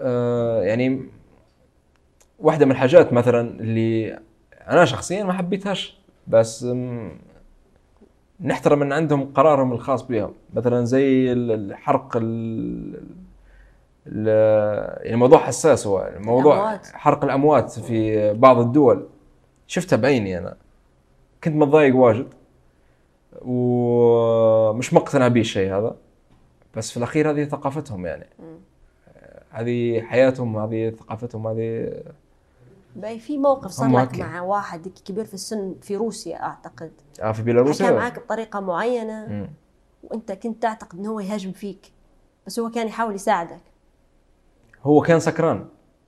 آه، 0.00 0.62
يعني 0.62 1.02
واحدة 2.38 2.66
من 2.66 2.72
الحاجات 2.72 3.12
مثلا 3.12 3.60
اللي 3.60 4.18
أنا 4.68 4.84
شخصيا 4.84 5.24
ما 5.24 5.32
حبيتهاش 5.32 5.98
بس 6.26 6.66
نحترم 8.40 8.82
إن 8.82 8.92
عندهم 8.92 9.32
قرارهم 9.32 9.72
الخاص 9.72 10.02
بهم 10.02 10.32
مثلا 10.54 10.84
زي 10.84 11.32
ال- 11.32 11.50
الحرق 11.70 12.16
ال 12.16 12.22
ال- 12.94 13.27
يعني 15.02 15.16
موضوع 15.16 15.38
حساس 15.38 15.86
هو. 15.86 16.10
موضوع 16.16 16.54
الأموات. 16.54 16.86
حرق 16.86 17.24
الأموات 17.24 17.70
في 17.70 18.32
بعض 18.32 18.58
الدول. 18.58 19.08
شفتها 19.66 19.96
بعيني 19.96 20.38
أنا. 20.38 20.56
كنت 21.44 21.54
متضايق 21.54 21.96
واجد. 21.96 22.34
ومش 23.42 24.94
مقتنع 24.94 25.28
به 25.28 25.40
الشيء 25.40 25.74
هذا. 25.74 25.96
بس 26.74 26.90
في 26.90 26.96
الأخير 26.96 27.30
هذه 27.30 27.44
ثقافتهم 27.44 28.06
يعني. 28.06 28.26
هذه 29.50 30.00
حياتهم 30.00 30.56
هذه 30.56 30.90
ثقافتهم 30.90 31.46
هذه 31.46 31.92
باي 32.96 33.18
في 33.18 33.38
موقف 33.38 33.70
صار 33.70 33.88
لك. 33.88 34.18
مع 34.18 34.40
واحد 34.40 34.88
كبير 35.04 35.24
في 35.24 35.34
السن 35.34 35.74
في 35.82 35.96
روسيا 35.96 36.42
أعتقد. 36.42 36.92
آه 37.20 37.32
في 37.32 37.32
حكى 37.32 37.42
بيلاروسيا 37.42 37.90
معك 37.90 38.18
بطريقة 38.18 38.60
معينة. 38.60 39.26
مم. 39.26 39.50
وأنت 40.04 40.32
كنت 40.32 40.62
تعتقد 40.62 40.98
إنه 40.98 41.10
هو 41.10 41.20
يهاجم 41.20 41.52
فيك. 41.52 41.92
بس 42.46 42.60
هو 42.60 42.70
كان 42.70 42.86
يحاول 42.86 43.14
يساعدك. 43.14 43.60
هو 44.82 45.00
كان 45.00 45.20
سكران. 45.20 45.64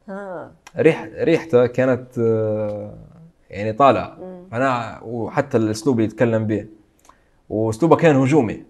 ها 0.09 0.53
ريح 0.79 1.09
ريحته 1.19 1.67
كانت 1.67 2.19
آه، 2.19 2.95
يعني 3.51 3.73
طالعة. 3.73 4.19
أنا 4.53 5.01
وحتى 5.03 5.57
الأسلوب 5.57 5.97
اللي 5.97 6.05
يتكلم 6.05 6.47
به. 6.47 6.67
وأسلوبه 7.51 7.97
كان 7.97 8.17
هجومي. 8.17 8.63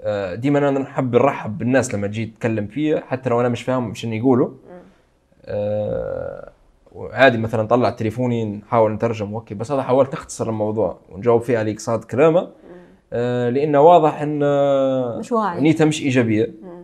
آه، 0.00 0.34
ديما 0.34 0.58
أنا 0.58 0.70
نحب 0.78 1.14
نرحب 1.14 1.58
بالناس 1.58 1.94
لما 1.94 2.06
تجي 2.06 2.26
تتكلم 2.26 2.66
فيه 2.66 2.96
حتى 2.96 3.30
لو 3.30 3.40
أنا 3.40 3.48
مش 3.48 3.62
فاهم 3.62 3.94
شنو 3.94 4.12
يقولوا. 4.12 4.50
آه، 5.44 6.50
وعادي 6.92 7.38
مثلا 7.38 7.68
طلع 7.68 7.90
تليفوني 7.90 8.44
نحاول 8.44 8.92
نترجم. 8.92 9.34
okay 9.34 9.54
بس 9.54 9.72
هذا 9.72 9.82
حاولت 9.82 10.12
نختصر 10.12 10.48
الموضوع 10.48 10.98
ونجاوب 11.12 11.42
فيه 11.42 11.58
على 11.58 11.76
حساب 11.78 12.04
كلامه. 12.04 12.48
آه، 13.12 13.50
لأنه 13.50 13.80
واضح 13.80 14.20
إن 14.22 14.40
آه، 14.42 15.18
مش 15.18 15.32
واعي. 15.32 15.60
نيته 15.60 15.84
مش 15.84 16.02
إيجابية. 16.02 16.54
مم. 16.62 16.75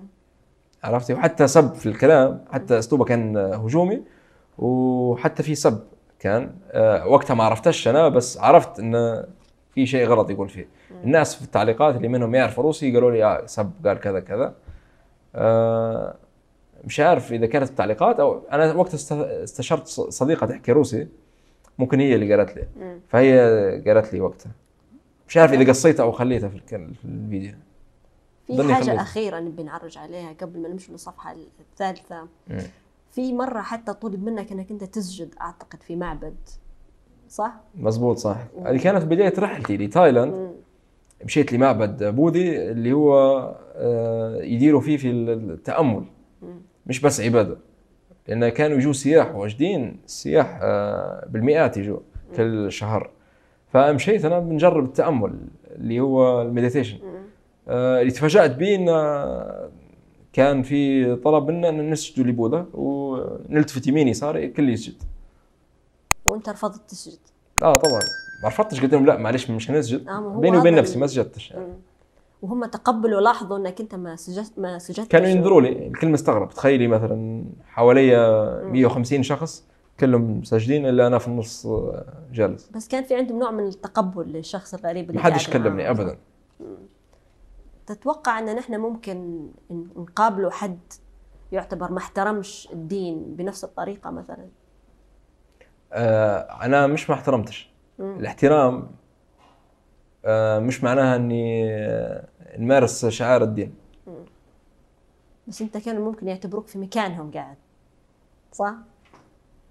عرفتي؟ 0.84 1.14
وحتى 1.14 1.46
سب 1.46 1.74
في 1.74 1.86
الكلام 1.86 2.44
حتى 2.52 2.78
أسلوبه 2.78 3.04
كان 3.04 3.36
هجومي 3.36 4.02
وحتى 4.58 5.42
في 5.42 5.54
سب 5.54 5.80
كان. 6.18 6.50
آه، 6.70 7.06
وقتها 7.08 7.34
ما 7.34 7.44
عرفتش 7.44 7.88
أنا 7.88 8.08
بس 8.08 8.38
عرفت 8.38 8.78
انه 8.80 9.24
في 9.74 9.86
شيء 9.86 10.06
غلط 10.06 10.30
يقول 10.30 10.48
فيه. 10.48 10.68
الناس 11.04 11.34
في 11.34 11.42
التعليقات 11.42 11.96
اللي 11.96 12.08
منهم 12.08 12.34
يعرفوا 12.34 12.64
روسي 12.64 12.94
قالوا 12.94 13.10
لي 13.10 13.24
آه 13.24 13.46
سب 13.46 13.72
قال 13.86 14.00
كذا 14.00 14.20
كذا. 14.20 14.54
آه، 15.34 16.14
مش 16.84 17.00
عارف 17.00 17.32
إذا 17.32 17.46
كانت 17.46 17.70
التعليقات 17.70 18.20
أو 18.20 18.42
أنا 18.52 18.72
وقتها 18.74 18.94
است- 18.94 19.12
استشرت 19.12 19.86
صديقة 19.88 20.46
تحكي 20.46 20.72
روسي 20.72 21.08
ممكن 21.78 22.00
هي 22.00 22.14
اللي 22.14 22.34
قالت 22.34 22.56
لي. 22.56 22.66
فهي 23.08 23.38
قالت 23.86 24.12
لي 24.14 24.20
وقتها. 24.20 24.52
مش 25.28 25.36
عارف 25.36 25.52
إذا 25.52 25.68
قصيتها 25.68 26.02
أو 26.02 26.12
خليتها 26.12 26.48
في 26.48 26.56
الفيديو. 27.04 27.52
في 28.46 28.62
حاجة 28.72 28.84
خليتها. 28.84 29.02
آخر 29.02 29.24
حاجة 29.24 29.40
نبي 29.40 29.62
نعرج 29.62 29.98
عليها 29.98 30.32
قبل 30.32 30.60
ما 30.60 30.68
نمشي 30.68 30.92
للصفحة 30.92 31.34
الثالثة 31.60 32.28
مم. 32.50 32.58
في 33.10 33.32
مرة 33.32 33.60
حتى 33.60 33.92
طلب 33.94 34.24
منك 34.24 34.52
إنك 34.52 34.70
أنت 34.70 34.84
تسجد 34.84 35.34
أعتقد 35.40 35.82
في 35.82 35.96
معبد 35.96 36.36
صح؟ 37.28 37.54
مزبوط 37.74 38.16
صح 38.16 38.36
هذه 38.66 38.78
كانت 38.82 39.04
بداية 39.04 39.34
رحلتي 39.38 39.76
لتايلاند. 39.76 40.52
مشيت 41.24 41.52
لمعبد 41.52 42.04
بوذي 42.04 42.70
اللي 42.70 42.92
هو 42.92 43.14
آه، 43.74 44.42
يديروا 44.42 44.80
فيه 44.80 44.96
في 44.96 45.10
التأمل. 45.10 46.04
مش 46.86 47.00
بس 47.00 47.20
عبادة 47.20 47.58
لأن 48.28 48.48
كانوا 48.48 48.76
يجوا 48.76 48.92
سياح 48.92 49.34
واجدين 49.34 50.00
السياح 50.04 50.58
آه، 50.62 51.26
بالمئات 51.28 51.76
يجوا 51.76 51.98
كل 52.36 52.72
شهر 52.72 53.10
فمشيت 53.72 54.24
أنا 54.24 54.38
بنجرب 54.38 54.84
التأمل 54.84 55.34
اللي 55.66 56.00
هو 56.00 56.42
المديتيشن 56.42 56.98
اللي 57.68 58.10
تفاجأت 58.10 58.56
به 58.56 58.74
انه 58.74 58.92
كان 60.32 60.62
في 60.62 61.14
طلب 61.16 61.50
منا 61.50 61.68
أن 61.68 61.90
نسجد 61.90 62.26
لبوذا 62.26 62.66
ونلتفت 62.74 63.86
يمين 63.86 64.08
يسار 64.08 64.36
الكل 64.36 64.68
يسجد. 64.68 64.94
وأنت 66.24 66.48
رفضت 66.48 66.90
تسجد 66.90 67.18
آه 67.62 67.76
طبعا. 67.76 68.00
ما 68.42 68.48
رفضتش 68.48 68.80
قلت 68.80 68.92
لهم 68.92 69.06
لا 69.06 69.16
معلش 69.16 69.50
مش 69.50 69.70
هنسجد. 69.70 70.08
آه، 70.08 70.36
بيني 70.40 70.56
وبين 70.58 70.74
نفسي 70.74 70.98
ما 70.98 71.06
سجدتش 71.06 71.50
يعني. 71.50 71.64
مم. 71.64 71.72
وهم 72.42 72.64
تقبلوا 72.64 73.20
لاحظوا 73.20 73.56
إنك 73.58 73.80
أنت 73.80 73.94
ما 73.94 74.16
سجدت 74.16 74.58
ما 74.58 74.78
سجدت 74.78 75.10
كانوا 75.10 75.28
ينظروا 75.28 75.60
لي 75.60 75.86
الكل 75.86 76.08
مستغرب 76.08 76.48
تخيلي 76.50 76.88
مثلا 76.88 77.44
حواليا 77.66 78.62
150 78.64 79.22
شخص 79.22 79.64
كلهم 80.00 80.42
ساجدين 80.44 80.86
إلا 80.86 81.06
أنا 81.06 81.18
في 81.18 81.28
النص 81.28 81.66
آه، 81.66 82.04
جالس. 82.32 82.70
بس 82.74 82.88
كان 82.88 83.04
في 83.04 83.14
عندهم 83.14 83.38
نوع 83.38 83.50
من 83.50 83.66
التقبل 83.66 84.26
للشخص 84.32 84.74
الغريب 84.74 85.10
اللي 85.10 85.18
ما 85.18 85.24
حدش. 85.24 85.50
كلمني 85.50 85.90
ابدا. 85.90 86.16
تتوقع 87.86 88.38
أن 88.38 88.56
نحن 88.56 88.76
ممكن 88.80 89.48
نقابله 89.96 90.50
حد 90.50 90.78
يعتبر 91.52 91.92
ما 91.92 91.98
احترمش 91.98 92.68
الدين 92.72 93.36
بنفس 93.36 93.64
الطريقة 93.64 94.10
مثلا؟ 94.10 94.48
آه 95.92 96.38
أنا 96.38 96.86
مش 96.86 97.10
ما 97.10 97.16
احترمتش. 97.16 97.70
مم. 97.98 98.16
الاحترام 98.18 98.90
آه 100.24 100.58
مش 100.58 100.84
معناها 100.84 101.16
إني 101.16 101.64
نمارس 102.58 103.06
شعائر 103.06 103.42
الدين. 103.42 103.74
بس 105.48 105.62
أنت 105.62 105.76
كانوا 105.76 106.04
ممكن 106.04 106.28
يعتبروك 106.28 106.66
في 106.66 106.78
مكانهم 106.78 107.30
قاعد 107.30 107.56
صح؟ 108.52 108.74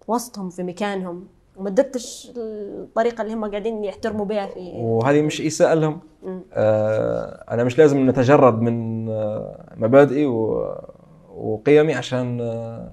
وسطهم 0.07 0.49
في 0.49 0.63
مكانهم. 0.63 1.27
وما 1.55 1.69
درتش 1.69 2.31
الطريقة 2.37 3.21
اللي 3.21 3.33
هم 3.33 3.49
قاعدين 3.49 3.83
يحترموا 3.83 4.25
بها 4.25 4.45
في 4.47 4.59
وهذه 4.75 5.21
مش 5.21 5.41
اساءه 5.41 5.73
لهم. 5.73 5.99
آه 6.53 7.45
أنا 7.51 7.63
مش 7.63 7.77
لازم 7.77 8.09
نتجرد 8.09 8.61
من 8.61 9.09
آه 9.09 9.73
مبادئي 9.77 10.25
و- 10.25 10.77
وقيمي 11.29 11.93
عشان 11.93 12.41
آه 12.41 12.91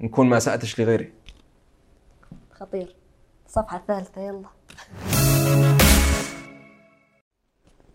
نكون 0.00 0.26
ما 0.28 0.36
اساتش 0.36 0.80
لغيري. 0.80 1.12
خطير. 2.50 2.96
الصفحه 3.46 3.76
الثالثه 3.76 4.20
يلا. 4.20 4.48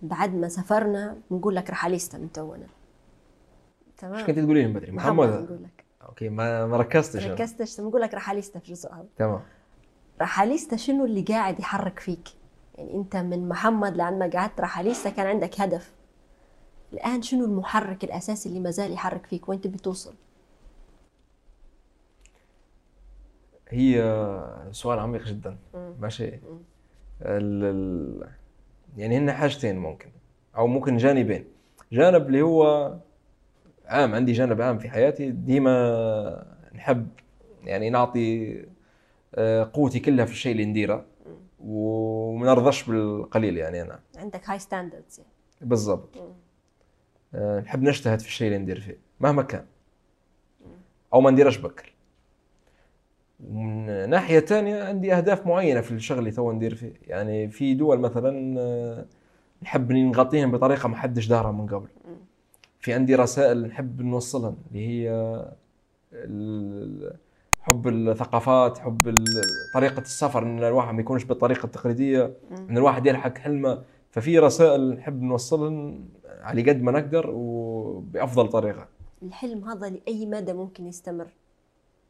بعد 0.01 0.35
ما 0.35 0.47
سافرنا 0.47 1.17
نقول 1.31 1.55
لك 1.55 1.69
رحاليستا 1.69 2.17
من 2.17 2.31
تونا 2.31 2.67
تمام؟ 3.97 4.13
إيش 4.15 4.23
كنت 4.27 4.39
تقولي 4.39 4.61
لي 4.61 4.67
من 4.67 4.73
بدري؟ 4.73 4.91
محمد؟ 4.91 5.27
محمد 5.29 5.43
نقول 5.43 5.63
لك. 5.63 5.83
أوكي 6.17 6.29
ما 6.29 6.65
ما 6.65 6.77
ركزتش. 6.77 7.25
ركزتش 7.25 7.79
نقول 7.79 8.01
لك 8.01 8.13
رحاليستا 8.13 8.59
في 8.59 8.69
الجزء 8.69 8.93
هذا 8.93 9.05
تمام. 9.17 9.41
رحاليستا 10.21 10.75
شنو 10.77 11.05
اللي 11.05 11.21
قاعد 11.21 11.59
يحرك 11.59 11.99
فيك؟ 11.99 12.27
يعني 12.77 12.93
أنت 12.95 13.15
من 13.15 13.49
محمد 13.49 13.97
لعندما 13.97 14.29
قعدت 14.29 14.61
رحاليستا 14.61 15.09
كان 15.09 15.27
عندك 15.27 15.61
هدف. 15.61 15.93
الآن 16.93 17.21
شنو 17.21 17.45
المحرك 17.45 18.03
الأساسي 18.03 18.49
اللي 18.49 18.59
ما 18.59 18.71
زال 18.71 18.93
يحرك 18.93 19.25
فيك؟ 19.25 19.49
وين 19.49 19.61
تبي 19.61 19.77
توصل؟ 19.77 20.13
هي 23.69 24.01
سؤال 24.71 24.99
عميق 24.99 25.23
جدا. 25.23 25.57
مم. 25.73 25.93
ماشي. 25.99 26.27
ال 26.27 27.63
ال 27.63 28.29
يعني 28.97 29.17
هن 29.17 29.31
حاجتين 29.31 29.77
ممكن 29.77 30.09
أو 30.57 30.67
ممكن 30.67 30.97
جانبين. 30.97 31.45
جانب 31.91 32.27
اللي 32.27 32.41
هو 32.41 32.93
عام 33.87 34.15
عندي 34.15 34.31
جانب 34.31 34.61
عام 34.61 34.77
في 34.77 34.89
حياتي 34.89 35.31
ديما 35.31 36.45
نحب 36.75 37.07
يعني 37.63 37.89
نعطي 37.89 38.57
آه، 39.35 39.69
قوتي 39.73 39.99
كلها 39.99 40.25
في 40.25 40.31
الشيء 40.31 40.51
اللي 40.51 40.65
نديره. 40.65 41.05
وما 41.59 42.45
نرضاش 42.45 42.83
بالقليل 42.83 43.57
يعني 43.57 43.81
أنا. 43.81 43.99
عندك 44.17 44.49
high 44.49 44.59
standards 44.59 45.19
يعني. 45.19 45.31
بالضبط. 45.61 46.15
آه، 47.35 47.59
نحب 47.59 47.83
نجتهد 47.83 48.19
في 48.19 48.27
الشيء 48.27 48.47
اللي 48.47 48.59
ندير 48.59 48.79
فيه 48.79 48.97
مهما 49.19 49.43
كان. 49.43 49.65
أو 51.13 51.21
ما 51.21 51.31
نديرش 51.31 51.57
بكل. 51.57 51.93
من 53.39 54.09
ناحية 54.09 54.39
ثانية 54.39 54.83
عندي 54.83 55.13
أهداف 55.13 55.47
معينة 55.47 55.81
في 55.81 55.91
الشغل 55.91 56.19
اللي 56.19 56.31
تو 56.31 56.51
ندير 56.51 56.75
فيه. 56.75 56.93
يعني 57.07 57.49
في 57.49 57.73
دول 57.73 57.99
مثلا 57.99 58.59
آه، 58.59 59.05
نحب 59.63 59.91
نغطيهم 59.91 60.51
بطريقة 60.51 60.89
ما 60.89 60.95
حدش 60.95 61.27
دارها 61.27 61.51
من 61.51 61.67
قبل. 61.67 61.87
في 62.87 62.93
عندي 62.93 63.15
رسائل 63.15 63.67
نحب 63.67 64.01
نوصلها 64.01 64.55
اللي 64.67 64.87
هي 64.87 65.45
حب 67.59 67.87
الثقافات 67.87 68.77
حب 68.77 69.13
طريقة 69.73 70.01
السفر 70.01 70.43
إن 70.43 70.63
الواحد 70.63 70.93
ما 70.93 71.01
يكونش 71.01 71.23
بالطريقة 71.23 71.65
التقليدية 71.65 72.33
إن 72.51 72.77
الواحد 72.77 73.05
يلحق 73.05 73.37
حلمه. 73.37 73.83
ففي 74.11 74.39
رسائل 74.39 74.93
نحب 74.93 75.21
نوصلهم 75.21 76.09
على 76.25 76.61
قد 76.71 76.81
ما 76.81 76.91
نقدر 76.91 77.29
وبأفضل 77.29 78.49
طريقة. 78.49 78.87
الحلم 79.23 79.63
هذا 79.63 79.89
لأي 79.89 80.25
مدى 80.25 80.53
ممكن 80.53 80.87
يستمر؟ 80.87 81.27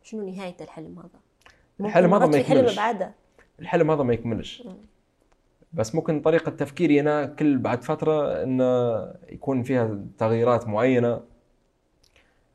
شنو 0.03 0.29
نهاية 0.29 0.57
الحلم 0.61 0.99
هذا؟ 0.99 1.19
الحلم 1.79 2.13
هذا 2.13 2.25
ما 2.25 2.37
يكملش. 2.37 2.79
الحلم 3.59 3.91
هذا 3.91 4.03
ما 4.03 4.13
يكملش. 4.13 4.63
بس 5.77 5.95
ممكن 5.95 6.21
طريقة 6.21 6.49
تفكيري 6.51 6.99
أنا 6.99 7.25
كل 7.25 7.57
بعد 7.57 7.83
فترة 7.83 8.43
إنه 8.43 8.97
يكون 9.29 9.63
فيها 9.63 9.99
تغييرات 10.17 10.67
معينة. 10.67 11.21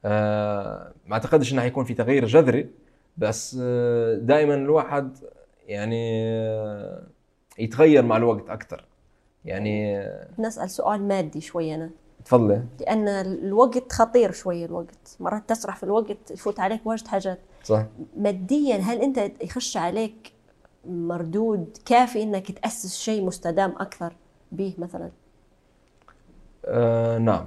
آه 0.05 0.93
ما 1.07 1.12
أعتقدش 1.14 1.53
إنه 1.53 1.62
حيكون 1.62 1.85
في 1.85 1.95
تغيير 1.95 2.27
جذري 2.27 2.70
بس 3.16 3.59
آه 3.62 4.14
دائما 4.14 4.55
الواحد 4.55 5.18
يعني 5.66 6.23
آه 6.27 7.03
يتغير 7.59 8.05
مع 8.05 8.16
الوقت 8.16 8.51
أكثر 8.51 8.85
يعني 9.45 9.99
آه، 9.99 10.29
نسأل 10.39 10.70
سؤال 10.70 11.09
مادي 11.09 11.41
شوي 11.41 11.75
أنا. 11.75 11.91
تفضلي. 12.25 12.62
لأن 12.81 13.09
الوقت 13.09 13.93
خطير 13.93 14.33
شوي 14.33 14.64
الوقت. 14.64 15.16
مرات 15.20 15.49
تسرح 15.49 15.77
في 15.77 15.83
الوقت 15.83 16.31
يفوت 16.31 16.61
عليك 16.61 16.87
واجد 16.87 17.07
حاجات. 17.07 17.39
صح. 17.64 17.87
ماديا 18.16 18.77
هل 18.77 19.01
أنت 19.03 19.31
يخش 19.43 19.77
عليك 19.77 20.32
مردود 20.85 21.78
كافي 21.85 22.22
إنك 22.22 22.53
تأسس 22.53 22.97
شيء 22.99 23.24
مستدام 23.24 23.70
أكثر 23.70 24.16
به 24.53 24.74
مثلا؟ 24.78 25.11
آه 26.64 27.18
نعم. 27.18 27.47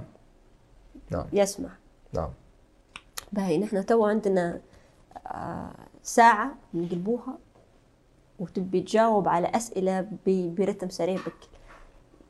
نعم. 1.10 1.26
يسمح 1.32 1.70
نعم. 2.12 2.30
باهي 3.32 3.58
نحن 3.58 3.86
تو 3.86 4.06
عندنا 4.06 4.60
آه، 5.26 5.70
ساعة 6.02 6.54
نقلبوها 6.74 7.38
وتبي 8.38 8.80
تجاوب 8.80 9.28
على 9.28 9.46
أسئلة 9.54 10.08
برتم 10.26 10.88
سريع 10.88 11.16
بكل. 11.16 11.48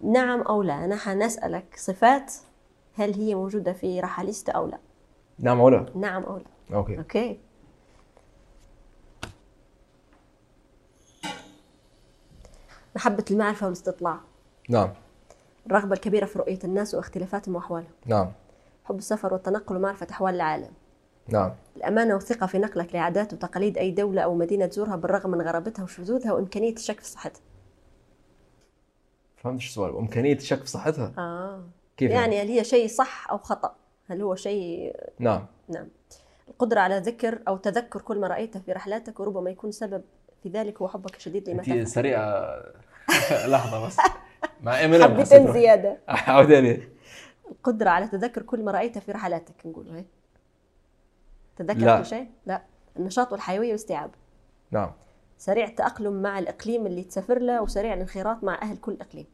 نعم 0.01 0.41
أو 0.41 0.63
لا؟ 0.63 0.85
أنا 0.85 0.97
حنسألك 0.97 1.77
صفات 1.77 2.33
هل 2.95 3.15
هي 3.15 3.35
موجودة 3.35 3.73
في 3.73 4.01
رحاليستا 4.01 4.53
أو 4.53 4.67
لا؟ 4.67 4.79
نعم 5.39 5.61
ولا 5.61 5.87
نعم 5.95 6.23
أو 6.23 6.37
لا. 6.37 6.77
okay. 6.77 6.99
أوكي. 6.99 7.39
محبة 12.97 13.25
المعرفة 13.31 13.67
والاستطلاع. 13.67 14.21
نعم. 14.69 14.91
الرغبة 15.67 15.95
الكبيرة 15.95 16.27
في 16.27 16.39
رؤية 16.39 16.59
الناس 16.65 16.95
واختلافاتهم 16.95 17.55
وأحوالهم. 17.55 17.91
نعم. 18.07 18.33
حب 18.85 18.99
السفر 18.99 19.33
والتنقل 19.33 19.77
ومعرفة 19.77 20.07
أحوال 20.11 20.35
العالم. 20.35 20.71
نعم. 21.29 21.55
الأمانة 21.77 22.15
والثقة 22.15 22.47
في 22.47 22.59
نقلك 22.59 22.95
لعادات 22.95 23.33
وتقاليد 23.33 23.79
أي 23.79 23.91
دولة 23.91 24.23
أو 24.23 24.35
مدينة 24.35 24.67
تزورها 24.67 24.97
بالرغم 24.97 25.31
من 25.31 25.41
غرابتها 25.41 25.83
وشذوذها 25.83 26.33
وإمكانية 26.33 26.73
الشك 26.73 27.01
في 27.01 27.09
صحتها. 27.09 27.41
فهمت 29.37 29.61
السؤال 29.61 29.97
إمكانية 29.97 30.37
الشك 30.37 30.61
في 30.61 30.71
صحتها؟ 30.71 31.13
آه. 31.19 31.65
كيف 31.97 32.11
يعني 32.11 32.43
هل 32.43 32.49
هي 32.49 32.65
شيء 32.65 32.89
صح 32.89 33.31
أو 33.31 33.39
خطأ؟ 33.39 33.75
هل 34.09 34.23
هو 34.23 34.35
شيء؟ 34.35 34.97
نعم. 35.19 35.47
نعم. 35.69 35.89
القدرة 36.49 36.81
على 36.81 36.99
ذكر 36.99 37.39
أو 37.49 37.57
تذكر 37.57 38.01
كل 38.01 38.21
ما 38.21 38.27
رأيته 38.27 38.61
في 38.61 38.73
رحلاتك 38.73 39.21
وربما 39.21 39.51
يكون 39.51 39.73
سبب 39.73 40.03
ذلك 40.49 40.83
هو 40.83 40.89
حبك 40.89 41.17
الشديد 41.17 41.49
لما 41.51 41.63
انت. 41.69 41.89
سريعة 41.89 42.63
لحظة 43.53 43.87
بس 43.87 43.97
مع 44.63 44.85
امينيم 44.85 45.03
حبتين 45.03 45.53
زيادة. 45.53 45.99
عاود 46.09 46.53
عليه 46.59 46.93
القدرة 47.51 47.91
على 47.91 48.09
تذكر 48.09 48.43
كل 48.43 48.65
ما 48.65 48.73
رأيته 48.73 49.01
في 49.01 49.13
رحلاتك 49.13 49.67
نقول 49.67 49.91
هيك. 49.91 50.07
تذكر 51.57 51.81
لا. 51.81 51.99
كل 51.99 52.07
شيء؟ 52.07 52.29
لا. 52.47 52.63
النشاط 52.97 53.33
والحيوية 53.33 53.69
والاستيعاب. 53.69 54.11
نعم 54.71 54.93
سريع 55.39 55.65
التأقلم 55.67 56.23
مع 56.23 56.39
الإقليم 56.39 56.87
اللي 56.87 57.05
تسافر 57.05 57.39
له 57.39 57.63
وسريع 57.63 57.95
الانخراط 57.95 58.45
مع 58.45 58.59
أهل 58.63 58.77
كل 58.77 58.97
إقليم. 59.01 59.27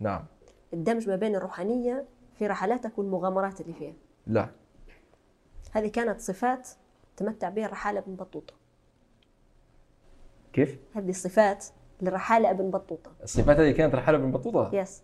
نعم 0.00 0.24
الدمج 0.72 1.08
ما 1.08 1.16
بين 1.16 1.36
الروحانية 1.36 2.04
في 2.38 2.46
رحلاتك 2.46 2.98
والمغامرات 2.98 3.60
اللي 3.60 3.72
فيها 3.72 3.92
لا 4.26 4.48
هذه 5.72 5.88
كانت 5.88 6.20
صفات 6.20 6.68
تمتع 7.16 7.48
بها 7.48 7.66
الرحالة 7.66 7.98
ابن 7.98 8.14
بطوطة 8.14 8.54
كيف؟ 10.56 10.78
هذه 10.94 11.08
الصفات 11.10 11.64
للرحالة 12.02 12.50
ابن 12.50 12.70
بطوطة. 12.70 13.10
الصفات 13.22 13.56
هذه 13.60 13.70
كانت 13.70 13.94
رحالة 13.94 14.18
بن 14.18 14.30
بطوطة؟ 14.30 14.70
yes 14.72 15.02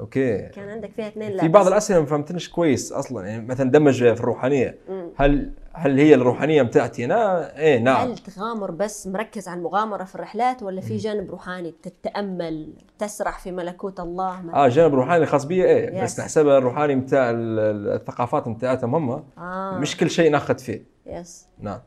okay. 0.00 0.38
كان 0.48 0.68
عندك 0.68 0.90
فيها 0.90 1.08
اثنين 1.08 1.30
لا 1.32 1.40
في 1.42 1.48
بعض 1.48 1.64
بس. 1.66 1.72
الأسئلة 1.72 2.00
ما 2.00 2.06
فهمتنيش 2.06 2.48
كويس 2.48 2.92
أصلا. 2.92 3.26
يعني 3.26 3.46
مثلا 3.46 3.70
دمج 3.70 3.98
في 3.98 4.20
الروحانية. 4.20 4.78
مم. 4.88 5.10
هل 5.16 5.52
هل 5.72 5.98
هي 6.00 6.14
الروحانية 6.14 6.62
بتاعتي 6.62 7.04
أنا؟ 7.04 7.56
إيه 7.58 7.78
نعم. 7.78 8.08
هل 8.08 8.18
تغامر 8.18 8.70
بس 8.70 9.06
مركز 9.06 9.48
على 9.48 9.58
المغامرة 9.58 10.04
في 10.04 10.14
الرحلات 10.14 10.62
ولا 10.62 10.80
في 10.80 10.96
جانب 10.96 11.30
روحاني 11.30 11.74
تتأمل 11.82 12.72
تسرح 12.98 13.38
في 13.38 13.52
ملكوت 13.52 14.00
الله؟ 14.00 14.54
آه 14.54 14.68
جانب 14.68 14.94
روحاني 14.94 15.26
خاص 15.26 15.44
بي 15.44 15.64
إيه. 15.64 16.02
بس 16.02 16.16
Yes. 16.16 16.20
نحسبها 16.20 16.58
الروحاني 16.58 16.96
بتاع 16.96 17.30
ال- 17.30 17.58
ال- 17.58 17.88
الثقافات 17.88 18.48
بتاعتهم 18.48 18.94
هم. 18.94 19.24
آه. 19.38 19.78
مش 19.78 19.96
كل 19.96 20.10
شيء 20.10 20.30
ناخذ 20.30 20.58
فيه. 20.58 20.82
yes 21.06 21.46
نعم. 21.58 21.80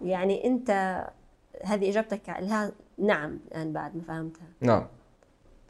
يعني 0.00 0.46
أنت 0.46 0.70
هذه 1.64 1.90
إجابتك 1.90 2.28
لها 2.28 2.72
نعم 2.98 3.38
الآن 3.48 3.72
بعد 3.72 3.96
ما 3.96 4.02
فهمتها 4.02 4.46
نعم 4.60 4.86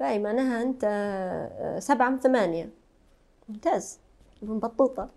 باي 0.01 0.19
معناها 0.19 0.63
أنت 0.63 0.85
آه، 0.85 1.79
سبعة 1.79 2.09
من 2.09 2.19
ثمانية 2.19 2.71
ممتاز 3.49 4.01
ابن 4.43 4.59
بطوطة 4.59 5.09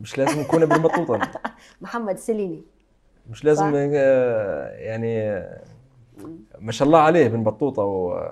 مش 0.00 0.18
لازم 0.18 0.40
يكون 0.40 0.62
ابن 0.62 0.82
بطوطة 0.82 1.20
محمد 1.80 2.18
سليني 2.18 2.62
مش 3.30 3.44
لازم. 3.44 3.72
آه، 3.74 4.68
يعني 4.68 5.22
آه، 5.22 5.62
ما 6.58 6.72
شاء 6.72 6.86
الله 6.86 6.98
عليه 6.98 7.26
ابن 7.26 7.42
بطوطة 7.42 7.82
و... 7.82 8.30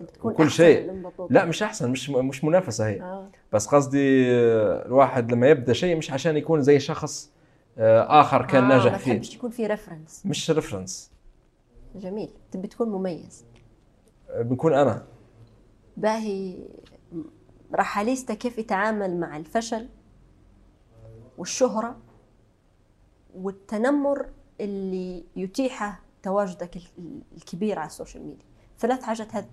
بتكون 0.00 0.32
أحسن 0.32 0.48
شيء. 0.48 1.02
بطوطة. 1.02 1.32
لا 1.34 1.44
مش 1.44 1.62
أحسن 1.62 1.90
مش 1.90 2.10
مش 2.10 2.44
منافسة 2.44 2.86
هي 2.88 3.00
آه. 3.00 3.28
بس 3.52 3.66
قصدي 3.66 4.30
الواحد 4.86 5.32
لما 5.32 5.48
يبدأ 5.48 5.72
شيء 5.72 5.96
مش 5.96 6.10
عشان 6.10 6.36
يكون 6.36 6.62
زي 6.62 6.80
شخص 6.80 7.33
آخر 7.78 8.46
كان 8.46 8.64
آه 8.64 8.68
ناجح 8.68 8.92
ما 8.92 8.98
فيه. 8.98 9.12
تحبش 9.12 9.34
يكون 9.34 9.50
في 9.50 9.66
reference 9.66 10.26
مش 10.26 10.50
reference 10.50 11.10
جميل. 11.94 12.30
تبي 12.52 12.68
تكون 12.68 12.88
مميز. 12.88 13.44
بنكون 14.36 14.74
أنا. 14.74 15.06
باهي. 15.96 16.64
رحاليستا 17.74 18.34
كيف 18.34 18.58
يتعامل 18.58 19.20
مع 19.20 19.36
الفشل 19.36 19.88
والشهرة 21.38 21.96
والتنمر 23.34 24.26
اللي 24.60 25.24
يتيحه 25.36 26.00
تواجدك 26.22 26.76
ال- 26.76 27.22
الكبير 27.36 27.78
على 27.78 27.86
ال 27.86 27.91
social 27.91 28.22
media. 28.26 28.44
ثلاث 28.78 29.02
حاجات 29.02 29.34
هذه 29.34 29.46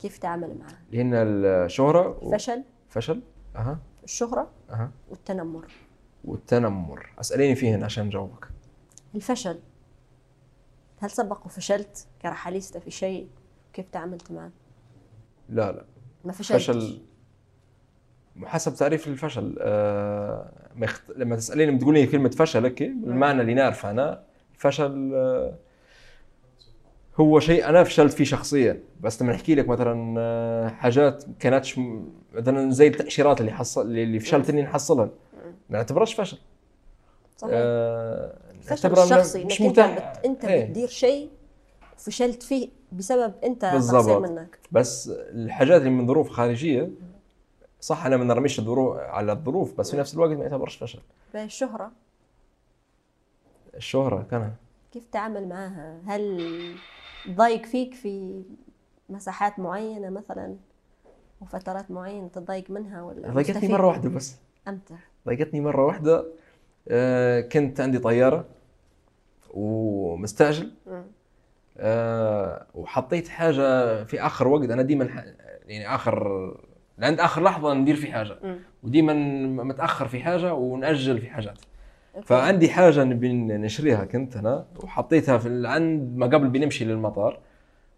كيف 0.00 0.18
تتعامل 0.18 0.58
معها. 0.58 0.78
اللي 0.90 1.02
هن 1.02 1.14
الشهره 1.14 2.18
الفشل. 2.22 2.64
وفشل 2.90 3.22
أها. 3.56 3.78
الشهرة 4.04 4.50
أها. 4.70 4.90
والتنمر. 5.10 5.66
والتنمر. 6.24 7.12
أسأليني 7.20 7.54
فيهن 7.54 7.84
عشان 7.84 8.06
نجاوبك 8.06 8.48
الفشل. 9.14 9.60
هل 10.98 11.10
سبق 11.10 11.46
وفشلت؟ 11.46 12.06
كرحاليستا 12.22 12.80
في 12.80 12.90
شيء؟ 12.90 13.28
كيف 13.72 13.86
تعاملت 13.92 14.32
معه؟ 14.32 14.50
لا 15.48 15.72
لا. 15.72 15.84
ما 16.24 16.32
فشلتش. 16.32 16.70
فشل 16.70 17.02
حسب 18.44 18.74
تعريف 18.74 19.08
الفشل. 19.08 19.56
آه 19.60 20.52
ما 20.74 20.84
يخت... 20.84 21.02
لما 21.16 21.36
تسأليني 21.36 21.76
بتقولي 21.76 22.06
كلمة 22.06 22.30
فشل 22.30 22.64
هيك 22.64 22.82
المعنى 22.82 23.40
اللي 23.40 23.54
نعرفه 23.54 23.90
أنا 23.90 24.22
الفشل 24.54 25.12
آه 25.14 25.58
هو 27.16 27.40
شيء 27.40 27.68
أنا 27.68 27.84
فشلت 27.84 28.12
فيه 28.12 28.24
شخصيا. 28.24 28.82
بس 29.00 29.22
لما 29.22 29.32
نحكي 29.32 29.54
لك 29.54 29.68
مثلا 29.68 30.14
آه، 30.18 30.68
حاجات 30.68 31.24
كانتش 31.38 31.80
مثلا 32.32 32.70
زي 32.70 32.86
التأشيرات 32.86 33.40
اللي 33.40 33.52
حصل 33.52 33.86
اللي 33.86 34.20
فشلت 34.20 34.50
إني 34.50 34.62
نحصلها. 34.62 35.10
ما 35.72 35.78
نعتبرهاش 35.78 36.14
فشل 36.14 36.38
صحيح. 37.36 37.52
آه 37.54 38.38
نعتبرها 38.70 39.04
الشخصي 39.04 39.44
مش 39.44 39.60
متاح. 39.60 40.18
بت... 40.18 40.24
أنت 40.24 40.44
إيه. 40.44 40.64
بتدير 40.64 40.88
شيء 40.88 41.30
فشلت 41.96 42.42
فيه 42.42 42.68
بسبب 42.92 43.34
أنت 43.44 43.64
بالضبط. 43.64 44.04
تقصير 44.04 44.18
منك. 44.20 44.58
بس 44.72 45.08
الحاجات 45.16 45.80
اللي 45.80 45.90
من 45.90 46.06
ظروف 46.06 46.28
خارجية 46.28 46.90
صح 47.80 48.06
أنا 48.06 48.16
ما 48.16 48.24
نرميش 48.24 48.58
الظروف 48.58 48.96
على 48.96 49.32
الظروف 49.32 49.78
بس 49.78 49.90
في 49.90 49.96
نفس 49.96 50.14
الوقت 50.14 50.30
ما 50.30 50.42
يعتبرش 50.42 50.76
فشل. 50.76 51.00
باهي 51.34 51.44
الشهرة 51.44 51.92
الشهره 53.74 54.26
كان. 54.30 54.52
كيف 54.92 55.04
تتعامل 55.04 55.48
معها 55.48 56.00
هل 56.06 56.74
ضايق 57.30 57.66
فيك 57.66 57.94
في 57.94 58.42
مساحات 59.08 59.58
معينة 59.58 60.10
مثلا؟ 60.10 60.56
وفترات 61.40 61.90
معينة 61.90 62.28
تضايق 62.28 62.70
منها 62.70 63.02
ولا 63.02 63.30
ضايقتني؟ 63.30 63.68
مرة 63.68 63.86
واحدة 63.86 64.08
بس. 64.08 64.36
أمتع. 64.68 64.96
ضايقتني 65.26 65.60
مرة 65.60 65.86
واحدة 65.86 66.24
آه 66.88 67.40
كنت 67.40 67.80
عندي 67.80 67.98
طيارة 67.98 68.44
ومستعجل. 69.50 70.70
آه 71.78 72.66
وحطيت 72.74 73.28
حاجة 73.28 74.04
في 74.04 74.20
آخر 74.20 74.48
وقت 74.48 74.70
أنا 74.70 74.82
ديما. 74.82 75.24
يعني 75.66 75.94
آخر 75.94 76.56
عند 76.98 77.20
آخر 77.20 77.42
لحظة 77.42 77.74
ندير 77.74 77.96
في 77.96 78.12
حاجة. 78.12 78.38
وديما 78.82 79.12
متأخر 79.64 80.08
في 80.08 80.20
حاجة 80.20 80.54
ونأجل 80.54 81.18
في 81.18 81.30
حاجات. 81.30 81.58
فعندي 82.22 82.68
حاجة 82.70 83.04
نبي 83.04 83.32
نشريها 83.32 84.04
كنت 84.04 84.36
أنا 84.36 84.66
وحطيتها 84.82 85.38
في 85.38 85.62
عند 85.66 86.16
ما 86.16 86.26
قبل 86.26 86.48
بنمشي 86.48 86.84
للمطار 86.84 87.38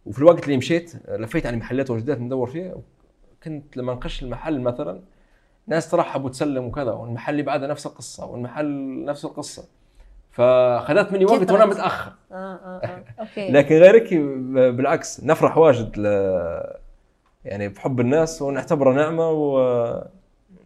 وفي 0.07 0.19
الوقت 0.19 0.45
اللي 0.45 0.57
مشيت 0.57 0.93
لفيت 1.09 1.47
على 1.47 1.57
محلات 1.57 1.91
وجدات 1.91 2.19
ندور 2.21 2.47
فيها 2.47 2.75
كنت 3.45 3.77
لما 3.77 3.95
نقش 3.95 4.23
المحل 4.23 4.61
مثلا 4.61 5.01
ناس 5.67 5.91
ترحب 5.91 6.25
وتسلم 6.25 6.65
وكذا 6.65 6.93
والمحل 6.93 7.33
اللي 7.33 7.43
بعدها 7.43 7.69
نفس 7.69 7.87
القصة 7.87 8.27
والمحل 8.27 9.05
نفس 9.05 9.25
القصة. 9.25 9.65
فاخذت 10.31 11.13
مني 11.13 11.25
وقت 11.25 11.51
وأنا. 11.51 11.65
متأخر. 11.67 12.13
آه 12.33 12.35
آه 12.35 12.81
آه 12.85 13.05
أوكي. 13.21 13.51
لكن 13.51 13.75
غيرك 13.75 14.15
بالعكس 14.75 15.25
نفرح 15.25 15.59
واجد 15.59 15.99
ل 15.99 16.05
يعني 17.45 17.69
بحب 17.69 18.01
الناس 18.01 18.43
ونعتبره 18.43 18.93
نعمة 18.93 19.31
و 19.31 19.59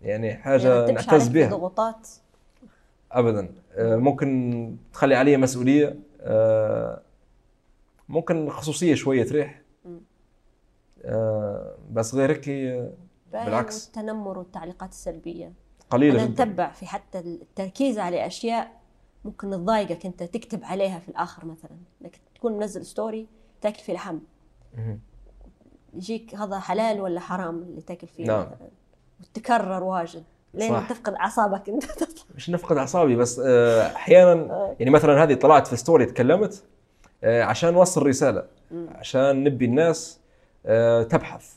يعني 0.03 0.35
حاجة 0.35 0.81
يعني 0.81 0.93
نعتز 0.93 1.29
بها 1.29 1.49
ضغوطات 1.51 2.09
ابدا. 3.13 3.49
آه، 3.77 3.97
ممكن 3.97 4.77
تخلي 4.93 5.15
علي 5.15 5.37
مسؤولية. 5.37 5.97
آه، 6.21 7.01
ممكن 8.09 8.51
خصوصية 8.51 8.95
شوية 8.95 9.25
تريح. 9.25 9.61
آه، 11.05 11.75
بس 11.93 12.15
غير 12.15 12.31
هيك 12.31 12.49
آه، 12.49 12.91
بالعكس. 13.33 13.87
التنمر 13.87 14.39
والتعليقات 14.39 14.91
السلبية 14.91 15.53
قليلة 15.91 16.25
جدا 16.25 16.45
نتبع 16.45 16.73
في 16.73 16.87
حتى 16.87 17.19
التركيز 17.19 17.99
على 17.99 18.27
أشياء 18.27 18.79
ممكن 19.25 19.51
تضايقك 19.51 20.07
انت 20.07 20.23
تكتب 20.23 20.65
عليها 20.65 20.99
في 20.99 21.09
الآخر 21.09 21.45
مثلا 21.45 21.77
انك 22.03 22.21
تكون 22.35 22.53
منزل 22.53 22.87
story 22.87 23.27
تأكل 23.61 23.79
فيه 23.79 23.93
لحم. 23.93 24.19
يجيك 25.95 26.35
هذا 26.35 26.59
حلال 26.59 27.01
ولا 27.01 27.21
حرام 27.21 27.63
اللي 27.63 27.81
تأكل 27.81 28.07
فيه 28.07 28.27
نعم. 28.27 28.41
مثلا 28.41 28.69
وتكرر 29.21 29.85
واجد 29.85 30.25
لين 30.55 30.71
صح. 30.71 30.89
تفقد 30.89 31.15
أعصابك 31.15 31.69
أنت 31.69 31.85
مش 32.37 32.51
نفقد 32.51 32.77
أعصابي 32.77 33.17
بس 33.17 33.39
آه، 33.47 33.87
أحيانا 33.97 34.75
يعني 34.79 34.91
مثلا 34.91 35.23
هذه 35.23 35.35
طلعت 35.35 35.67
في 35.67 35.77
story 35.77 36.07
تكلمت 36.07 36.65
آه، 37.25 37.43
عشان 37.43 37.73
نوصل 37.73 38.07
رسالة. 38.07 38.45
عشان 38.89 39.45
نبي 39.45 39.65
الناس 39.65 40.21
آه، 40.67 41.03
تبحث 41.03 41.55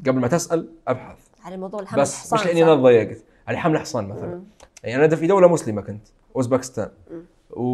قبل 0.00 0.18
ما 0.18 0.28
تسأل 0.28 0.68
أبحث. 0.88 1.18
على 1.44 1.56
موضوع 1.56 1.80
اللحم 1.80 2.00
بس 2.00 2.14
الحصان 2.14 2.38
مش 2.38 2.46
لاني 2.46 2.64
أنا 2.64 2.74
تضايقت 2.74 3.24
على 3.48 3.58
لحم 3.58 3.78
حصان 3.78 4.08
مثلا. 4.08 4.34
مم. 4.34 4.44
يعني 4.84 5.04
أنا 5.04 5.16
في 5.16 5.26
دولة 5.26 5.48
مسلمة 5.48 5.82
كنت 5.82 6.06
أوزبكستان. 6.36 6.90
و... 7.50 7.64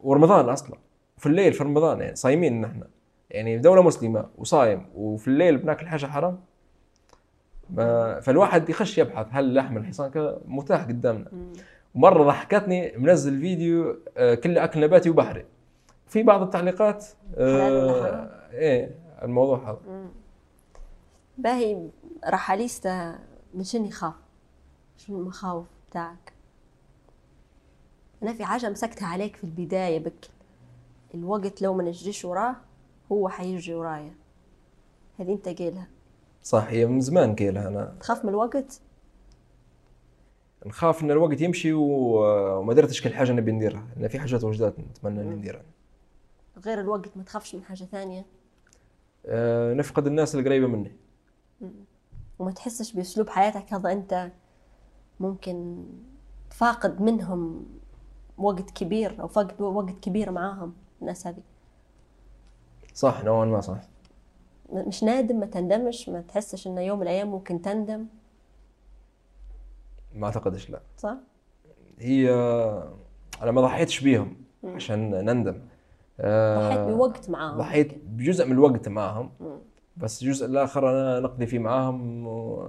ورمضان 0.00 0.48
أصلا. 0.48 0.78
في 1.16 1.26
الليل 1.26 1.52
في 1.52 1.64
رمضان 1.64 2.00
يعني 2.00 2.16
صايمين 2.16 2.60
نحن. 2.60 2.82
يعني 3.30 3.56
في 3.56 3.62
دولة 3.62 3.82
مسلمة 3.82 4.26
وصايم 4.38 4.86
وفي 4.94 5.28
الليل 5.28 5.56
بناكل 5.56 5.86
حاجة 5.86 6.06
حرام. 6.06 6.40
ما... 7.70 8.20
فالواحد 8.20 8.68
يخش 8.68 8.98
يبحث 8.98 9.26
هل 9.30 9.54
لحم 9.54 9.76
الحصان 9.76 10.10
كذا؟ 10.10 10.40
متاح 10.46 10.84
قدامنا. 10.84 11.28
مم. 11.32 11.52
ومره 11.94 12.24
ضحكتني 12.24 12.92
منزل 12.96 13.40
فيديو 13.40 13.96
آه، 14.16 14.34
كله 14.34 14.64
أكل 14.64 14.80
نباتي 14.80 15.10
وبحري. 15.10 15.44
في 16.06 16.22
بعض 16.22 16.42
التعليقات 16.42 17.06
آه،؟ 17.36 18.30
إيه 18.52 18.90
الموضوع 19.22 19.70
هذا. 19.70 19.78
باهي 21.38 21.90
رحاليستا 22.28 23.18
من 23.54 23.64
شنو 23.64 23.84
يخاف؟ 23.84 24.14
شنو 24.96 25.20
المخاوف 25.20 25.66
بتاعك؟ 25.90 26.32
أنا 28.22 28.32
في 28.32 28.44
حاجة 28.44 28.70
مسكتها 28.70 29.08
عليك 29.08 29.36
في 29.36 29.44
البداية 29.44 29.98
بك. 29.98 30.30
الوقت 31.14 31.62
لو 31.62 31.74
ما 31.74 31.82
نجريش 31.82 32.24
وراه 32.24 32.56
هو 33.12 33.28
حيجري 33.28 33.74
ورايا. 33.74 34.14
هذه 35.18 35.32
أنت 35.32 35.48
قيلها 35.48 35.88
صح 36.42 36.64
هي 36.68 36.86
من 36.86 37.00
زمان 37.00 37.34
قيلها 37.34 37.68
أنا. 37.68 37.96
تخاف 38.00 38.24
من 38.24 38.30
الوقت؟ 38.30 38.80
نخاف 40.66 41.02
إن 41.02 41.10
الوقت 41.10 41.40
يمشي 41.40 41.72
وما 41.72 42.74
درتش 42.74 43.02
كل 43.02 43.14
حاجة 43.14 43.32
نبي 43.32 43.52
نديرها. 43.52 43.86
لأن 43.96 44.08
في 44.08 44.18
حاجات 44.18 44.44
وجدات 44.44 44.78
نتمنى 44.78 45.20
إني 45.20 45.34
نديرها. 45.34 45.62
غير 46.64 46.80
الوقت 46.80 47.16
ما 47.16 47.22
تخافش 47.22 47.54
من 47.54 47.64
حاجة 47.64 47.84
ثانية؟ 47.84 48.26
آه، 49.26 49.74
نفقد 49.74 50.06
الناس 50.06 50.34
القريبة 50.34 50.66
مني. 50.66 50.92
وما 52.38 52.50
تحسش 52.50 52.92
بأسلوب 52.92 53.28
حياتك. 53.28 53.72
هذا 53.74 53.92
أنت 53.92 54.30
ممكن 55.20 55.84
تفاقد 56.50 57.02
منهم 57.02 57.66
وقت 58.38 58.70
كبير 58.70 59.20
أو 59.20 59.28
فقد 59.28 59.62
وقت 59.62 59.98
كبير 60.02 60.30
معاهم 60.30 60.74
الناس 61.00 61.26
هذه 61.26 61.42
صح 62.94 63.24
نوعا 63.24 63.44
ما 63.44 63.60
صح. 63.60 63.80
مش 64.72 65.04
نادم 65.04 65.40
ما 65.40 65.46
تندمش 65.46 66.08
ما 66.08 66.20
تحسش 66.20 66.66
إنه 66.66 66.80
يوم 66.80 66.98
من 66.98 67.02
الأيام 67.02 67.30
ممكن 67.30 67.62
تندم. 67.62 68.06
ما 70.14 70.26
أعتقدش 70.26 70.70
لا. 70.70 70.80
صح؟ 70.98 71.16
هي 71.98 72.30
أنا 73.42 73.50
ما 73.50 73.60
ضحيتش 73.60 74.00
بيهم 74.00 74.36
عشان 74.64 75.10
نندم. 75.10 75.60
آه، 76.20 76.68
ضحيت 76.68 76.96
بوقت 76.96 77.30
معاهم. 77.30 77.58
ضحيت 77.58 77.94
بجزء 78.04 78.46
من 78.46 78.52
الوقت 78.52 78.88
معاهم. 78.88 79.30
بس 79.96 80.22
الجزء 80.22 80.46
الآخر 80.46 80.90
أنا 80.90 81.20
نقضي 81.20 81.46
فيه 81.46 81.58
معاهم 81.58 82.26
و... 82.26 82.68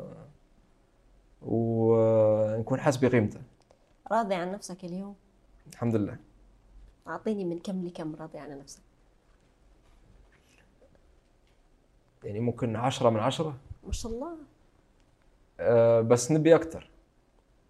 ونكون 1.41 2.79
حاسس 2.79 2.97
بقيمته. 2.97 3.39
راضي 4.11 4.35
عن 4.35 4.51
نفسك 4.51 4.83
اليوم؟ 4.83 5.15
الحمد 5.73 5.95
لله. 5.95 6.17
أعطيني 7.07 7.45
من 7.45 7.59
كم 7.59 7.85
لكم 7.85 8.15
راضي 8.15 8.37
عن 8.39 8.59
نفسك؟ 8.59 8.81
يعني 12.23 12.39
ممكن 12.39 12.75
عشرة 12.75 13.09
من 13.09 13.19
عشرة. 13.19 13.57
ما 13.83 13.91
شاء 13.91 14.11
الله. 14.11 14.37
آه، 15.59 16.01
بس 16.01 16.31
نبي 16.31 16.55
أكثر 16.55 16.89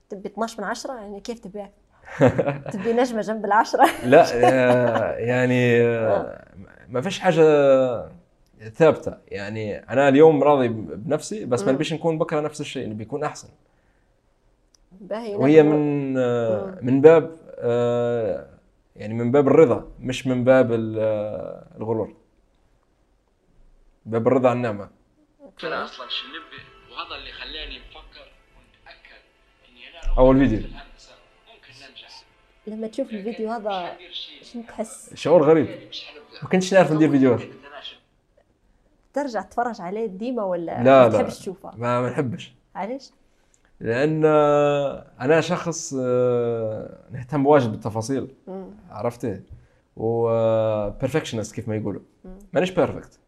تبي 0.09 0.27
12 0.29 0.61
من 0.61 0.67
10 0.67 0.93
يعني 0.93 1.19
كيف 1.19 1.39
تبي 1.39 1.63
أكثر؟ 1.63 2.71
تبي 2.73 2.93
نجمة 2.93 3.21
جنب 3.21 3.45
العشرة؟ 3.45 3.87
لا 4.05 4.25
آه، 4.33 5.17
يعني 5.17 5.81
آه، 5.81 6.45
ما 6.89 7.01
فيش 7.01 7.19
حاجة 7.19 7.43
ثابتة 8.73 9.17
يعني 9.27 9.75
أنا 9.77 10.09
اليوم 10.09 10.43
راضي 10.43 10.67
بنفسي 10.67 11.45
بس 11.45 11.63
ما. 11.63 11.71
نبيش 11.71 11.93
نكون 11.93 12.17
بكرة 12.17 12.39
نفس 12.41 12.61
الشيء 12.61 12.89
نبي 12.89 13.03
يكون 13.03 13.23
أحسن 13.23 13.47
باهي 14.91 15.35
وهي 15.35 15.61
نحن- 15.61 15.69
من 15.71 16.17
آه، 16.17 16.65
مم. 16.65 16.77
من 16.87 17.01
باب 17.01 17.37
آه، 17.59 18.49
يعني 18.95 19.13
من 19.13 19.31
باب 19.31 19.47
الرضا 19.47 19.91
مش 19.99 20.27
من 20.27 20.43
باب 20.43 20.71
ال- 20.73 20.95
آه، 20.99 21.67
الغرور 21.77 22.15
باب 24.05 24.27
الرضا 24.27 24.49
عن 24.49 24.57
النعمة 24.57 24.89
أنا 25.63 25.83
أصلا 25.85 26.09
شو 26.09 26.27
نبي 26.27 26.63
وهذا 26.93 27.15
اللي 27.15 27.31
خلاني 27.31 27.77
أفكر 27.77 28.27
ونتأكد 28.57 29.21
إني 29.69 29.89
أنا 30.05 30.17
أول 30.17 30.37
فيديو. 30.39 30.59
في 30.59 30.65
الهندسه 30.65 31.13
ممكن 31.47 31.73
ننجح 31.89 32.23
لما 32.67 32.87
تشوف 32.87 33.09
الفيديو 33.09 33.51
هذا 33.51 33.97
شنو 34.41 34.63
تحس؟ 34.63 35.13
شعور 35.13 35.43
غريب 35.43 35.67
ما 36.43 36.49
كنتش 36.49 36.73
نعرف 36.73 36.91
ندير 36.91 37.11
فيديوهات. 37.11 37.41
ترجع 39.17 39.41
تتفرج 39.41 39.81
عليه 39.81 40.05
ديما 40.05 40.43
ولا 40.43 40.83
لا 40.83 41.07
ما 41.07 41.09
لا. 41.09 41.09
تحبش 41.09 41.39
تشوفه؟ 41.39 41.71
ما 41.77 42.01
ما 42.01 42.09
نحبش. 42.09 42.55
علاش؟ 42.75 43.11
لأن 43.79 44.21
آه، 44.25 45.05
أنا 45.21 45.41
شخص 45.41 45.95
آه، 45.99 46.97
نهتم 47.11 47.45
واجد 47.45 47.71
بالتفاصيل. 47.71 48.27
عرفتي؟ 48.89 49.41
و 49.97 50.29
perfectionist 50.89 51.55
كيف 51.55 51.67
ما 51.67 51.75
يقولوا. 51.75 52.01
مانيش 52.53 52.71
perfect 52.71 53.19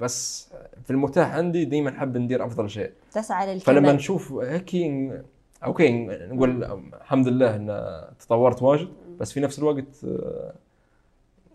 بس 0.00 0.48
في 0.84 0.90
المتاح 0.90 1.34
عندي 1.34 1.64
ديما 1.64 1.90
نحب 1.90 2.16
ندير 2.16 2.44
أفضل 2.46 2.70
شيء. 2.70 2.92
تسعى 3.12 3.60
فلما 3.60 3.78
للكمال 3.78 3.96
نشوف 3.96 4.32
هيك 4.32 4.74
okay 5.64 6.06
نقول 6.06 6.64
الحمد 6.94 7.28
لله 7.28 7.56
إن 7.56 7.84
تطورت 8.18 8.62
واجد 8.62 8.88
بس 9.20 9.32
في 9.32 9.40
نفس 9.40 9.58
الوقت 9.58 10.04
آه، 10.04 10.52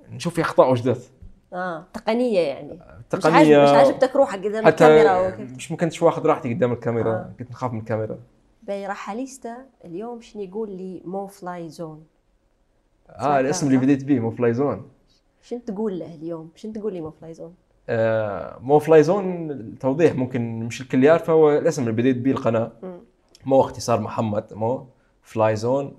نشوف 0.09 0.33
في 0.33 0.41
أخطاء 0.41 0.71
وجدات. 0.71 1.03
آه 1.53 1.85
تقنية 1.93 2.39
يعني. 2.39 2.73
مش 2.73 2.79
عاجب 2.81 3.09
تقنية 3.09 3.63
مش 3.63 3.69
عاجبتك 3.69 4.15
روحك 4.15 4.45
قدام 4.45 4.65
حتى 4.65 4.69
الكاميرا 4.69 5.27
وكيف 5.27 5.55
مش 5.55 5.71
ما 5.71 5.77
كنتش 5.77 6.01
واخذ 6.01 6.25
راحتي 6.25 6.53
قدام 6.53 6.73
الكاميرا. 6.73 7.13
آه. 7.13 7.29
كنت 7.39 7.51
نخاف 7.51 7.73
من 7.73 7.79
الكاميرا. 7.79 8.17
باهي 8.63 8.87
رحاليستا 8.87 9.57
اليوم 9.85 10.21
شنو 10.21 10.41
يقول 10.41 10.69
لي 10.69 11.01
Mo 11.05 11.27
Fly 11.27 11.69
Zone؟ 11.69 12.03
آه 13.09 13.39
الاسم 13.39 13.67
اللي؟ 13.67 13.77
بديت 13.77 14.03
به 14.03 14.19
Mo 14.19 14.31
Fly 14.31 14.53
Zone. 14.53 14.89
شنو 15.41 15.59
تقول 15.59 15.99
له 15.99 16.15
اليوم؟ 16.15 16.49
شنو 16.55 16.73
تقول 16.73 16.93
لي 16.93 17.01
Mo 17.01 17.11
Fly 17.11 17.33
Zone؟ 17.33 17.53
آه 17.89 18.57
Mo 18.61 18.79
Fly 18.79 19.03
Zone 19.03 19.79
توضيح. 19.79 20.15
ممكن 20.15 20.59
مش 20.59 20.81
الكل 20.81 21.03
يعرفه 21.03 21.33
هو 21.33 21.51
الاسم 21.51 21.81
اللي 21.81 21.93
بديت 21.93 22.17
به 22.17 22.31
القناة. 22.31 22.71
Mo 23.45 23.61
اختصار 23.61 23.99
محمد 23.99 24.53
Mo 24.53 24.87
Fly 25.21 25.55
Zone. 25.55 25.93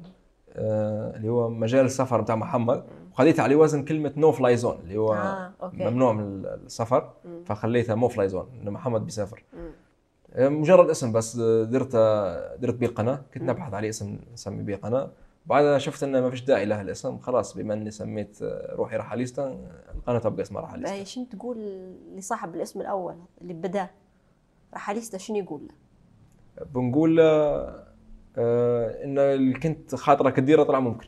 آه 0.52 1.16
اللي 1.16 1.28
هو 1.28 1.50
مجال 1.50 1.84
السفر 1.84 2.20
بتاع 2.20 2.36
محمد. 2.36 2.84
وخليتها 3.16 3.42
على 3.42 3.54
وزن 3.54 3.84
كلمة 3.84 4.12
no 4.16 4.32
fly 4.32 4.56
zone 4.56 4.78
اللي 4.80 4.96
هو 4.96 5.14
آه، 5.14 5.52
okay. 5.62 5.76
ممنوع 5.76 6.12
من 6.12 6.46
السفر 6.46 7.12
مم. 7.24 7.44
فخليتها 7.44 7.94
Mo 7.94 8.08
Fly 8.08 8.28
Zone 8.28 8.48
إنه 8.62 8.70
محمد 8.70 9.04
بيسافر 9.04 9.44
مم. 9.52 9.70
آه، 10.32 10.48
مجرد 10.48 10.90
اسم 10.90 11.12
بس 11.12 11.38
آه، 11.38 11.64
درت 11.64 11.96
درت 12.60 12.74
به 12.74 12.86
القناه 12.86 13.22
كنت 13.34 13.42
نبحث 13.42 13.74
عليه 13.74 13.88
اسم 13.88 14.18
نسمي 14.32 14.62
به 14.62 14.76
قناة 14.76 15.10
بعدها 15.46 15.78
شفت 15.78 16.02
إنه 16.02 16.20
ما 16.20 16.30
فيش 16.30 16.44
داعي 16.44 16.64
له 16.64 16.80
الاسم 16.80 17.18
خلاص 17.18 17.56
بما 17.56 17.74
اني 17.74 17.90
سميت 17.90 18.38
آه، 18.42 18.74
روحي 18.74 18.96
رحاليستا 18.96 19.58
القناة 19.94 20.18
تبقى 20.18 20.42
اسمها 20.42 20.62
رحاليستا 20.62 21.04
شنو 21.04 21.24
تقول 21.24 21.56
لصاحب 22.16 22.54
الاسم 22.54 22.80
الأول 22.80 23.16
اللي 23.42 23.52
بدأ 23.54 23.88
رحاليستا 24.74 25.18
شنو 25.18 25.36
يقول 25.36 25.60
له 25.60 25.74
بنقول 26.74 27.16
له 27.16 27.24
آه 28.38 29.04
ان 29.04 29.18
اللي 29.18 29.54
كنت 29.58 29.94
خاطرك 29.94 30.36
تديره 30.36 30.62
طلع 30.62 30.80
ممكن 30.80 31.06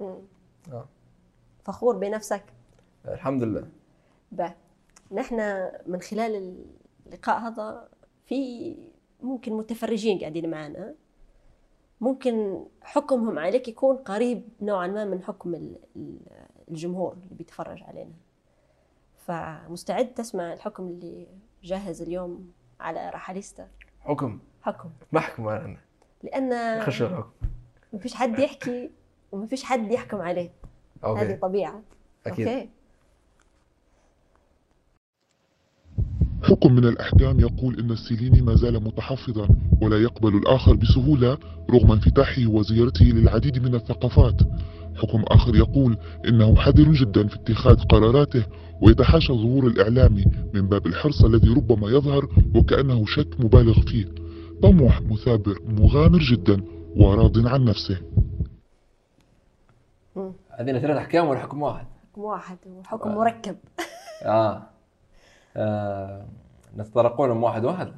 مم. 0.00 0.14
آه. 0.72 0.84
فخور 1.68 1.96
بنفسك. 1.96 2.44
الحمد 3.08 3.42
لله. 3.42 3.68
با 4.32 4.54
نحن 5.12 5.68
من 5.86 6.00
خلال 6.00 6.64
اللقاء 7.06 7.38
هذا 7.38 7.88
في 8.26 8.76
ممكن 9.22 9.52
متفرجين 9.52 10.18
قاعدين 10.18 10.50
معنا. 10.50 10.94
ممكن 12.00 12.64
حكمهم 12.82 13.38
عليك 13.38 13.68
يكون 13.68 13.96
قريب 13.96 14.48
نوعا 14.60 14.86
ما 14.86 15.04
من 15.04 15.22
حكم 15.22 15.54
ال- 15.54 15.78
ال- 15.96 16.20
الجمهور 16.68 17.12
اللي 17.12 17.34
بيتفرج 17.34 17.82
علينا. 17.82 18.14
فمستعد 19.16 20.14
تسمع 20.14 20.52
الحكم 20.52 20.88
اللي 20.88 21.26
جاهز 21.62 22.02
اليوم 22.02 22.52
على 22.80 23.10
رحاليستا 23.10 23.68
حكم. 24.00 24.38
حكم. 24.62 24.90
محكمة 25.12 25.56
أنا. 25.56 25.78
لأن 26.22 26.80
خش 26.82 27.02
الحكم. 27.02 27.30
ما 27.92 27.98
فيش 27.98 28.14
حد 28.14 28.38
يحكي 28.38 28.90
وما 29.32 29.46
فيش 29.46 29.64
حد 29.64 29.92
يحكم 29.92 30.20
عليه. 30.20 30.50
هذه 31.04 31.10
okay 31.20 31.36
طبيعة. 31.36 31.82
أكيد. 32.26 32.48
okay. 32.48 32.68
حكم 36.42 36.72
من 36.72 36.84
الأحكام 36.84 37.40
يقول 37.40 37.80
إن 37.80 37.90
السيليني 37.90 38.42
ما 38.42 38.54
زال 38.54 38.84
متحفظا 38.84 39.48
ولا 39.82 39.98
يقبل 40.02 40.36
الآخر 40.36 40.74
بسهولة 40.74 41.38
رغم 41.70 41.92
انفتاحه 41.92 42.46
وزيارته 42.46 43.04
للعديد 43.04 43.62
من 43.62 43.74
الثقافات. 43.74 44.42
حكم 44.96 45.22
آخر 45.28 45.56
يقول 45.56 45.96
إنه 46.28 46.56
حذر 46.56 46.92
جدا 46.92 47.26
في 47.26 47.36
اتخاذ 47.36 47.76
قراراته 47.76 48.44
ويتحاشى 48.82 49.32
ظهور 49.32 49.66
الإعلام 49.66 50.24
من 50.54 50.68
باب 50.68 50.86
الحرص 50.86 51.24
الذي 51.24 51.48
ربما 51.48 51.88
يظهر 51.88 52.28
وكأنه 52.54 53.06
شك 53.06 53.40
مبالغ 53.40 53.80
فيه. 53.80 54.06
طموح 54.62 55.02
مثابر 55.02 55.58
مغامر 55.66 56.18
جدا 56.18 56.62
وراض 56.96 57.46
عن 57.46 57.64
نفسه. 57.64 57.98
هذين 60.50 60.78
ثلاث 60.78 60.96
أحكام 60.96 61.28
ولا 61.28 61.40
حكم 61.40 61.62
واحد؟ 61.62 61.86
حكم 62.12 62.20
واحد 62.22 62.58
وحكم 62.66 63.14
مركب. 63.14 63.56
آه, 64.22 64.62
آه. 65.56 66.26
نتطرقون 66.76 67.30
واحد 67.30 67.64
واحد؟ 67.64 67.96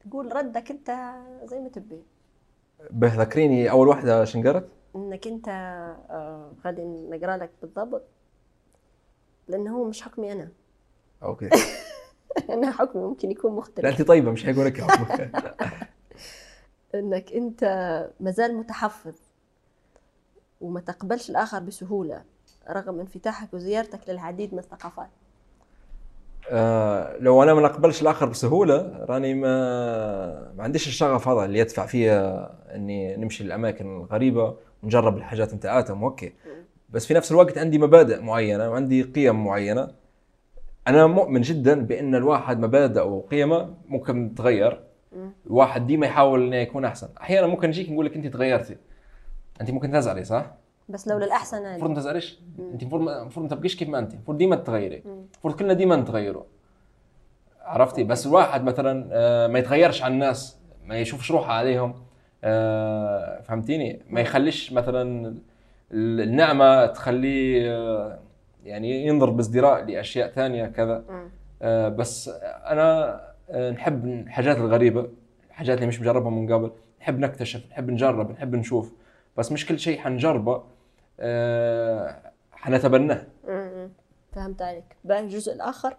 تقول 0.00 0.36
ردك 0.36 0.70
أنت 0.70 0.90
زي 1.44 1.60
ما 1.60 1.68
تبي. 1.68 2.02
به 2.90 3.14
ذكريني 3.22 3.70
أول 3.70 3.88
واحدة 3.88 4.24
شنقرت 4.24 4.68
إنك 4.96 5.26
أنت 5.26 5.48
آه، 5.48 6.52
غادي 6.64 6.82
نقرأ 6.84 7.36
لك 7.36 7.50
بالضبط. 7.62 8.04
لأنه 9.48 9.76
هو 9.76 9.84
مش 9.84 10.02
حكمي 10.02 10.32
أنا. 10.32 10.48
أوكي. 11.22 11.48
أنا 12.54 12.70
حكمي 12.70 13.02
ممكن 13.02 13.30
يكون 13.30 13.50
لا 13.50 13.56
مختلف 13.58 13.86
أنت 13.86 14.08
طيبة 14.08 14.30
مش 14.30 14.44
حيقول 14.44 14.66
لك 14.66 14.80
حكمك. 14.80 15.30
إنك 16.94 17.32
أنت 17.32 17.64
مازال 18.20 18.56
متحفظ. 18.56 19.27
وما 20.60 20.80
تقبلش 20.80 21.30
الآخر 21.30 21.58
بسهولة 21.58 22.22
رغم 22.70 23.00
انفتاحك 23.00 23.54
وزيارتك 23.54 24.00
للعديد 24.08 24.52
من 24.52 24.58
الثقافات. 24.58 25.08
آه 26.50 27.16
لو 27.18 27.42
أنا 27.42 27.54
ما 27.54 27.60
نقبلش 27.60 28.02
الآخر 28.02 28.26
بسهولة 28.26 29.04
راني 29.08 29.34
ما 29.34 30.52
ما 30.52 30.62
عنديش 30.62 30.88
الشغف 30.88 31.28
هذا 31.28 31.44
اللي 31.44 31.58
يدفع 31.58 31.86
فيا 31.86 32.50
إني 32.74 33.16
نمشي 33.16 33.44
للأماكن 33.44 33.96
الغريبة 33.96 34.56
ونجرب 34.82 35.16
الحاجات 35.16 35.54
نتاعاتهم 35.54 36.04
أوكي. 36.04 36.32
بس 36.90 37.06
في 37.06 37.14
نفس 37.14 37.32
الوقت 37.32 37.58
عندي 37.58 37.78
مبادئ 37.78 38.20
معينة 38.20 38.70
وعندي 38.70 39.02
قيم 39.02 39.44
معينة. 39.44 39.88
أنا 40.88 41.06
مؤمن 41.06 41.40
جدا 41.40 41.80
بأن 41.80 42.14
الواحد 42.14 42.60
مبادئه 42.60 43.02
وقيمه 43.02 43.74
ممكن 43.88 44.34
تتغير. 44.34 44.84
الواحد 45.46 45.86
ديما 45.86 46.06
يحاول 46.06 46.42
إنه 46.42 46.56
يكون 46.56 46.84
أحسن. 46.84 47.08
أحيانا 47.20 47.46
ممكن 47.46 47.68
نجيك 47.68 47.90
نقول 47.90 48.06
لك 48.06 48.16
أنت 48.16 48.26
تغيرتي. 48.26 48.76
أنت 49.60 49.70
ممكن 49.70 49.90
تزعلي 49.92 50.24
صح؟ 50.24 50.46
بس 50.88 51.08
لو 51.08 51.18
للأحسن 51.18 51.56
المفروض 51.56 51.82
عادي 51.82 51.94
ما 51.94 52.00
تزعليش. 52.00 52.38
أنت 52.58 52.82
المفروض 52.82 53.02
ما- 53.02 53.20
المفروض 53.22 53.50
ما 53.50 53.56
تبقيش 53.56 53.76
كيف 53.76 53.88
ما 53.88 53.98
أنت. 53.98 54.14
المفروض 54.14 54.38
ديما 54.38 54.56
تتغيري. 54.56 55.02
المفروض 55.06 55.54
كلنا 55.54 55.72
ديما 55.72 55.96
نتغيروا. 55.96 56.42
عرفتي؟ 57.62 58.04
بس 58.04 58.26
الواحد 58.26 58.64
مثلا 58.64 59.08
آه، 59.12 59.46
ما 59.46 59.58
يتغيرش 59.58 60.02
على 60.02 60.14
الناس 60.14 60.56
ما 60.86 60.98
يشوفش 60.98 61.30
روحه 61.30 61.52
عليهم. 61.52 61.94
آه، 62.44 63.40
فهمتيني؟ 63.40 64.02
ما 64.10 64.20
يخليش 64.20 64.72
مثلا 64.72 65.28
ال- 65.92 66.20
النعمة 66.20 66.86
تخليه 66.86 67.72
آه، 67.76 68.18
يعني 68.64 69.06
ينظر 69.06 69.30
بازدراء 69.30 69.84
لأشياء 69.84 70.30
ثانية 70.30 70.66
كذا. 70.66 71.04
بس 71.88 72.30
أنا 72.44 73.20
نحب 73.70 74.04
الحاجات 74.06 74.56
الغريبة 74.56 75.08
الحاجات 75.50 75.76
اللي 75.76 75.86
مش 75.86 76.00
مجربها 76.00 76.30
من 76.30 76.52
قبل. 76.52 76.70
نحب 77.00 77.18
نكتشف 77.18 77.66
نحب 77.70 77.90
نجرب 77.90 78.30
نحب 78.30 78.54
نشوف. 78.54 78.92
بس 79.38 79.52
مش 79.52 79.66
كل 79.66 79.78
شيء 79.78 79.98
حنجربه 79.98 80.64
آه، 81.20 82.32
حنتبناه. 82.52 83.26
فهمت 84.32 84.62
عليك 84.62 84.96
بقى 85.04 85.20
الجزء 85.20 85.52
الآخر 85.52 85.96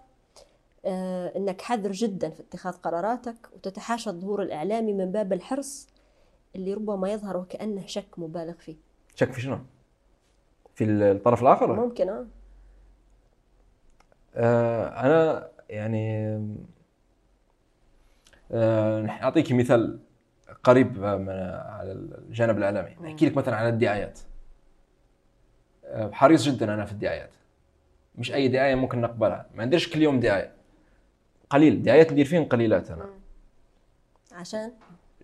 آه 0.86 1.38
إنك 1.38 1.62
حذر 1.62 1.92
جدا 1.92 2.30
في 2.30 2.40
اتخاذ 2.40 2.74
قراراتك 2.74 3.36
وتتحاشى 3.56 4.10
الظهور 4.10 4.42
الإعلامي 4.42 4.94
من 4.94 5.12
باب 5.12 5.34
الحرص 5.34 5.88
اللي 6.56 6.74
ربما 6.74 7.10
يظهر 7.12 7.38
وكأنه 7.38 7.86
شك 7.86 8.06
مبالغ 8.20 8.54
فيه 8.54 8.76
شك 9.16 9.32
في 9.32 9.42
شنو؟ 9.42 9.60
في 10.76 10.84
الطرف 10.84 11.42
الآخر؟ 11.42 11.74
ممكن 11.86 12.10
آه 12.10 12.26
آه 14.36 14.88
أنا 14.88 15.48
يعني 15.70 16.36
آه 18.52 19.06
أعطيك 19.08 19.52
مثال 19.52 20.00
قريب 20.64 20.98
من 21.00 21.30
على 21.70 21.92
الجانب 21.92 22.58
الاعلامي 22.58 22.96
أحكي 23.06 23.26
لك 23.26 23.38
مثلا 23.38 23.56
على 23.56 23.70
الدعايات. 23.70 24.20
آه 25.86 26.12
حريص 26.12 26.46
جدا 26.48 26.74
أنا 26.74 26.86
في 26.86 26.92
الدعايات. 26.92 27.30
مش 28.16 28.34
أي 28.34 28.48
دعاية 28.48 28.76
ممكن 28.76 29.02
نقبلها. 29.02 29.46
ما 29.56 29.66
نديرش 29.66 29.90
كل 29.94 30.02
يوم 30.02 30.20
دعاية. 30.20 30.52
قليل. 31.50 31.84
دعايات 31.84 32.12
ندير 32.12 32.26
فين 32.26 32.46
قليلات 32.46 32.92
أنا. 32.92 33.06
عشان؟ 34.32 34.72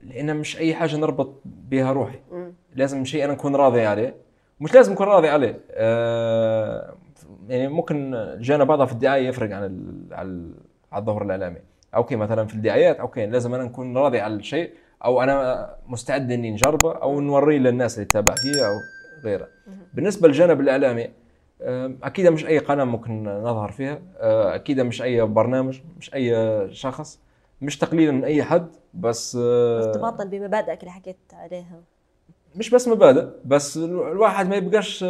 لأن 0.02 0.36
مش 0.38 0.58
أي 0.58 0.76
حاجة 0.76 0.96
نربط 0.98 1.42
بها 1.46 1.92
روحي. 1.92 2.20
مم. 2.32 2.54
لازم 2.76 3.06
شيء 3.06 3.26
أنا 3.26 3.34
نكون 3.34 3.56
راضي 3.56 3.86
عليه. 3.86 4.16
مش 4.60 4.74
لازم 4.74 4.94
اكون 4.94 5.08
راضي 5.08 5.30
عليه. 5.30 5.60
آه 5.72 6.96
يعني 7.50 7.68
ممكن 7.68 8.14
الجانب 8.16 8.72
هذا 8.72 8.86
في 8.86 8.92
الدعاية 8.94 9.28
يفرق 9.28 9.56
عن 9.56 9.64
ال- 9.66 10.54
على 10.92 11.02
الظهور 11.02 11.24
الإعلامي. 11.24 11.60
okay 11.96 12.16
مثلا 12.16 12.46
في 12.48 12.54
الدعايات 12.54 13.00
okay 13.00 13.26
لازم 13.26 13.54
أنا 13.54 13.64
نكون 13.64 13.98
راضي 13.98 14.20
على 14.20 14.36
الشيء. 14.36 14.74
أو 15.06 15.22
أنا 15.24 15.70
مستعد 15.88 16.32
إني 16.32 16.52
نجربه 16.52 16.92
أو 16.92 17.22
نوريه 17.22 17.58
للناس 17.60 17.96
اللي 17.96 18.06
تتابع 18.06 18.36
فيه 18.36 18.68
أو 18.68 18.74
غيره. 19.24 19.48
بالنسبة 19.94 20.28
للجانب 20.28 20.60
الإعلامي 20.62 21.08
آه، 21.62 21.94
أكيد 22.04 22.28
مش 22.28 22.46
أي 22.46 22.60
قناة 22.60 22.84
ممكن 22.84 23.24
نظهر 23.24 23.72
فيها 23.72 24.00
آه، 24.18 24.56
أكيد 24.56 24.80
مش 24.80 25.02
أي 25.02 25.22
برنامج 25.22 25.82
مش 25.98 26.14
أي 26.14 26.34
شخص 26.74 27.20
مش 27.62 27.78
تقليلا 27.78 28.12
من 28.12 28.24
أي 28.24 28.44
حد 28.44 28.68
بس 28.94 29.38
آه، 29.42 29.78
ارتباطا 29.88 30.24
بمبادئك 30.26 30.80
اللي 30.80 30.92
حكيت 30.92 31.18
عليها. 31.34 31.80
مش 32.56 32.70
بس 32.70 32.88
مبادئ 32.88 33.28
بس 33.46 33.78
ال- 33.78 33.84
الواحد 34.12 34.48
ما 34.48 34.56
يبقاش 34.56 35.06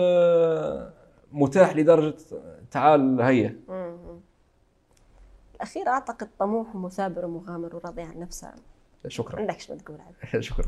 متاح 1.32 1.76
لدرجة 1.76 2.16
تعال 2.72 3.22
هيا. 3.22 3.60
مم. 3.70 3.96
الأخير 5.56 5.88
أعتقد 5.88 6.30
طموح 6.40 6.76
ومثابر 6.76 7.26
ومغامر 7.26 7.76
وراضي 7.76 8.02
عن 8.02 8.20
نفسه. 8.20 8.52
شكرا. 9.08 9.40
عندك 9.40 9.60
شنو 9.60 9.78
تقول 9.78 9.98
شكرا. 10.44 10.66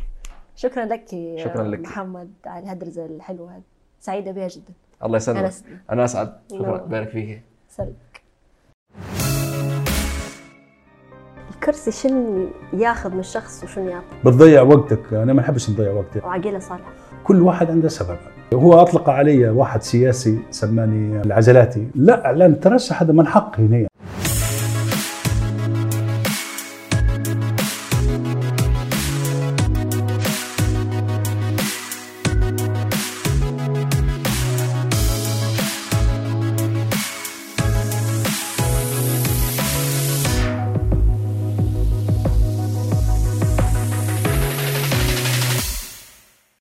شكرا 0.55 0.85
لك 0.85 1.13
يا 1.13 1.43
شكراً 1.45 1.63
لك. 1.63 1.79
محمد 1.79 2.31
على 2.45 2.63
الهدرزة 2.63 3.05
الحلوة 3.05 3.55
هذه. 3.55 3.61
سعيدة 3.99 4.31
بها 4.31 4.47
جدا. 4.47 4.73
الله 5.03 5.21
أنا 5.27 5.47
يسلمك 5.47 5.53
أنا 5.91 6.05
أسعد. 6.05 6.33
شكرا. 6.51 6.67
نور. 6.67 6.77
بارك 6.77 7.09
فيك. 7.09 7.41
سلمك 7.69 8.21
الكرسي 11.53 11.91
شن 11.91 12.47
ياخذ 12.73 13.13
من 13.13 13.19
الشخص 13.19 13.63
وشن 13.63 13.88
يعطي 13.88 14.05
بتضيع 14.25 14.61
وقتك. 14.61 15.13
أنا 15.13 15.33
ما 15.33 15.41
أحبش 15.41 15.69
نضيع 15.69 15.91
وقتي. 15.91 16.19
وعقيلة 16.19 16.59
صالح 16.59 16.89
كل 17.23 17.41
واحد 17.41 17.71
عنده 17.71 17.88
سبب. 17.89 18.17
هو 18.53 18.81
أطلق 18.81 19.09
علي 19.09 19.49
واحد 19.49 19.81
سياسي 19.81 20.39
سماني 20.51 21.21
العزلاتي 21.21 21.88
لا 21.95 22.33
لن 22.33 22.59
ترشح 22.59 23.01
هذا 23.01 23.13
من 23.13 23.27
حقي 23.27 23.63
هنا. 23.63 23.88